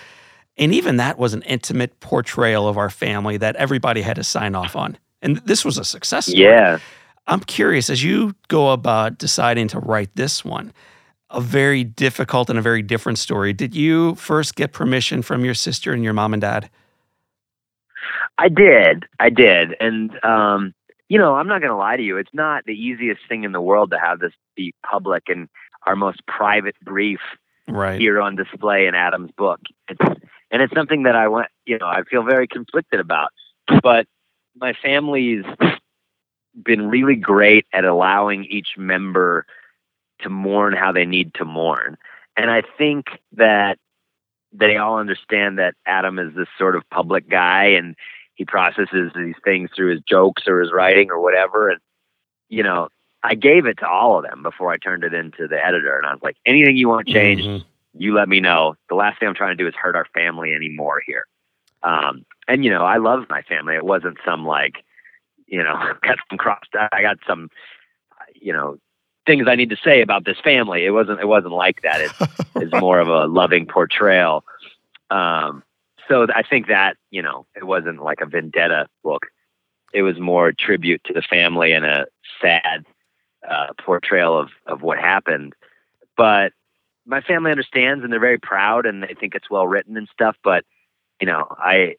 And 0.56 0.74
even 0.74 0.98
that 0.98 1.18
was 1.18 1.34
an 1.34 1.42
intimate 1.42 1.98
portrayal 2.00 2.68
of 2.68 2.76
our 2.76 2.90
family 2.90 3.36
that 3.38 3.56
everybody 3.56 4.02
had 4.02 4.16
to 4.16 4.24
sign 4.24 4.54
off 4.54 4.76
on. 4.76 4.98
And 5.22 5.38
this 5.38 5.64
was 5.64 5.78
a 5.78 5.84
success 5.84 6.26
story. 6.26 6.42
Yeah. 6.42 6.78
I'm 7.26 7.40
curious 7.40 7.88
as 7.88 8.02
you 8.02 8.34
go 8.48 8.70
about 8.70 9.18
deciding 9.18 9.68
to 9.68 9.78
write 9.78 10.14
this 10.16 10.44
one, 10.44 10.72
a 11.30 11.40
very 11.40 11.84
difficult 11.84 12.50
and 12.50 12.58
a 12.58 12.62
very 12.62 12.82
different 12.82 13.18
story. 13.18 13.52
Did 13.52 13.74
you 13.74 14.14
first 14.16 14.54
get 14.54 14.72
permission 14.72 15.22
from 15.22 15.44
your 15.44 15.54
sister 15.54 15.92
and 15.92 16.02
your 16.02 16.12
mom 16.12 16.32
and 16.34 16.40
dad? 16.40 16.68
I 18.38 18.48
did. 18.48 19.04
I 19.20 19.30
did. 19.30 19.76
And, 19.78 20.12
um, 20.24 20.74
you 21.08 21.18
know, 21.18 21.34
I'm 21.34 21.46
not 21.46 21.60
going 21.60 21.70
to 21.70 21.76
lie 21.76 21.96
to 21.96 22.02
you. 22.02 22.16
It's 22.16 22.32
not 22.32 22.64
the 22.64 22.72
easiest 22.72 23.20
thing 23.28 23.44
in 23.44 23.52
the 23.52 23.60
world 23.60 23.90
to 23.92 23.98
have 23.98 24.18
this 24.18 24.32
be 24.56 24.74
public 24.88 25.24
and 25.28 25.48
our 25.86 25.96
most 25.96 26.26
private 26.26 26.76
brief 26.82 27.20
Right. 27.68 28.00
here 28.00 28.20
on 28.20 28.34
display 28.34 28.86
in 28.88 28.96
Adam's 28.96 29.30
book. 29.38 29.60
It's, 29.88 30.00
and 30.50 30.60
it's 30.62 30.74
something 30.74 31.04
that 31.04 31.14
I 31.14 31.28
want, 31.28 31.46
you 31.64 31.78
know, 31.78 31.86
I 31.86 32.02
feel 32.02 32.24
very 32.24 32.48
conflicted 32.48 32.98
about. 32.98 33.30
But 33.82 34.06
my 34.56 34.74
family's 34.82 35.44
been 36.60 36.88
really 36.88 37.16
great 37.16 37.66
at 37.72 37.84
allowing 37.84 38.44
each 38.44 38.76
member 38.76 39.46
to 40.20 40.28
mourn 40.28 40.74
how 40.74 40.92
they 40.92 41.04
need 41.04 41.34
to 41.34 41.44
mourn. 41.44 41.96
And 42.36 42.50
I 42.50 42.62
think 42.78 43.06
that 43.32 43.78
they 44.52 44.76
all 44.76 44.98
understand 44.98 45.58
that 45.58 45.74
Adam 45.86 46.18
is 46.18 46.34
this 46.34 46.48
sort 46.58 46.76
of 46.76 46.88
public 46.90 47.28
guy 47.28 47.64
and 47.64 47.96
he 48.34 48.44
processes 48.44 49.12
these 49.14 49.34
things 49.44 49.70
through 49.74 49.92
his 49.92 50.00
jokes 50.02 50.46
or 50.46 50.60
his 50.60 50.72
writing 50.72 51.10
or 51.10 51.20
whatever. 51.20 51.70
And, 51.70 51.80
you 52.48 52.62
know, 52.62 52.88
I 53.22 53.34
gave 53.34 53.66
it 53.66 53.78
to 53.78 53.88
all 53.88 54.18
of 54.18 54.24
them 54.24 54.42
before 54.42 54.70
I 54.70 54.76
turned 54.78 55.04
it 55.04 55.14
into 55.14 55.46
the 55.48 55.64
editor. 55.64 55.96
And 55.96 56.06
I 56.06 56.12
was 56.12 56.22
like, 56.22 56.36
anything 56.44 56.76
you 56.76 56.88
want 56.88 57.08
changed, 57.08 57.44
Mhm. 57.46 57.64
you 57.94 58.14
let 58.14 58.28
me 58.28 58.40
know. 58.40 58.74
The 58.88 58.94
last 58.94 59.18
thing 59.20 59.28
I'm 59.28 59.34
trying 59.34 59.56
to 59.56 59.62
do 59.62 59.68
is 59.68 59.74
hurt 59.74 59.96
our 59.96 60.06
family 60.06 60.54
anymore 60.54 61.00
here. 61.06 61.26
Um, 61.82 62.24
and 62.48 62.64
you 62.64 62.70
know, 62.70 62.84
I 62.84 62.96
love 62.98 63.26
my 63.28 63.42
family. 63.42 63.74
It 63.74 63.84
wasn't 63.84 64.18
some 64.24 64.44
like, 64.44 64.84
you 65.52 65.62
know, 65.62 65.76
got 66.02 66.18
some 66.28 66.38
crossed. 66.38 66.74
I 66.74 67.02
got 67.02 67.18
some, 67.28 67.50
you 68.34 68.52
know, 68.52 68.78
things 69.26 69.46
I 69.46 69.54
need 69.54 69.70
to 69.70 69.76
say 69.76 70.00
about 70.00 70.24
this 70.24 70.38
family. 70.42 70.84
It 70.84 70.90
wasn't. 70.90 71.20
It 71.20 71.28
wasn't 71.28 71.52
like 71.52 71.82
that. 71.82 72.00
It's, 72.00 72.44
it's 72.56 72.80
more 72.80 72.98
of 72.98 73.06
a 73.06 73.26
loving 73.26 73.66
portrayal. 73.66 74.44
Um, 75.10 75.62
so 76.08 76.26
I 76.34 76.42
think 76.42 76.66
that 76.66 76.96
you 77.10 77.22
know, 77.22 77.46
it 77.54 77.64
wasn't 77.64 78.02
like 78.02 78.20
a 78.20 78.26
vendetta 78.26 78.88
book. 79.04 79.26
It 79.92 80.02
was 80.02 80.18
more 80.18 80.48
a 80.48 80.54
tribute 80.54 81.02
to 81.04 81.12
the 81.12 81.22
family 81.22 81.72
and 81.72 81.84
a 81.84 82.06
sad 82.40 82.86
uh, 83.48 83.68
portrayal 83.78 84.36
of 84.36 84.48
of 84.66 84.82
what 84.82 84.98
happened. 84.98 85.52
But 86.16 86.52
my 87.04 87.20
family 87.20 87.50
understands 87.50 88.04
and 88.04 88.12
they're 88.12 88.20
very 88.20 88.38
proud 88.38 88.86
and 88.86 89.02
they 89.02 89.14
think 89.18 89.34
it's 89.34 89.50
well 89.50 89.66
written 89.66 89.96
and 89.96 90.08
stuff. 90.12 90.36
But 90.42 90.64
you 91.20 91.26
know, 91.26 91.46
I 91.58 91.96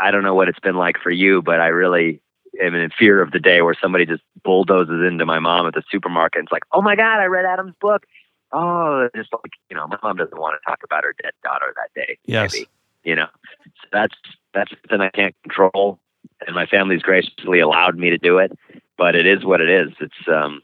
I 0.00 0.12
don't 0.12 0.22
know 0.22 0.36
what 0.36 0.48
it's 0.48 0.60
been 0.60 0.76
like 0.76 0.98
for 1.02 1.10
you, 1.10 1.42
but 1.42 1.60
I 1.60 1.68
really 1.68 2.20
am 2.62 2.74
in 2.74 2.90
fear 2.90 3.22
of 3.22 3.32
the 3.32 3.40
day 3.40 3.62
where 3.62 3.74
somebody 3.80 4.06
just 4.06 4.22
bulldozes 4.42 5.02
into 5.06 5.26
my 5.26 5.38
mom 5.38 5.66
at 5.66 5.74
the 5.74 5.82
supermarket 5.90 6.40
and 6.40 6.46
it's 6.46 6.52
like, 6.52 6.64
oh 6.72 6.82
my 6.82 6.96
god, 6.96 7.20
I 7.20 7.24
read 7.24 7.44
Adam's 7.44 7.74
book. 7.80 8.06
Oh, 8.52 9.08
just 9.16 9.32
like 9.32 9.52
you 9.70 9.76
know, 9.76 9.86
my 9.86 9.98
mom 10.02 10.16
doesn't 10.16 10.38
want 10.38 10.56
to 10.60 10.70
talk 10.70 10.80
about 10.84 11.04
her 11.04 11.14
dead 11.22 11.32
daughter 11.42 11.74
that 11.74 12.00
day. 12.00 12.18
Yes. 12.24 12.52
Maybe 12.52 12.68
you 13.04 13.14
know, 13.14 13.28
so 13.64 13.88
that's 13.92 14.14
that's 14.52 14.70
something 14.70 15.00
I 15.00 15.10
can't 15.10 15.34
control, 15.42 15.98
and 16.46 16.54
my 16.54 16.66
family's 16.66 17.02
graciously 17.02 17.60
allowed 17.60 17.98
me 17.98 18.10
to 18.10 18.18
do 18.18 18.38
it. 18.38 18.52
But 18.96 19.14
it 19.14 19.26
is 19.26 19.44
what 19.44 19.60
it 19.60 19.68
is. 19.68 19.92
It's 20.00 20.28
um, 20.28 20.62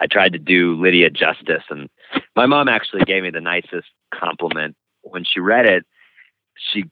I 0.00 0.06
tried 0.06 0.32
to 0.32 0.38
do 0.38 0.80
Lydia 0.80 1.10
justice, 1.10 1.64
and 1.68 1.88
my 2.34 2.46
mom 2.46 2.68
actually 2.68 3.04
gave 3.04 3.22
me 3.22 3.30
the 3.30 3.40
nicest 3.40 3.88
compliment 4.14 4.76
when 5.02 5.24
she 5.24 5.40
read 5.40 5.66
it. 5.66 5.84
She 6.56 6.84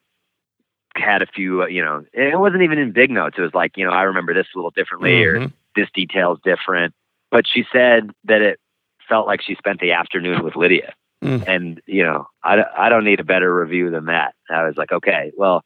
had 0.99 1.23
a 1.23 1.27
few, 1.27 1.63
uh, 1.63 1.67
you 1.67 1.83
know, 1.85 2.05
it 2.13 2.39
wasn't 2.39 2.63
even 2.63 2.79
in 2.79 2.93
big 2.93 3.11
notes. 3.11 3.37
It 3.39 3.43
was 3.43 3.55
like, 3.55 3.77
you 3.77 3.85
know, 3.85 3.91
I 3.93 4.03
remember 4.03 4.35
this 4.35 4.47
a 4.55 4.59
little 4.59 4.71
differently, 4.71 5.23
or 5.25 5.41
Mhm. 5.41 5.53
this 5.77 5.89
detail's 5.95 6.39
different. 6.45 6.95
But 7.31 7.47
she 7.47 7.65
said 7.73 8.11
that 8.25 8.43
it 8.43 8.59
felt 9.09 9.27
like 9.27 9.43
she 9.43 9.55
spent 9.55 9.81
the 9.81 9.93
afternoon 9.93 10.45
with 10.45 10.57
Lydia. 10.57 10.95
Mm. 11.23 11.45
And, 11.49 11.81
you 11.87 12.05
know, 12.05 12.27
I, 12.45 12.63
I 12.77 12.89
don't 12.89 13.05
need 13.05 13.21
a 13.21 13.25
better 13.25 13.53
review 13.55 13.91
than 13.91 14.07
that. 14.07 14.35
I 14.51 14.65
was 14.65 14.77
like, 14.77 14.93
okay, 14.93 15.33
well, 15.37 15.63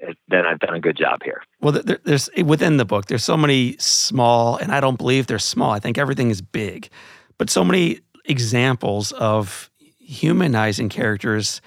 eh, 0.00 0.12
then 0.28 0.46
I've 0.46 0.60
done 0.60 0.74
a 0.74 0.80
good 0.80 0.96
job 0.96 1.22
here. 1.24 1.42
Well, 1.60 1.72
there, 1.72 1.98
there's 2.04 2.30
within 2.44 2.76
the 2.76 2.84
book, 2.84 3.06
there's 3.06 3.24
so 3.24 3.36
many 3.36 3.76
small, 3.78 4.56
and 4.56 4.70
I 4.70 4.80
don't 4.80 4.96
believe 4.96 5.26
they're 5.26 5.38
small. 5.40 5.72
I 5.72 5.80
think 5.80 5.98
everything 5.98 6.30
is 6.30 6.40
big, 6.40 6.88
but 7.36 7.50
so 7.50 7.64
many 7.64 7.98
examples 8.26 9.10
of 9.12 9.70
humanizing 9.98 10.88
characters 10.88 11.60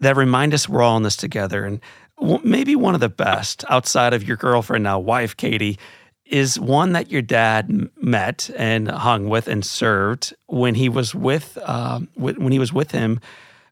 that 0.00 0.16
remind 0.16 0.52
us 0.52 0.68
we're 0.68 0.82
all 0.82 0.96
in 0.96 1.02
this 1.04 1.16
together. 1.16 1.64
And 1.64 1.80
maybe 2.20 2.76
one 2.76 2.94
of 2.94 3.00
the 3.00 3.08
best 3.08 3.64
outside 3.68 4.14
of 4.14 4.26
your 4.26 4.36
girlfriend, 4.36 4.84
now 4.84 4.98
wife, 4.98 5.36
Katie, 5.36 5.78
is 6.24 6.58
one 6.58 6.92
that 6.92 7.10
your 7.10 7.22
dad 7.22 7.88
met 8.00 8.50
and 8.56 8.88
hung 8.88 9.28
with 9.28 9.46
and 9.46 9.64
served 9.64 10.34
when 10.46 10.74
he 10.74 10.88
was 10.88 11.14
with 11.14 11.56
um, 11.64 12.08
when 12.14 12.50
he 12.50 12.58
was 12.58 12.72
with 12.72 12.90
him 12.90 13.20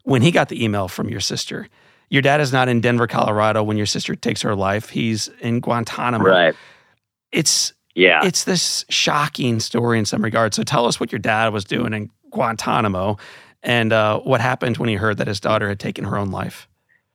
when 0.04 0.22
he 0.22 0.30
got 0.30 0.48
the 0.48 0.62
email 0.62 0.86
from 0.86 1.08
your 1.08 1.20
sister. 1.20 1.68
Your 2.10 2.22
dad 2.22 2.40
is 2.40 2.52
not 2.52 2.68
in 2.68 2.80
Denver, 2.80 3.06
Colorado 3.06 3.62
when 3.62 3.76
your 3.76 3.86
sister 3.86 4.14
takes 4.14 4.42
her 4.42 4.54
life. 4.54 4.90
He's 4.90 5.28
in 5.40 5.60
Guantanamo. 5.60 6.24
Right. 6.24 6.54
It's 7.32 7.72
Yeah. 7.94 8.20
it's 8.24 8.44
this 8.44 8.84
shocking 8.88 9.58
story 9.58 9.98
in 9.98 10.04
some 10.04 10.22
regards. 10.22 10.54
So 10.56 10.62
tell 10.62 10.86
us 10.86 11.00
what 11.00 11.10
your 11.10 11.18
dad 11.18 11.52
was 11.52 11.64
doing 11.64 11.92
in 11.92 12.10
Guantanamo 12.30 13.16
and 13.62 13.92
uh, 13.92 14.20
what 14.20 14.40
happened 14.40 14.76
when 14.76 14.88
he 14.88 14.94
heard 14.94 15.16
that 15.16 15.26
his 15.26 15.40
daughter 15.40 15.68
had 15.68 15.80
taken 15.80 16.04
her 16.04 16.16
own 16.16 16.30
life. 16.30 16.68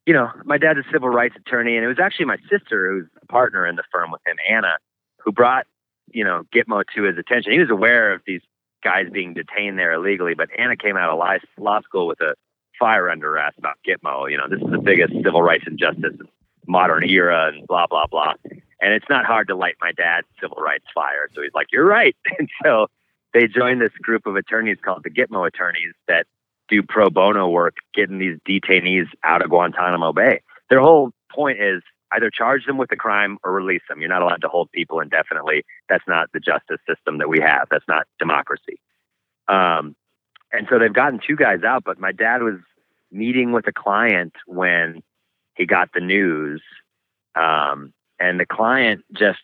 You 0.09 0.15
know, 0.15 0.31
my 0.43 0.57
dad's 0.57 0.79
a 0.79 0.91
civil 0.91 1.07
rights 1.07 1.35
attorney, 1.35 1.75
and 1.75 1.85
it 1.85 1.87
was 1.87 1.99
actually 1.99 2.25
my 2.25 2.39
sister 2.49 2.89
who's 2.89 3.05
a 3.21 3.27
partner 3.27 3.67
in 3.67 3.75
the 3.75 3.83
firm 3.91 4.09
with 4.09 4.21
him, 4.25 4.37
Anna, 4.49 4.77
who 5.23 5.31
brought, 5.31 5.67
you 6.11 6.23
know, 6.23 6.41
Gitmo 6.51 6.83
to 6.95 7.03
his 7.03 7.15
attention. 7.19 7.51
He 7.51 7.59
was 7.59 7.69
aware 7.69 8.11
of 8.11 8.23
these 8.25 8.41
guys 8.83 9.05
being 9.13 9.35
detained 9.35 9.77
there 9.77 9.93
illegally, 9.93 10.33
but 10.33 10.49
Anna 10.57 10.75
came 10.75 10.97
out 10.97 11.11
of 11.11 11.39
law 11.59 11.81
school 11.81 12.07
with 12.07 12.19
a 12.21 12.33
fire 12.79 13.07
under 13.07 13.33
her 13.33 13.37
ass 13.37 13.53
about 13.59 13.77
Gitmo. 13.87 14.31
You 14.31 14.37
know, 14.37 14.49
this 14.49 14.59
is 14.59 14.71
the 14.71 14.79
biggest 14.79 15.13
civil 15.23 15.43
rights 15.43 15.65
injustice 15.67 16.15
in 16.19 16.27
modern 16.65 17.03
era, 17.03 17.51
and 17.53 17.67
blah 17.67 17.85
blah 17.85 18.07
blah. 18.07 18.33
And 18.81 18.93
it's 18.93 19.09
not 19.11 19.25
hard 19.25 19.47
to 19.49 19.55
light 19.55 19.75
my 19.79 19.91
dad's 19.91 20.25
civil 20.41 20.57
rights 20.57 20.85
fire. 20.91 21.29
So 21.35 21.43
he's 21.43 21.53
like, 21.53 21.67
"You're 21.71 21.85
right." 21.85 22.15
And 22.39 22.49
so 22.63 22.87
they 23.35 23.45
joined 23.45 23.79
this 23.79 23.93
group 24.01 24.25
of 24.25 24.35
attorneys 24.37 24.79
called 24.83 25.03
the 25.03 25.11
Gitmo 25.11 25.45
attorneys 25.45 25.93
that 26.07 26.25
do 26.69 26.83
pro 26.83 27.09
bono 27.09 27.49
work 27.49 27.75
getting 27.93 28.19
these 28.19 28.37
detainees 28.47 29.07
out 29.23 29.41
of 29.41 29.49
Guantanamo 29.49 30.13
Bay. 30.13 30.41
Their 30.69 30.81
whole 30.81 31.11
point 31.31 31.59
is 31.61 31.81
either 32.11 32.29
charge 32.29 32.65
them 32.65 32.77
with 32.77 32.91
a 32.91 32.95
crime 32.95 33.37
or 33.43 33.51
release 33.51 33.81
them. 33.87 33.99
You're 33.99 34.09
not 34.09 34.21
allowed 34.21 34.41
to 34.41 34.47
hold 34.47 34.71
people 34.71 34.99
indefinitely. 34.99 35.63
That's 35.87 36.07
not 36.07 36.31
the 36.33 36.39
justice 36.39 36.79
system 36.87 37.19
that 37.19 37.29
we 37.29 37.39
have. 37.39 37.67
That's 37.69 37.87
not 37.87 38.07
democracy. 38.17 38.79
Um, 39.47 39.95
and 40.51 40.67
so 40.69 40.79
they've 40.79 40.93
gotten 40.93 41.19
two 41.25 41.35
guys 41.35 41.63
out, 41.63 41.83
but 41.83 41.99
my 41.99 42.11
dad 42.11 42.41
was 42.41 42.59
meeting 43.11 43.51
with 43.51 43.67
a 43.67 43.73
client 43.73 44.33
when 44.45 45.01
he 45.55 45.65
got 45.65 45.89
the 45.93 45.99
news. 45.99 46.61
Um, 47.35 47.93
and 48.19 48.39
the 48.39 48.45
client 48.45 49.03
just 49.13 49.39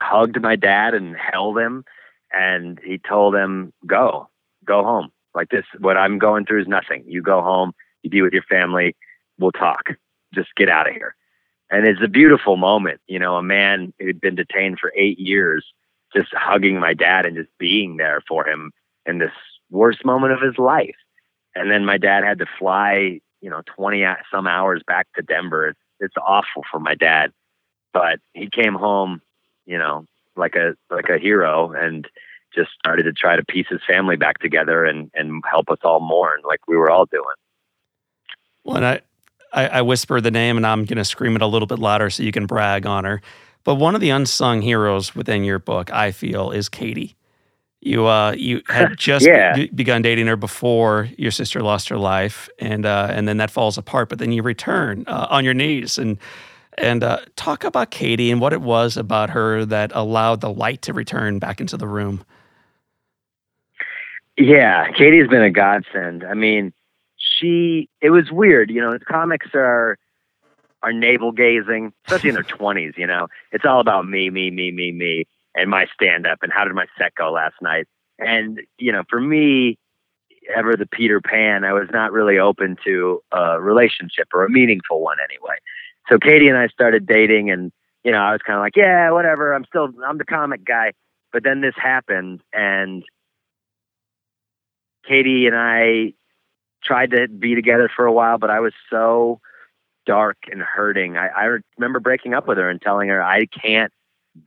hugged 0.00 0.40
my 0.40 0.56
dad 0.56 0.94
and 0.94 1.16
held 1.16 1.58
him 1.58 1.84
and 2.32 2.78
he 2.82 2.98
told 2.98 3.34
him, 3.34 3.72
go, 3.86 4.28
go 4.64 4.82
home. 4.82 5.10
Like 5.38 5.50
this, 5.50 5.66
what 5.78 5.96
I'm 5.96 6.18
going 6.18 6.46
through 6.46 6.62
is 6.62 6.66
nothing. 6.66 7.04
You 7.06 7.22
go 7.22 7.40
home, 7.40 7.72
you 8.02 8.10
be 8.10 8.22
with 8.22 8.32
your 8.32 8.42
family, 8.42 8.96
we'll 9.38 9.52
talk. 9.52 9.90
Just 10.34 10.48
get 10.56 10.68
out 10.68 10.88
of 10.88 10.94
here. 10.94 11.14
And 11.70 11.86
it's 11.86 12.02
a 12.02 12.08
beautiful 12.08 12.56
moment, 12.56 13.00
you 13.06 13.20
know, 13.20 13.36
a 13.36 13.42
man 13.42 13.92
who'd 14.00 14.20
been 14.20 14.34
detained 14.34 14.80
for 14.80 14.92
eight 14.96 15.20
years, 15.20 15.64
just 16.12 16.34
hugging 16.34 16.80
my 16.80 16.92
dad 16.92 17.24
and 17.24 17.36
just 17.36 17.56
being 17.56 17.98
there 17.98 18.20
for 18.26 18.48
him 18.48 18.72
in 19.06 19.18
this 19.18 19.30
worst 19.70 20.04
moment 20.04 20.32
of 20.32 20.40
his 20.40 20.58
life. 20.58 20.96
And 21.54 21.70
then 21.70 21.84
my 21.84 21.98
dad 21.98 22.24
had 22.24 22.40
to 22.40 22.46
fly, 22.58 23.20
you 23.40 23.48
know, 23.48 23.62
20 23.76 24.04
some 24.32 24.48
hours 24.48 24.82
back 24.88 25.06
to 25.14 25.22
Denver. 25.22 25.68
It's, 25.68 25.80
it's 26.00 26.16
awful 26.16 26.64
for 26.68 26.80
my 26.80 26.96
dad, 26.96 27.30
but 27.92 28.18
he 28.34 28.50
came 28.50 28.74
home, 28.74 29.22
you 29.66 29.78
know, 29.78 30.04
like 30.34 30.56
a, 30.56 30.74
like 30.90 31.08
a 31.08 31.18
hero 31.18 31.70
and 31.70 32.08
just 32.58 32.70
started 32.78 33.04
to 33.04 33.12
try 33.12 33.36
to 33.36 33.44
piece 33.44 33.66
his 33.68 33.80
family 33.86 34.16
back 34.16 34.38
together 34.38 34.84
and, 34.84 35.10
and 35.14 35.42
help 35.48 35.68
us 35.70 35.78
all 35.84 36.00
mourn 36.00 36.40
like 36.44 36.60
we 36.66 36.76
were 36.76 36.90
all 36.90 37.06
doing. 37.06 37.24
Well, 38.64 38.76
and 38.76 38.86
I, 38.86 39.00
I, 39.52 39.68
I 39.68 39.82
whisper 39.82 40.20
the 40.20 40.30
name 40.30 40.56
and 40.56 40.66
I'm 40.66 40.84
going 40.84 40.98
to 40.98 41.04
scream 41.04 41.36
it 41.36 41.42
a 41.42 41.46
little 41.46 41.66
bit 41.66 41.78
louder 41.78 42.10
so 42.10 42.22
you 42.22 42.32
can 42.32 42.46
brag 42.46 42.86
on 42.86 43.04
her. 43.04 43.22
But 43.64 43.76
one 43.76 43.94
of 43.94 44.00
the 44.00 44.10
unsung 44.10 44.62
heroes 44.62 45.14
within 45.14 45.44
your 45.44 45.58
book, 45.58 45.92
I 45.92 46.10
feel, 46.10 46.50
is 46.50 46.68
Katie. 46.68 47.14
You 47.80 48.06
uh, 48.06 48.32
you 48.32 48.62
had 48.68 48.96
just 48.96 49.24
yeah. 49.24 49.54
be- 49.54 49.68
begun 49.68 50.02
dating 50.02 50.26
her 50.26 50.36
before 50.36 51.08
your 51.16 51.30
sister 51.30 51.62
lost 51.62 51.88
her 51.90 51.98
life, 51.98 52.48
and 52.58 52.84
uh, 52.84 53.08
and 53.10 53.28
then 53.28 53.36
that 53.36 53.50
falls 53.50 53.78
apart. 53.78 54.08
But 54.08 54.18
then 54.18 54.32
you 54.32 54.42
return 54.42 55.04
uh, 55.06 55.28
on 55.30 55.44
your 55.44 55.54
knees 55.54 55.98
and 55.98 56.18
and 56.78 57.04
uh, 57.04 57.20
talk 57.36 57.64
about 57.64 57.90
Katie 57.90 58.30
and 58.30 58.40
what 58.40 58.52
it 58.52 58.62
was 58.62 58.96
about 58.96 59.30
her 59.30 59.64
that 59.64 59.92
allowed 59.94 60.40
the 60.40 60.52
light 60.52 60.82
to 60.82 60.92
return 60.92 61.38
back 61.38 61.60
into 61.60 61.76
the 61.76 61.88
room. 61.88 62.24
Yeah, 64.38 64.90
Katie's 64.92 65.28
been 65.28 65.42
a 65.42 65.50
godsend. 65.50 66.24
I 66.24 66.34
mean, 66.34 66.72
she 67.16 67.88
it 68.00 68.10
was 68.10 68.30
weird, 68.30 68.70
you 68.70 68.80
know, 68.80 68.96
comics 69.06 69.48
are 69.54 69.98
are 70.82 70.92
navel 70.92 71.32
gazing, 71.32 71.92
especially 72.06 72.28
in 72.30 72.34
their 72.36 72.44
twenties, 72.44 72.94
you 72.96 73.06
know. 73.06 73.26
It's 73.50 73.64
all 73.64 73.80
about 73.80 74.08
me, 74.08 74.30
me, 74.30 74.50
me, 74.50 74.70
me, 74.70 74.92
me, 74.92 75.26
and 75.56 75.68
my 75.68 75.86
stand 75.92 76.26
up 76.26 76.38
and 76.42 76.52
how 76.52 76.64
did 76.64 76.74
my 76.74 76.86
set 76.96 77.16
go 77.16 77.32
last 77.32 77.56
night. 77.60 77.86
And, 78.20 78.60
you 78.78 78.92
know, 78.92 79.02
for 79.08 79.20
me, 79.20 79.76
ever 80.54 80.76
the 80.76 80.86
Peter 80.86 81.20
Pan, 81.20 81.64
I 81.64 81.72
was 81.72 81.88
not 81.92 82.12
really 82.12 82.38
open 82.38 82.76
to 82.84 83.20
a 83.32 83.60
relationship 83.60 84.28
or 84.32 84.44
a 84.44 84.50
meaningful 84.50 85.00
one 85.00 85.18
anyway. 85.22 85.56
So 86.08 86.16
Katie 86.18 86.48
and 86.48 86.56
I 86.56 86.68
started 86.68 87.06
dating 87.06 87.50
and, 87.50 87.72
you 88.04 88.12
know, 88.12 88.18
I 88.18 88.32
was 88.32 88.40
kind 88.46 88.56
of 88.56 88.62
like, 88.62 88.76
yeah, 88.76 89.10
whatever. 89.10 89.52
I'm 89.52 89.64
still, 89.64 89.88
I'm 90.06 90.18
the 90.18 90.24
comic 90.24 90.64
guy. 90.64 90.92
But 91.32 91.44
then 91.44 91.60
this 91.60 91.74
happened 91.76 92.40
and 92.52 93.04
Katie 95.06 95.46
and 95.46 95.56
I 95.56 96.14
tried 96.82 97.10
to 97.10 97.28
be 97.28 97.54
together 97.54 97.90
for 97.94 98.06
a 98.06 98.12
while, 98.12 98.38
but 98.38 98.50
I 98.50 98.60
was 98.60 98.72
so 98.90 99.40
dark 100.06 100.38
and 100.50 100.62
hurting. 100.62 101.16
I, 101.16 101.28
I 101.28 101.58
remember 101.76 102.00
breaking 102.00 102.34
up 102.34 102.48
with 102.48 102.58
her 102.58 102.68
and 102.68 102.80
telling 102.80 103.08
her 103.08 103.22
I 103.22 103.46
can't 103.46 103.92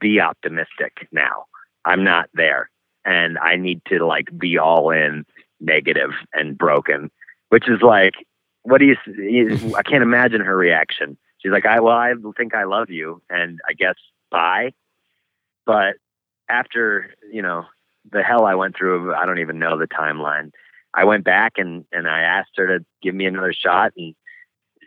be 0.00 0.20
optimistic 0.20 1.08
now. 1.12 1.46
I'm 1.84 2.04
not 2.04 2.28
there, 2.34 2.70
and 3.04 3.38
I 3.38 3.56
need 3.56 3.80
to 3.88 4.04
like 4.06 4.28
be 4.36 4.58
all 4.58 4.90
in 4.90 5.24
negative 5.60 6.10
and 6.32 6.56
broken. 6.56 7.10
Which 7.48 7.68
is 7.68 7.82
like, 7.82 8.14
what 8.62 8.78
do 8.78 8.86
you? 8.86 9.74
I 9.76 9.82
can't 9.82 10.02
imagine 10.02 10.40
her 10.40 10.56
reaction. 10.56 11.16
She's 11.38 11.52
like, 11.52 11.66
I 11.66 11.80
well, 11.80 11.96
I 11.96 12.12
think 12.36 12.54
I 12.54 12.64
love 12.64 12.90
you, 12.90 13.20
and 13.28 13.60
I 13.68 13.72
guess 13.72 13.96
bye. 14.30 14.72
But 15.66 15.96
after 16.48 17.14
you 17.32 17.42
know 17.42 17.66
the 18.10 18.22
hell 18.22 18.44
I 18.44 18.54
went 18.54 18.76
through, 18.76 19.14
I 19.14 19.26
don't 19.26 19.38
even 19.38 19.58
know 19.58 19.78
the 19.78 19.86
timeline. 19.86 20.50
I 20.94 21.04
went 21.04 21.24
back 21.24 21.54
and 21.56 21.84
and 21.92 22.08
I 22.08 22.20
asked 22.20 22.52
her 22.56 22.66
to 22.66 22.84
give 23.02 23.14
me 23.14 23.26
another 23.26 23.52
shot, 23.52 23.92
and 23.96 24.14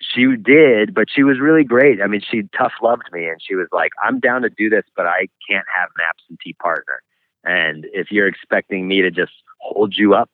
she 0.02 0.36
did. 0.36 0.94
But 0.94 1.08
she 1.14 1.24
was 1.24 1.40
really 1.40 1.64
great. 1.64 2.02
I 2.02 2.08
mean, 2.08 2.22
she 2.22 2.44
tough 2.58 2.74
loved 2.82 3.10
me, 3.12 3.28
and 3.28 3.42
she 3.42 3.56
was 3.56 3.68
like, 3.72 3.92
"I'm 4.04 4.20
down 4.20 4.44
to 4.44 4.50
do 4.50 4.70
this, 4.70 4.86
but 4.96 5.08
I 5.08 5.28
can't 5.50 5.66
have 5.76 5.90
an 5.98 6.06
absentee 6.08 6.54
partner. 6.54 7.02
And 7.44 7.86
if 7.94 8.12
you're 8.12 8.28
expecting 8.28 8.88
me 8.88 9.02
to 9.02 9.12
just 9.12 9.34
hold 9.60 9.96
you 9.98 10.14
up, 10.14 10.32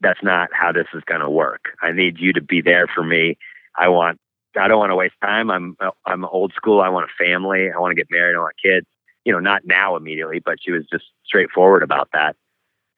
that's 0.00 0.22
not 0.22 0.50
how 0.52 0.72
this 0.72 0.86
is 0.94 1.02
going 1.06 1.20
to 1.20 1.30
work. 1.30 1.70
I 1.82 1.92
need 1.92 2.18
you 2.18 2.32
to 2.32 2.40
be 2.42 2.60
there 2.60 2.86
for 2.86 3.02
me. 3.02 3.38
I 3.76 3.88
want. 3.88 4.20
I 4.58 4.66
don't 4.66 4.78
want 4.78 4.90
to 4.90 4.96
waste 4.96 5.14
time. 5.22 5.50
I'm 5.50 5.76
I'm 6.06 6.24
old 6.24 6.52
school. 6.54 6.80
I 6.80 6.88
want 6.88 7.10
a 7.10 7.24
family. 7.24 7.70
I 7.74 7.78
want 7.78 7.90
to 7.90 7.96
get 7.96 8.10
married. 8.10 8.36
I 8.36 8.40
want 8.40 8.54
kids 8.62 8.86
you 9.24 9.32
know, 9.32 9.40
not 9.40 9.62
now 9.64 9.96
immediately, 9.96 10.40
but 10.40 10.58
she 10.60 10.70
was 10.70 10.86
just 10.90 11.04
straightforward 11.24 11.82
about 11.82 12.08
that. 12.12 12.36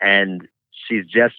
And 0.01 0.47
she's 0.71 1.07
just, 1.07 1.37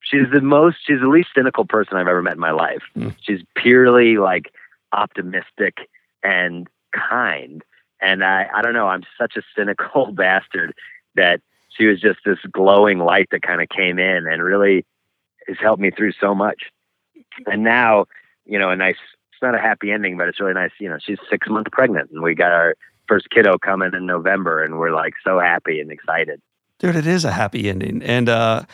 she's 0.00 0.26
the 0.32 0.40
most, 0.40 0.78
she's 0.84 1.00
the 1.00 1.08
least 1.08 1.28
cynical 1.34 1.64
person 1.64 1.96
I've 1.96 2.08
ever 2.08 2.22
met 2.22 2.34
in 2.34 2.40
my 2.40 2.50
life. 2.50 2.82
Mm. 2.96 3.14
She's 3.20 3.40
purely 3.54 4.18
like 4.18 4.52
optimistic 4.92 5.88
and 6.22 6.68
kind. 6.92 7.62
And 8.00 8.24
I, 8.24 8.48
I 8.54 8.62
don't 8.62 8.74
know, 8.74 8.88
I'm 8.88 9.04
such 9.18 9.36
a 9.36 9.42
cynical 9.56 10.12
bastard 10.12 10.74
that 11.14 11.40
she 11.68 11.86
was 11.86 12.00
just 12.00 12.20
this 12.24 12.38
glowing 12.52 12.98
light 12.98 13.28
that 13.30 13.42
kind 13.42 13.60
of 13.60 13.68
came 13.68 13.98
in 13.98 14.26
and 14.26 14.42
really 14.42 14.84
has 15.48 15.56
helped 15.60 15.80
me 15.80 15.90
through 15.90 16.12
so 16.12 16.34
much. 16.34 16.70
And 17.46 17.62
now, 17.62 18.06
you 18.44 18.58
know, 18.58 18.70
a 18.70 18.76
nice, 18.76 18.96
it's 19.32 19.42
not 19.42 19.54
a 19.54 19.60
happy 19.60 19.90
ending, 19.90 20.16
but 20.16 20.28
it's 20.28 20.40
really 20.40 20.54
nice. 20.54 20.70
You 20.78 20.88
know, 20.88 20.98
she's 21.00 21.18
six 21.28 21.48
months 21.48 21.70
pregnant 21.72 22.10
and 22.10 22.22
we 22.22 22.34
got 22.34 22.52
our 22.52 22.74
first 23.08 23.28
kiddo 23.30 23.58
coming 23.58 23.90
in 23.94 24.06
November, 24.06 24.62
and 24.62 24.78
we're 24.78 24.94
like 24.94 25.14
so 25.24 25.38
happy 25.38 25.80
and 25.80 25.90
excited. 25.90 26.40
Dude, 26.78 26.96
it 26.96 27.06
is 27.06 27.24
a 27.24 27.32
happy 27.32 27.68
ending, 27.68 28.02
and 28.02 28.28
uh, 28.28 28.64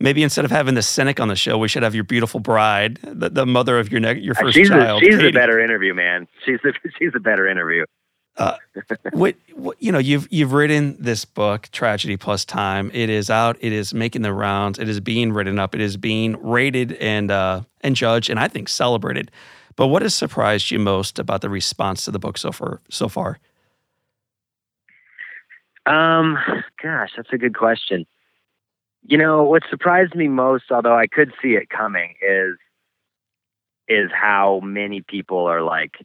maybe 0.00 0.22
instead 0.22 0.44
of 0.44 0.50
having 0.50 0.74
the 0.74 0.82
cynic 0.82 1.20
on 1.20 1.28
the 1.28 1.36
show, 1.36 1.58
we 1.58 1.68
should 1.68 1.82
have 1.82 1.94
your 1.94 2.04
beautiful 2.04 2.40
bride, 2.40 2.98
the, 3.02 3.28
the 3.28 3.46
mother 3.46 3.78
of 3.78 3.92
your 3.92 4.00
ne- 4.00 4.18
your 4.18 4.34
first 4.34 4.54
she's 4.54 4.68
child. 4.68 5.02
A, 5.02 5.04
she's 5.04 5.16
Katie. 5.16 5.28
a 5.28 5.32
better 5.32 5.60
interview, 5.60 5.94
man. 5.94 6.26
She's 6.44 6.58
a, 6.64 6.72
she's 6.98 7.12
a 7.14 7.20
better 7.20 7.46
interview. 7.46 7.84
Uh, 8.36 8.56
what, 9.12 9.34
what, 9.54 9.76
you 9.82 9.92
know, 9.92 9.98
you've 9.98 10.26
you've 10.30 10.52
written 10.52 10.96
this 10.98 11.24
book, 11.24 11.68
Tragedy 11.72 12.16
Plus 12.16 12.44
Time. 12.44 12.90
It 12.94 13.10
is 13.10 13.28
out. 13.28 13.56
It 13.60 13.72
is 13.72 13.92
making 13.92 14.22
the 14.22 14.32
rounds. 14.32 14.78
It 14.78 14.88
is 14.88 15.00
being 15.00 15.32
written 15.32 15.58
up. 15.58 15.74
It 15.74 15.80
is 15.80 15.96
being 15.96 16.42
rated 16.42 16.92
and 16.94 17.30
uh, 17.30 17.62
and 17.82 17.94
judged, 17.94 18.30
and 18.30 18.40
I 18.40 18.48
think 18.48 18.68
celebrated. 18.68 19.30
But 19.76 19.88
what 19.88 20.02
has 20.02 20.14
surprised 20.14 20.70
you 20.70 20.78
most 20.78 21.18
about 21.18 21.40
the 21.40 21.50
response 21.50 22.04
to 22.04 22.10
the 22.10 22.18
book 22.18 22.38
so 22.38 22.52
far? 22.52 22.80
So 22.88 23.08
far, 23.08 23.38
um, 25.90 26.38
gosh, 26.82 27.10
that's 27.16 27.32
a 27.32 27.38
good 27.38 27.56
question. 27.56 28.06
You 29.02 29.18
know, 29.18 29.42
what 29.42 29.62
surprised 29.70 30.14
me 30.14 30.28
most, 30.28 30.64
although 30.70 30.96
I 30.96 31.06
could 31.06 31.32
see 31.42 31.54
it 31.54 31.68
coming, 31.70 32.14
is 32.22 32.56
is 33.88 34.10
how 34.12 34.60
many 34.60 35.00
people 35.00 35.46
are 35.46 35.62
like, 35.62 35.96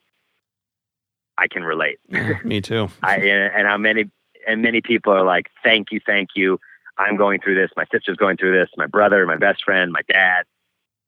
I 1.37 1.47
can 1.47 1.63
relate. 1.63 1.99
Yeah, 2.07 2.39
me 2.43 2.61
too. 2.61 2.89
I 3.03 3.17
and 3.17 3.67
how 3.67 3.77
many 3.77 4.09
and 4.47 4.61
many 4.61 4.81
people 4.81 5.13
are 5.13 5.25
like, 5.25 5.47
thank 5.63 5.91
you, 5.91 5.99
thank 6.05 6.29
you. 6.35 6.59
I'm 6.97 7.17
going 7.17 7.41
through 7.41 7.55
this. 7.55 7.71
My 7.75 7.85
sister's 7.91 8.17
going 8.17 8.37
through 8.37 8.57
this. 8.57 8.69
My 8.77 8.87
brother, 8.87 9.25
my 9.25 9.37
best 9.37 9.63
friend, 9.63 9.91
my 9.91 10.01
dad. 10.07 10.45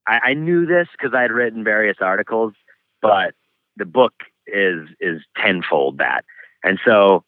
I, 0.06 0.18
I 0.30 0.34
knew 0.34 0.66
this 0.66 0.86
because 0.92 1.14
I 1.14 1.22
had 1.22 1.32
written 1.32 1.64
various 1.64 1.96
articles, 2.00 2.52
but 3.00 3.34
the 3.76 3.86
book 3.86 4.14
is 4.46 4.88
is 5.00 5.22
tenfold 5.36 5.98
that. 5.98 6.24
And 6.62 6.78
so 6.84 7.24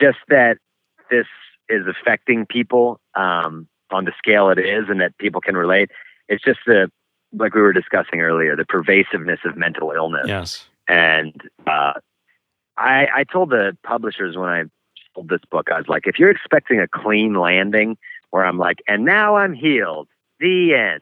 just 0.00 0.18
that 0.28 0.58
this 1.10 1.26
is 1.68 1.86
affecting 1.86 2.46
people 2.46 3.00
um, 3.14 3.68
on 3.90 4.04
the 4.04 4.12
scale 4.18 4.50
it 4.50 4.58
is 4.58 4.84
and 4.88 5.00
that 5.00 5.16
people 5.18 5.40
can 5.40 5.56
relate. 5.56 5.90
It's 6.28 6.42
just 6.42 6.60
the 6.66 6.90
like 7.32 7.54
we 7.54 7.60
were 7.60 7.72
discussing 7.72 8.20
earlier, 8.20 8.56
the 8.56 8.64
pervasiveness 8.64 9.40
of 9.44 9.56
mental 9.56 9.92
illness. 9.92 10.26
Yes. 10.26 10.66
And 10.88 11.34
uh, 11.66 11.94
I, 12.76 13.08
I 13.14 13.24
told 13.30 13.50
the 13.50 13.76
publishers 13.82 14.36
when 14.36 14.48
I 14.48 14.64
sold 15.14 15.28
this 15.28 15.40
book, 15.50 15.70
I 15.70 15.78
was 15.78 15.88
like, 15.88 16.06
if 16.06 16.18
you're 16.18 16.30
expecting 16.30 16.80
a 16.80 16.88
clean 16.88 17.34
landing 17.34 17.98
where 18.30 18.44
I'm 18.44 18.58
like, 18.58 18.78
and 18.86 19.04
now 19.04 19.36
I'm 19.36 19.54
healed, 19.54 20.08
the 20.40 20.74
end, 20.74 21.00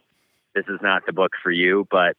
this 0.54 0.64
is 0.68 0.80
not 0.82 1.04
the 1.06 1.12
book 1.12 1.32
for 1.42 1.50
you. 1.50 1.86
But 1.90 2.16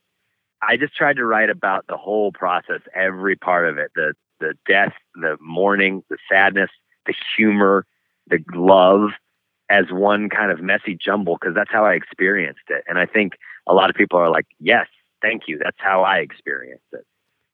I 0.62 0.76
just 0.76 0.94
tried 0.94 1.16
to 1.16 1.24
write 1.24 1.50
about 1.50 1.86
the 1.88 1.96
whole 1.96 2.32
process, 2.32 2.80
every 2.94 3.36
part 3.36 3.68
of 3.68 3.78
it 3.78 3.90
the, 3.94 4.14
the 4.40 4.54
death, 4.66 4.92
the 5.14 5.36
mourning, 5.40 6.04
the 6.10 6.18
sadness, 6.30 6.70
the 7.06 7.14
humor, 7.36 7.86
the 8.28 8.38
love 8.54 9.10
as 9.68 9.86
one 9.90 10.28
kind 10.28 10.50
of 10.50 10.60
messy 10.60 10.96
jumble 10.96 11.36
because 11.40 11.54
that's 11.54 11.70
how 11.72 11.84
I 11.84 11.94
experienced 11.94 12.68
it. 12.68 12.84
And 12.86 12.98
I 12.98 13.06
think 13.06 13.34
a 13.66 13.74
lot 13.74 13.90
of 13.90 13.96
people 13.96 14.18
are 14.18 14.30
like, 14.30 14.46
yes, 14.60 14.86
thank 15.22 15.42
you. 15.48 15.58
That's 15.62 15.76
how 15.78 16.02
I 16.02 16.18
experienced 16.18 16.84
it. 16.92 17.04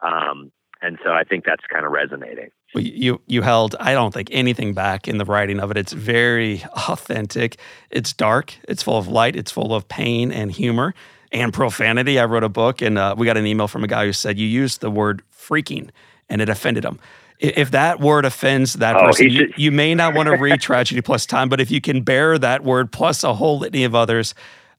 Um, 0.00 0.52
and 0.82 0.98
so 1.04 1.12
I 1.12 1.22
think 1.22 1.44
that's 1.44 1.64
kind 1.72 1.86
of 1.86 1.92
resonating. 1.92 2.50
Well, 2.74 2.82
you 2.82 3.20
you 3.26 3.42
held 3.42 3.76
I 3.78 3.92
don't 3.92 4.12
think 4.12 4.28
anything 4.32 4.74
back 4.74 5.06
in 5.06 5.18
the 5.18 5.24
writing 5.24 5.60
of 5.60 5.70
it. 5.70 5.76
It's 5.76 5.92
very 5.92 6.64
authentic. 6.88 7.58
It's 7.90 8.12
dark. 8.12 8.54
It's 8.68 8.82
full 8.82 8.98
of 8.98 9.06
light. 9.06 9.36
It's 9.36 9.52
full 9.52 9.74
of 9.74 9.88
pain 9.88 10.32
and 10.32 10.50
humor 10.50 10.94
and 11.30 11.52
profanity. 11.52 12.18
I 12.18 12.24
wrote 12.24 12.44
a 12.44 12.48
book, 12.48 12.82
and 12.82 12.98
uh, 12.98 13.14
we 13.16 13.26
got 13.26 13.36
an 13.36 13.46
email 13.46 13.68
from 13.68 13.84
a 13.84 13.86
guy 13.86 14.06
who 14.06 14.12
said 14.12 14.38
you 14.38 14.46
used 14.46 14.80
the 14.80 14.90
word 14.90 15.22
freaking, 15.32 15.90
and 16.28 16.42
it 16.42 16.48
offended 16.48 16.84
him. 16.84 16.98
If 17.42 17.72
that 17.72 17.98
word 17.98 18.24
offends 18.24 18.74
that 18.74 18.94
Oh, 18.94 19.06
person, 19.06 19.28
you, 19.28 19.52
you 19.56 19.72
may 19.72 19.96
not 19.96 20.14
want 20.14 20.28
to 20.28 20.36
read 20.36 20.60
Tragedy 20.60 21.00
Plus 21.00 21.26
Time, 21.26 21.48
but 21.48 21.60
if 21.60 21.72
you 21.72 21.80
can 21.80 22.02
bear 22.02 22.38
that 22.38 22.62
word 22.62 22.92
plus 22.92 23.24
a 23.24 23.34
whole 23.34 23.58
litany 23.58 23.82
of 23.82 23.96
others, 23.96 24.32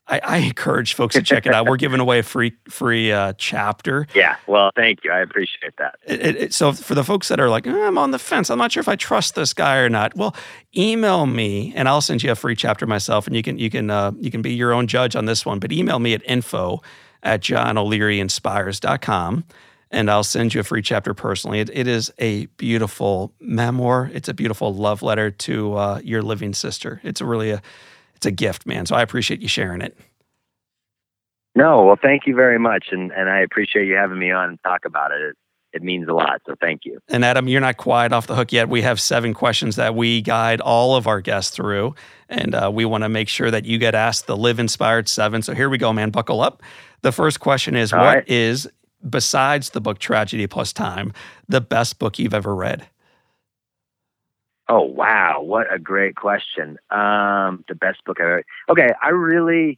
I, 0.08 0.22
I 0.24 0.38
encourage 0.38 0.94
folks 0.94 1.16
to 1.16 1.22
check 1.22 1.46
it 1.46 1.54
out. 1.54 1.66
We're 1.66 1.76
giving 1.76 2.00
away 2.00 2.20
a 2.20 2.24
free 2.24 2.54
free 2.70 3.12
uh, 3.12 3.34
chapter. 3.38 4.08
Yeah. 4.16 4.38
Well, 4.48 4.72
thank 4.78 5.04
you. 5.04 5.12
I 5.12 5.20
appreciate 5.20 5.76
that. 5.78 5.96
It, 6.06 6.36
it, 6.38 6.54
so 6.54 6.72
for 6.74 6.96
the 6.96 7.04
folks 7.04 7.28
that 7.30 7.40
are 7.40 7.50
like, 7.50 7.68
"Eh, 7.68 7.86
I'm 7.88 7.98
on 7.98 8.12
the 8.12 8.20
fence, 8.20 8.50
I'm 8.50 8.58
not 8.58 8.72
sure 8.72 8.80
if 8.82 8.88
I 8.90 8.96
trust 8.96 9.36
this 9.36 9.54
guy 9.54 9.78
or 9.78 9.90
not. 9.90 10.16
Well, 10.16 10.34
email 10.76 11.26
me 11.26 11.74
and 11.76 11.88
I'll 11.90 12.02
send 12.02 12.24
you 12.24 12.32
a 12.32 12.36
free 12.36 12.56
chapter 12.56 12.86
myself, 12.88 13.28
and 13.28 13.36
you 13.36 13.44
can 13.44 13.58
you 13.58 13.70
can 13.70 13.90
uh, 13.90 14.12
you 14.20 14.32
can 14.32 14.42
be 14.42 14.54
your 14.54 14.72
own 14.74 14.88
judge 14.88 15.16
on 15.18 15.26
this 15.26 15.46
one. 15.46 15.60
But 15.60 15.72
email 15.74 16.00
me 16.00 16.14
at 16.14 16.22
info 16.26 16.82
at 17.24 17.42
johnolearyinspires.com 17.42 19.44
and 19.94 20.10
I'll 20.10 20.24
send 20.24 20.54
you 20.54 20.60
a 20.60 20.64
free 20.64 20.82
chapter 20.82 21.14
personally. 21.14 21.60
It, 21.60 21.70
it 21.72 21.88
is 21.88 22.12
a 22.18 22.48
beautiful 22.58 23.32
memoir. 23.40 24.10
It's 24.12 24.28
a 24.28 24.34
beautiful 24.34 24.74
love 24.74 25.04
letter 25.04 25.30
to 25.32 25.76
uh, 25.76 26.02
your 26.04 26.24
living 26.24 26.54
sister. 26.54 27.00
It's 27.04 27.22
a 27.22 27.26
really 27.26 27.52
a 27.52 27.62
it's 28.16 28.26
a 28.26 28.32
gift, 28.32 28.66
man. 28.66 28.86
So 28.86 28.96
I 28.96 29.02
appreciate 29.02 29.42
you 29.42 29.48
sharing 29.48 29.82
it. 29.82 29.98
No, 31.56 31.86
well, 31.86 31.98
thank 32.02 32.26
you 32.26 32.36
very 32.36 32.58
much, 32.58 32.88
and 32.92 33.12
and 33.12 33.30
I 33.30 33.42
appreciate 33.42 33.86
you 33.86 33.96
having 33.96 34.18
me 34.18 34.32
on 34.32 34.50
and 34.50 34.60
talk 34.64 34.86
about 34.86 35.12
it. 35.12 35.22
It, 35.22 35.36
it 35.74 35.84
means 35.84 36.08
a 36.08 36.14
lot, 36.14 36.42
so 36.48 36.56
thank 36.60 36.82
you. 36.86 37.00
And 37.08 37.24
Adam, 37.24 37.48
you're 37.48 37.62
not 37.62 37.78
quite 37.78 38.12
off 38.12 38.28
the 38.28 38.36
hook 38.36 38.52
yet. 38.52 38.70
We 38.70 38.82
have 38.82 39.00
seven 39.00 39.34
questions 39.34 39.76
that 39.76 39.96
we 39.96 40.22
guide 40.22 40.62
all 40.62 40.96
of 40.96 41.08
our 41.08 41.22
guests 41.22 41.56
through, 41.56 41.94
and 42.30 42.56
uh, 42.56 42.72
we 42.74 42.86
want 42.86 43.04
to 43.04 43.10
make 43.10 43.28
sure 43.28 43.52
that 43.52 43.66
you 43.66 43.78
get 43.78 43.94
asked 43.94 44.26
the 44.26 44.38
Live 44.38 44.60
Inspired 44.60 45.08
Seven. 45.08 45.44
So 45.44 45.54
here 45.54 45.70
we 45.70 45.78
go, 45.78 45.94
man. 45.94 46.10
Buckle 46.10 46.42
up. 46.42 46.64
The 47.02 47.12
first 47.12 47.40
question 47.40 47.76
is: 47.76 47.94
All 47.94 48.00
What 48.00 48.28
is, 48.28 48.66
right. 48.66 48.74
Besides 49.08 49.72
the 49.72 49.82
book 49.82 50.00
Tragedy 50.00 50.48
Plus 50.48 50.74
Time, 50.74 51.14
the 51.48 51.62
best 51.62 52.00
book 52.00 52.20
you've 52.20 52.34
ever 52.34 52.56
read? 52.56 52.88
Oh 54.70 54.82
wow, 54.82 55.42
what 55.42 55.72
a 55.72 55.78
great 55.78 56.16
question. 56.16 56.78
Um, 56.90 57.66
the 57.68 57.76
best 57.76 58.04
book 58.06 58.18
I 58.20 58.24
ever. 58.24 58.44
Okay, 58.70 58.90
I 59.02 59.10
really, 59.10 59.78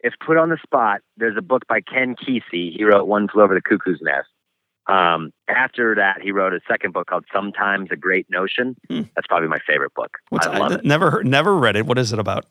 if 0.00 0.14
put 0.24 0.36
on 0.38 0.48
the 0.48 0.56
spot, 0.62 1.02
there's 1.16 1.36
a 1.36 1.42
book 1.42 1.66
by 1.68 1.80
Ken 1.80 2.16
Kesey. 2.16 2.74
He 2.76 2.84
wrote 2.84 3.06
One 3.06 3.28
Flew 3.28 3.42
Over 3.42 3.54
the 3.54 3.60
Cuckoo's 3.60 4.00
Nest. 4.00 4.28
Um, 4.86 5.32
after 5.48 5.94
that, 5.94 6.22
he 6.22 6.32
wrote 6.32 6.54
a 6.54 6.60
second 6.66 6.92
book 6.92 7.06
called 7.06 7.24
Sometimes 7.32 7.90
a 7.92 7.96
Great 7.96 8.26
Notion. 8.30 8.74
Hmm. 8.88 9.02
That's 9.14 9.26
probably 9.28 9.48
my 9.48 9.60
favorite 9.66 9.94
book. 9.94 10.18
What's, 10.30 10.46
I 10.46 10.58
love 10.58 10.72
it. 10.72 10.84
never 10.84 11.10
heard, 11.10 11.26
never 11.26 11.56
read 11.56 11.76
it. 11.76 11.86
What 11.86 11.98
is 11.98 12.12
it 12.12 12.18
about? 12.18 12.46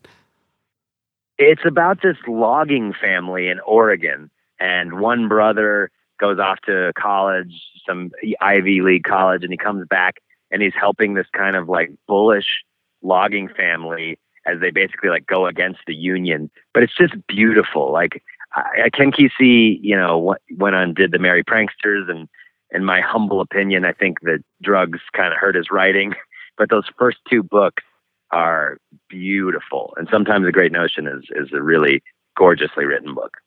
It's 1.36 1.62
about 1.66 2.00
this 2.02 2.16
logging 2.28 2.94
family 2.98 3.48
in 3.48 3.58
Oregon, 3.60 4.30
and 4.60 5.00
one 5.00 5.28
brother 5.28 5.90
goes 6.18 6.38
off 6.38 6.60
to 6.66 6.92
college, 6.96 7.62
some 7.86 8.10
Ivy 8.40 8.80
League 8.80 9.04
college, 9.04 9.42
and 9.42 9.52
he 9.52 9.56
comes 9.56 9.86
back 9.88 10.16
and 10.50 10.62
he's 10.62 10.74
helping 10.78 11.14
this 11.14 11.26
kind 11.32 11.56
of 11.56 11.68
like 11.68 11.90
bullish 12.06 12.62
logging 13.02 13.48
family 13.48 14.18
as 14.46 14.60
they 14.60 14.70
basically 14.70 15.08
like 15.08 15.26
go 15.26 15.46
against 15.46 15.80
the 15.86 15.94
union. 15.94 16.50
But 16.74 16.82
it's 16.82 16.96
just 16.96 17.14
beautiful. 17.26 17.92
Like 17.92 18.22
I, 18.54 18.84
I 18.84 18.90
Ken 18.90 19.12
Kesey, 19.12 19.78
you 19.82 19.96
know, 19.96 20.36
went- 20.50 20.74
on 20.76 20.94
did 20.94 21.12
the 21.12 21.18
Merry 21.18 21.44
Pranksters, 21.44 22.10
and 22.10 22.28
in 22.70 22.84
my 22.84 23.00
humble 23.00 23.40
opinion, 23.40 23.84
I 23.84 23.92
think 23.92 24.20
that 24.22 24.42
drugs 24.62 25.00
kind 25.12 25.32
of 25.32 25.38
hurt 25.38 25.54
his 25.54 25.70
writing. 25.70 26.14
But 26.58 26.68
those 26.68 26.84
first 26.98 27.16
two 27.30 27.42
books 27.42 27.82
are 28.30 28.76
beautiful. 29.08 29.94
And 29.96 30.06
sometimes 30.12 30.46
a 30.46 30.52
great 30.52 30.70
notion 30.70 31.06
is 31.06 31.24
is 31.30 31.50
a 31.54 31.62
really 31.62 32.02
gorgeously 32.36 32.84
written 32.84 33.14
book. 33.14 33.38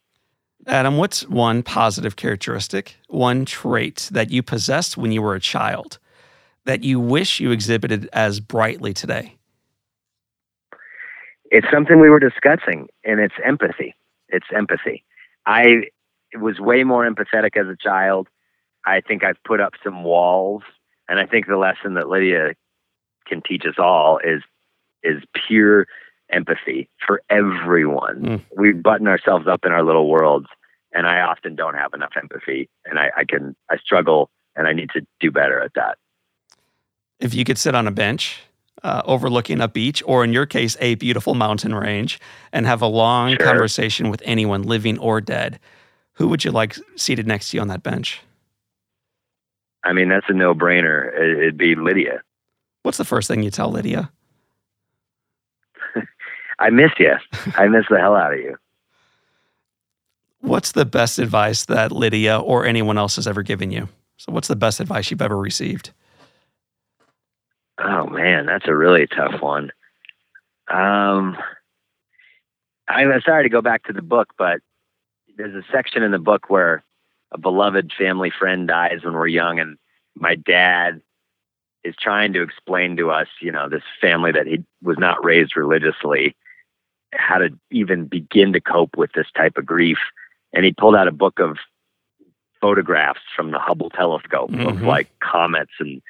Adam, 0.68 0.98
what's 0.98 1.28
one 1.28 1.62
positive 1.62 2.16
characteristic, 2.16 2.96
one 3.08 3.46
trait 3.46 4.10
that 4.12 4.32
you 4.32 4.42
possessed 4.42 4.98
when 4.98 5.12
you 5.12 5.22
were 5.22 5.36
a 5.36 5.40
child 5.40 6.00
that 6.66 6.84
you 6.84 7.00
wish 7.00 7.40
you 7.40 7.52
exhibited 7.52 8.10
as 8.12 8.40
brightly 8.40 8.92
today? 8.92 9.36
It's 11.52 11.68
something 11.72 12.00
we 12.00 12.10
were 12.10 12.20
discussing, 12.20 12.88
and 13.04 13.20
it's 13.20 13.36
empathy. 13.46 13.94
It's 14.30 14.48
empathy. 14.56 15.04
I 15.46 15.84
was 16.34 16.60
way 16.60 16.84
more 16.84 17.08
empathetic 17.08 17.56
as 17.56 17.68
a 17.68 17.78
child. 17.80 18.28
I 18.86 19.02
think 19.02 19.24
I've 19.24 19.42
put 19.44 19.62
up 19.62 19.74
some 19.84 20.04
walls, 20.04 20.64
and 21.08 21.20
I 21.20 21.28
think 21.28 21.46
the 21.46 21.58
lesson 21.58 21.94
that 21.94 22.10
Lydia 22.10 22.56
can 23.28 23.42
teach 23.48 23.64
us 23.68 23.76
all 23.78 24.18
is 24.18 24.42
is 25.04 25.22
pure 25.48 25.86
empathy 26.32 26.90
for 27.06 27.22
everyone. 27.30 28.22
Mm. 28.22 28.42
We 28.58 28.74
button 28.74 29.08
ourselves 29.08 29.48
up 29.48 29.66
in 29.66 29.72
our 29.72 29.84
little 29.84 30.10
worlds, 30.10 30.48
and 30.94 31.08
I 31.08 31.22
often 31.22 31.56
don't 31.56 31.76
have 31.76 31.94
enough 31.94 32.14
empathy, 32.18 32.70
and 32.86 33.00
I, 33.00 33.12
I 33.18 33.24
can 33.26 33.56
I 33.70 33.78
struggle, 33.78 34.30
and 34.56 34.68
I 34.68 34.74
need 34.74 34.90
to 34.92 35.06
do 35.20 35.32
better 35.32 35.62
at 35.62 35.74
that. 35.76 35.98
If 37.20 37.34
you 37.34 37.46
could 37.46 37.58
sit 37.58 37.76
on 37.76 37.88
a 37.88 37.92
bench 37.92 38.42
uh, 38.84 39.02
overlooking 39.06 39.62
a 39.62 39.68
beach, 39.68 40.04
or 40.06 40.24
in 40.24 40.32
your 40.32 40.46
case, 40.46 40.78
a 40.80 40.96
beautiful 40.96 41.34
mountain 41.34 41.74
range, 41.74 42.20
and 42.52 42.66
have 42.66 42.82
a 42.82 42.88
long 42.88 43.32
Sure. 43.32 43.46
conversation 43.46 44.10
with 44.10 44.22
anyone, 44.26 44.64
living 44.64 45.00
or 45.00 45.22
dead, 45.22 45.60
who 46.14 46.28
would 46.28 46.46
you 46.46 46.52
like 46.52 46.78
seated 46.96 47.28
next 47.28 47.50
to 47.50 47.58
you 47.58 47.62
on 47.62 47.68
that 47.70 47.84
bench? 47.84 48.22
I 49.84 49.94
mean, 49.94 50.10
that's 50.10 50.26
a 50.30 50.34
no 50.34 50.54
brainer. 50.54 51.14
It'd 51.14 51.58
be 51.58 51.76
Lydia. 51.76 52.22
What's 52.84 52.98
the 52.98 53.06
first 53.06 53.28
thing 53.28 53.44
you 53.44 53.52
tell 53.52 53.72
Lydia? 53.72 54.12
I 56.60 56.70
miss 56.70 56.92
you. 57.00 57.14
I 57.56 57.68
miss 57.68 57.86
the 57.90 58.00
hell 58.00 58.16
out 58.16 58.34
of 58.34 58.40
you. 58.40 58.58
What's 60.40 60.74
the 60.74 60.86
best 60.86 61.18
advice 61.20 61.66
that 61.66 61.92
Lydia 61.92 62.40
or 62.40 62.66
anyone 62.66 62.98
else 62.98 63.16
has 63.16 63.28
ever 63.28 63.42
given 63.42 63.72
you? 63.72 63.90
So, 64.18 64.32
what's 64.32 64.48
the 64.48 64.56
best 64.56 64.80
advice 64.80 65.10
you've 65.12 65.22
ever 65.22 65.38
received? 65.38 65.92
Oh 67.78 68.08
man, 68.08 68.46
that's 68.46 68.68
a 68.68 68.76
really 68.76 69.08
tough 69.08 69.42
one. 69.42 69.72
Um, 70.68 71.38
I'm 72.88 73.22
sorry 73.22 73.44
to 73.44 73.50
go 73.50 73.62
back 73.62 73.84
to 73.86 73.94
the 73.94 74.02
book, 74.02 74.30
but 74.38 74.62
there's 75.38 75.56
a 75.56 75.66
section 75.72 76.04
in 76.04 76.12
the 76.12 76.20
book 76.20 76.50
where 76.50 76.84
a 77.32 77.38
beloved 77.38 77.92
family 77.98 78.32
friend 78.32 78.68
dies 78.68 79.04
when 79.04 79.14
we're 79.14 79.28
young, 79.28 79.60
and 79.60 79.78
my 80.16 80.36
dad 80.36 81.02
is 81.84 81.96
trying 82.00 82.34
to 82.34 82.42
explain 82.42 82.98
to 82.98 83.12
us, 83.12 83.28
you 83.42 83.52
know, 83.52 83.68
this 83.70 83.84
family 84.00 84.32
that 84.32 84.48
he 84.48 84.64
was 84.82 84.98
not 84.98 85.24
raised 85.24 85.56
religiously, 85.56 86.36
how 87.14 87.38
to 87.38 87.50
even 87.72 88.06
begin 88.06 88.54
to 88.54 88.62
cope 88.62 88.98
with 88.98 89.12
this 89.14 89.28
type 89.36 89.58
of 89.58 89.66
grief. 89.66 89.98
And 90.54 90.66
he 90.66 90.74
pulled 90.74 90.96
out 90.96 91.08
a 91.08 91.12
book 91.12 91.40
of 91.40 91.58
photographs 92.62 93.22
from 93.36 93.52
the 93.52 93.60
Hubble 93.60 93.90
telescope 93.90 94.50
of 94.50 94.78
Mhm. 94.78 94.86
like 94.86 95.08
comets 95.20 95.74
and 95.80 96.02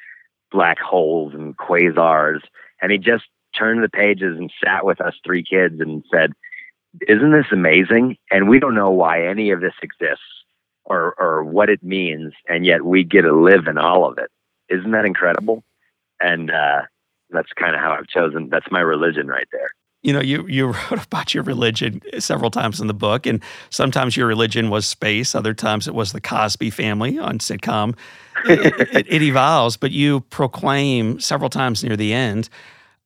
black 0.51 0.79
holes 0.79 1.33
and 1.33 1.57
quasars. 1.57 2.41
And 2.81 2.91
he 2.91 2.97
just 2.97 3.25
turned 3.55 3.83
the 3.83 3.89
pages 3.89 4.37
and 4.37 4.51
sat 4.63 4.85
with 4.85 5.01
us 5.01 5.15
three 5.23 5.43
kids 5.43 5.79
and 5.79 6.03
said, 6.11 6.33
Isn't 7.09 7.31
this 7.31 7.51
amazing? 7.51 8.17
And 8.31 8.47
we 8.47 8.57
don't 8.59 8.75
know 8.75 8.89
why 8.89 9.25
any 9.25 9.49
of 9.51 9.59
this 9.59 9.73
exists 9.81 10.23
or, 10.85 11.13
or 11.17 11.43
what 11.43 11.69
it 11.69 11.83
means. 11.83 12.33
And 12.47 12.65
yet 12.65 12.85
we 12.85 13.03
get 13.03 13.23
to 13.23 13.33
live 13.33 13.67
in 13.67 13.77
all 13.77 14.05
of 14.09 14.17
it. 14.17 14.31
Isn't 14.69 14.91
that 14.91 15.03
incredible? 15.03 15.63
And 16.21 16.51
uh, 16.51 16.83
that's 17.31 17.51
kind 17.51 17.75
of 17.75 17.81
how 17.81 17.91
I've 17.91 18.07
chosen. 18.07 18.49
That's 18.49 18.71
my 18.71 18.79
religion 18.79 19.27
right 19.27 19.47
there. 19.51 19.71
You 20.06 20.14
know, 20.14 20.22
you 20.22 20.45
you 20.47 20.68
wrote 20.91 21.03
about 21.03 21.34
your 21.34 21.41
religion 21.41 21.99
several 22.20 22.51
times 22.51 22.80
in 22.80 22.86
the 22.86 22.93
book, 22.93 23.26
and 23.26 23.41
sometimes 23.72 24.16
your 24.16 24.28
religion 24.28 24.70
was 24.70 24.88
space, 24.88 25.34
other 25.34 25.56
times 25.56 25.88
it 25.88 25.95
was 25.95 26.12
the 26.12 26.22
Cosby 26.22 26.70
family 26.70 27.18
on 27.18 27.39
sitcom. 27.39 27.97
It, 28.45 28.95
it, 28.95 29.08
it 29.10 29.22
evolves, 29.24 29.78
but 29.78 29.91
you 29.91 30.22
proclaim 30.30 31.20
several 31.20 31.49
times 31.49 31.84
near 31.84 31.97
the 31.97 32.14
end, 32.14 32.49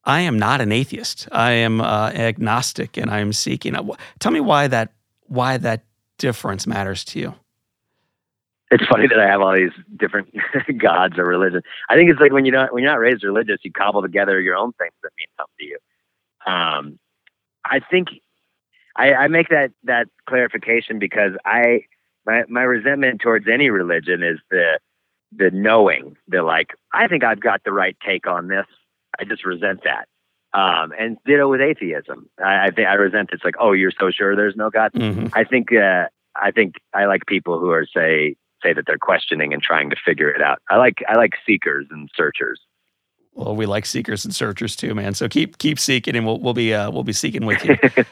"I 0.04 0.20
am 0.20 0.38
not 0.38 0.60
an 0.60 0.74
atheist. 0.74 1.30
I 1.32 1.52
am 1.52 1.80
uh, 1.80 2.10
agnostic, 2.10 2.98
and 2.98 3.10
I 3.10 3.20
am 3.20 3.32
seeking." 3.32 3.76
Uh, 3.76 3.96
Tell 4.20 4.34
me 4.34 4.42
why 4.42 4.68
that 4.68 4.92
why 5.28 5.56
that 5.56 5.86
difference 6.18 6.68
matters 6.68 7.06
to 7.06 7.20
you? 7.20 7.34
It's 8.72 8.86
funny 8.88 9.08
that 9.08 9.20
I 9.20 9.28
have 9.28 9.40
all 9.42 9.56
these 9.56 9.72
different 9.96 10.36
gods 10.78 11.18
or 11.18 11.24
religions. 11.24 11.64
I 11.90 11.96
think 11.96 12.10
it's 12.12 12.20
like 12.20 12.34
when 12.34 12.44
you're 12.44 12.56
not 12.56 12.74
when 12.74 12.84
you're 12.84 12.92
not 12.92 13.00
raised 13.00 13.24
religious, 13.24 13.60
you 13.64 13.72
cobble 13.72 14.02
together 14.02 14.42
your 14.42 14.58
own 14.58 14.74
things 14.74 14.94
that 15.02 15.12
mean 15.18 15.28
something 15.38 15.56
to 15.60 15.66
you. 15.66 15.78
Um, 16.46 17.00
I 17.66 17.80
think 17.80 18.10
I, 18.96 19.14
I 19.14 19.28
make 19.28 19.50
that 19.50 19.72
that 19.84 20.08
clarification 20.28 21.00
because 21.00 21.34
I 21.46 21.82
my 22.26 22.44
my 22.50 22.64
resentment 22.64 23.22
towards 23.22 23.48
any 23.48 23.70
religion 23.70 24.24
is 24.24 24.40
the 24.50 24.80
the 25.36 25.52
knowing 25.52 26.18
that 26.30 26.44
like 26.44 26.72
I 26.94 27.08
think 27.08 27.24
I've 27.24 27.40
got 27.40 27.64
the 27.64 27.72
right 27.72 27.96
take 28.06 28.28
on 28.28 28.48
this. 28.48 28.66
I 29.20 29.24
just 29.26 29.46
resent 29.46 29.82
that. 29.84 30.08
Um, 30.52 30.92
and 30.98 31.18
ditto 31.26 31.48
with 31.48 31.62
atheism. 31.62 32.28
I, 32.44 32.68
I 32.68 32.72
think 32.72 32.88
I 32.88 32.94
resent 32.94 33.30
it's 33.32 33.44
like, 33.44 33.56
oh, 33.60 33.72
you're 33.74 33.92
so 34.00 34.10
sure 34.10 34.36
there's 34.36 34.56
no 34.56 34.72
God. 34.72 34.92
Mm-hmm. 34.94 35.28
I 35.34 35.44
think 35.44 35.72
uh, 35.72 36.08
I 36.36 36.52
think 36.52 36.76
I 36.94 37.06
like 37.06 37.26
people 37.28 37.60
who 37.60 37.70
are 37.70 37.86
say 37.86 38.36
say 38.64 38.74
that 38.74 38.86
they're 38.88 38.98
questioning 38.98 39.54
and 39.54 39.62
trying 39.62 39.90
to 39.92 39.96
figure 40.04 40.30
it 40.30 40.42
out. 40.42 40.60
I 40.70 40.78
like 40.78 41.04
I 41.08 41.16
like 41.16 41.34
seekers 41.46 41.86
and 41.92 42.10
searchers. 42.16 42.60
Well, 43.40 43.56
we 43.56 43.66
like 43.66 43.86
seekers 43.86 44.26
and 44.26 44.36
searchers 44.36 44.76
too, 44.76 44.94
man. 44.94 45.14
So 45.14 45.30
keep 45.30 45.60
keep 45.60 45.80
seeking, 45.80 46.18
and 46.18 46.26
we'll 46.26 46.40
we'll 46.40 46.54
be 46.54 46.74
uh, 46.74 46.92
we'll 46.92 47.06
be 47.06 47.14
seeking 47.14 47.46
with 47.46 47.64
you. 47.64 47.78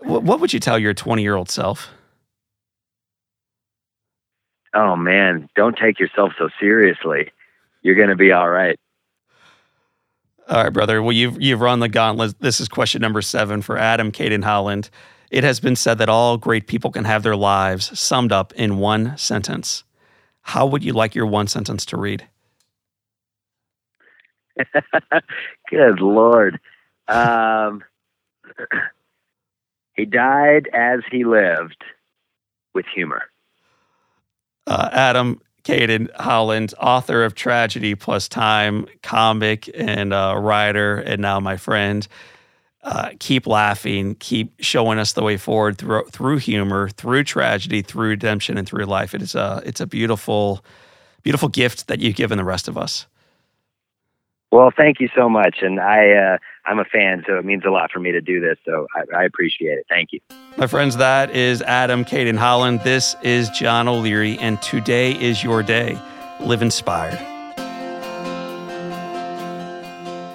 what, 0.00 0.24
what 0.24 0.40
would 0.40 0.52
you 0.52 0.58
tell 0.58 0.76
your 0.76 0.92
20 0.92 1.22
year 1.22 1.36
old 1.36 1.48
self? 1.48 1.88
Oh 4.74 4.96
man, 4.96 5.48
don't 5.54 5.76
take 5.76 6.00
yourself 6.00 6.32
so 6.36 6.48
seriously. 6.58 7.30
You're 7.82 7.94
going 7.94 8.08
to 8.08 8.16
be 8.16 8.32
all 8.32 8.50
right. 8.50 8.76
All 10.48 10.64
right, 10.64 10.72
brother. 10.72 11.00
Well, 11.00 11.12
you've 11.12 11.40
you've 11.40 11.60
run 11.60 11.78
the 11.78 11.88
gauntlet. 11.88 12.40
This 12.40 12.60
is 12.60 12.66
question 12.68 13.00
number 13.00 13.22
seven 13.22 13.62
for 13.62 13.78
Adam 13.78 14.10
Cayton 14.10 14.42
Holland. 14.42 14.90
It 15.30 15.44
has 15.44 15.60
been 15.60 15.76
said 15.76 15.98
that 15.98 16.08
all 16.08 16.36
great 16.36 16.66
people 16.66 16.90
can 16.90 17.04
have 17.04 17.22
their 17.22 17.36
lives 17.36 17.96
summed 17.96 18.32
up 18.32 18.52
in 18.54 18.78
one 18.78 19.16
sentence. 19.16 19.84
How 20.42 20.66
would 20.66 20.82
you 20.82 20.92
like 20.92 21.14
your 21.14 21.26
one 21.26 21.46
sentence 21.46 21.86
to 21.86 21.96
read? 21.96 22.26
Good 25.70 26.00
Lord. 26.00 26.60
Um, 27.08 27.82
he 29.94 30.04
died 30.04 30.68
as 30.72 31.00
he 31.10 31.24
lived 31.24 31.82
with 32.74 32.86
humor. 32.94 33.22
Uh, 34.66 34.88
Adam 34.92 35.40
Cayton 35.62 36.08
Holland, 36.16 36.74
author 36.80 37.24
of 37.24 37.34
Tragedy 37.34 37.94
Plus 37.94 38.28
Time, 38.28 38.86
comic 39.02 39.70
and 39.74 40.12
uh, 40.12 40.36
writer, 40.38 40.96
and 40.96 41.20
now 41.20 41.40
my 41.40 41.56
friend. 41.56 42.06
Uh, 42.82 43.10
keep 43.18 43.46
laughing, 43.46 44.14
keep 44.20 44.54
showing 44.58 44.98
us 44.98 45.12
the 45.12 45.22
way 45.22 45.36
forward 45.36 45.76
through 45.76 46.04
through 46.06 46.38
humor, 46.38 46.88
through 46.88 47.22
tragedy, 47.22 47.82
through 47.82 48.08
redemption, 48.08 48.56
and 48.56 48.66
through 48.66 48.86
life. 48.86 49.14
It 49.14 49.20
is 49.20 49.34
a 49.34 49.62
it's 49.66 49.82
a 49.82 49.86
beautiful, 49.86 50.64
beautiful 51.22 51.48
gift 51.50 51.88
that 51.88 52.00
you've 52.00 52.16
given 52.16 52.38
the 52.38 52.44
rest 52.44 52.68
of 52.68 52.78
us. 52.78 53.06
Well, 54.52 54.72
thank 54.76 54.98
you 54.98 55.08
so 55.14 55.28
much, 55.28 55.58
and 55.62 55.78
I 55.78 56.10
uh, 56.10 56.38
I'm 56.66 56.80
a 56.80 56.84
fan, 56.84 57.22
so 57.26 57.38
it 57.38 57.44
means 57.44 57.62
a 57.64 57.70
lot 57.70 57.92
for 57.92 58.00
me 58.00 58.10
to 58.10 58.20
do 58.20 58.40
this. 58.40 58.56
So 58.64 58.88
I, 58.96 59.20
I 59.20 59.24
appreciate 59.24 59.78
it. 59.78 59.86
Thank 59.88 60.12
you, 60.12 60.20
my 60.56 60.66
friends. 60.66 60.96
That 60.96 61.30
is 61.30 61.62
Adam 61.62 62.04
Cayton 62.04 62.36
Holland. 62.36 62.80
This 62.82 63.14
is 63.22 63.48
John 63.50 63.86
O'Leary, 63.86 64.38
and 64.38 64.60
today 64.60 65.12
is 65.12 65.44
your 65.44 65.62
day. 65.62 65.96
Live 66.40 66.62
inspired. 66.62 67.20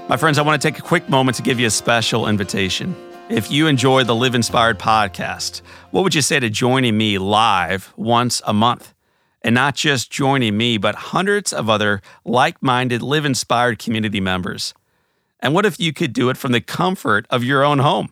My 0.08 0.16
friends, 0.18 0.38
I 0.38 0.44
want 0.44 0.62
to 0.62 0.66
take 0.66 0.80
a 0.80 0.84
quick 0.84 1.10
moment 1.10 1.36
to 1.38 1.42
give 1.42 1.60
you 1.60 1.68
a 1.68 1.72
special 1.72 2.28
invitation. 2.30 2.96
If 3.28 3.52
you 3.52 3.68
enjoy 3.68 4.06
the 4.06 4.16
Live 4.16 4.36
Inspired 4.36 4.80
podcast, 4.80 5.62
what 5.92 6.04
would 6.04 6.16
you 6.16 6.22
say 6.22 6.40
to 6.40 6.50
joining 6.50 6.96
me 6.96 7.18
live 7.18 7.92
once 7.98 8.42
a 8.46 8.54
month? 8.54 8.95
And 9.46 9.54
not 9.54 9.76
just 9.76 10.10
joining 10.10 10.58
me, 10.58 10.80
but 10.80 10.96
hundreds 10.96 11.54
of 11.54 11.70
other 11.70 12.02
like 12.26 12.64
minded 12.64 13.04
Live 13.04 13.26
Inspired 13.26 13.78
community 13.78 14.20
members. 14.20 14.74
And 15.40 15.54
what 15.54 15.68
if 15.68 15.80
you 15.80 15.94
could 15.94 16.14
do 16.14 16.32
it 16.32 16.36
from 16.36 16.52
the 16.52 16.62
comfort 16.62 17.28
of 17.30 17.44
your 17.44 17.64
own 17.64 17.78
home? 17.78 18.12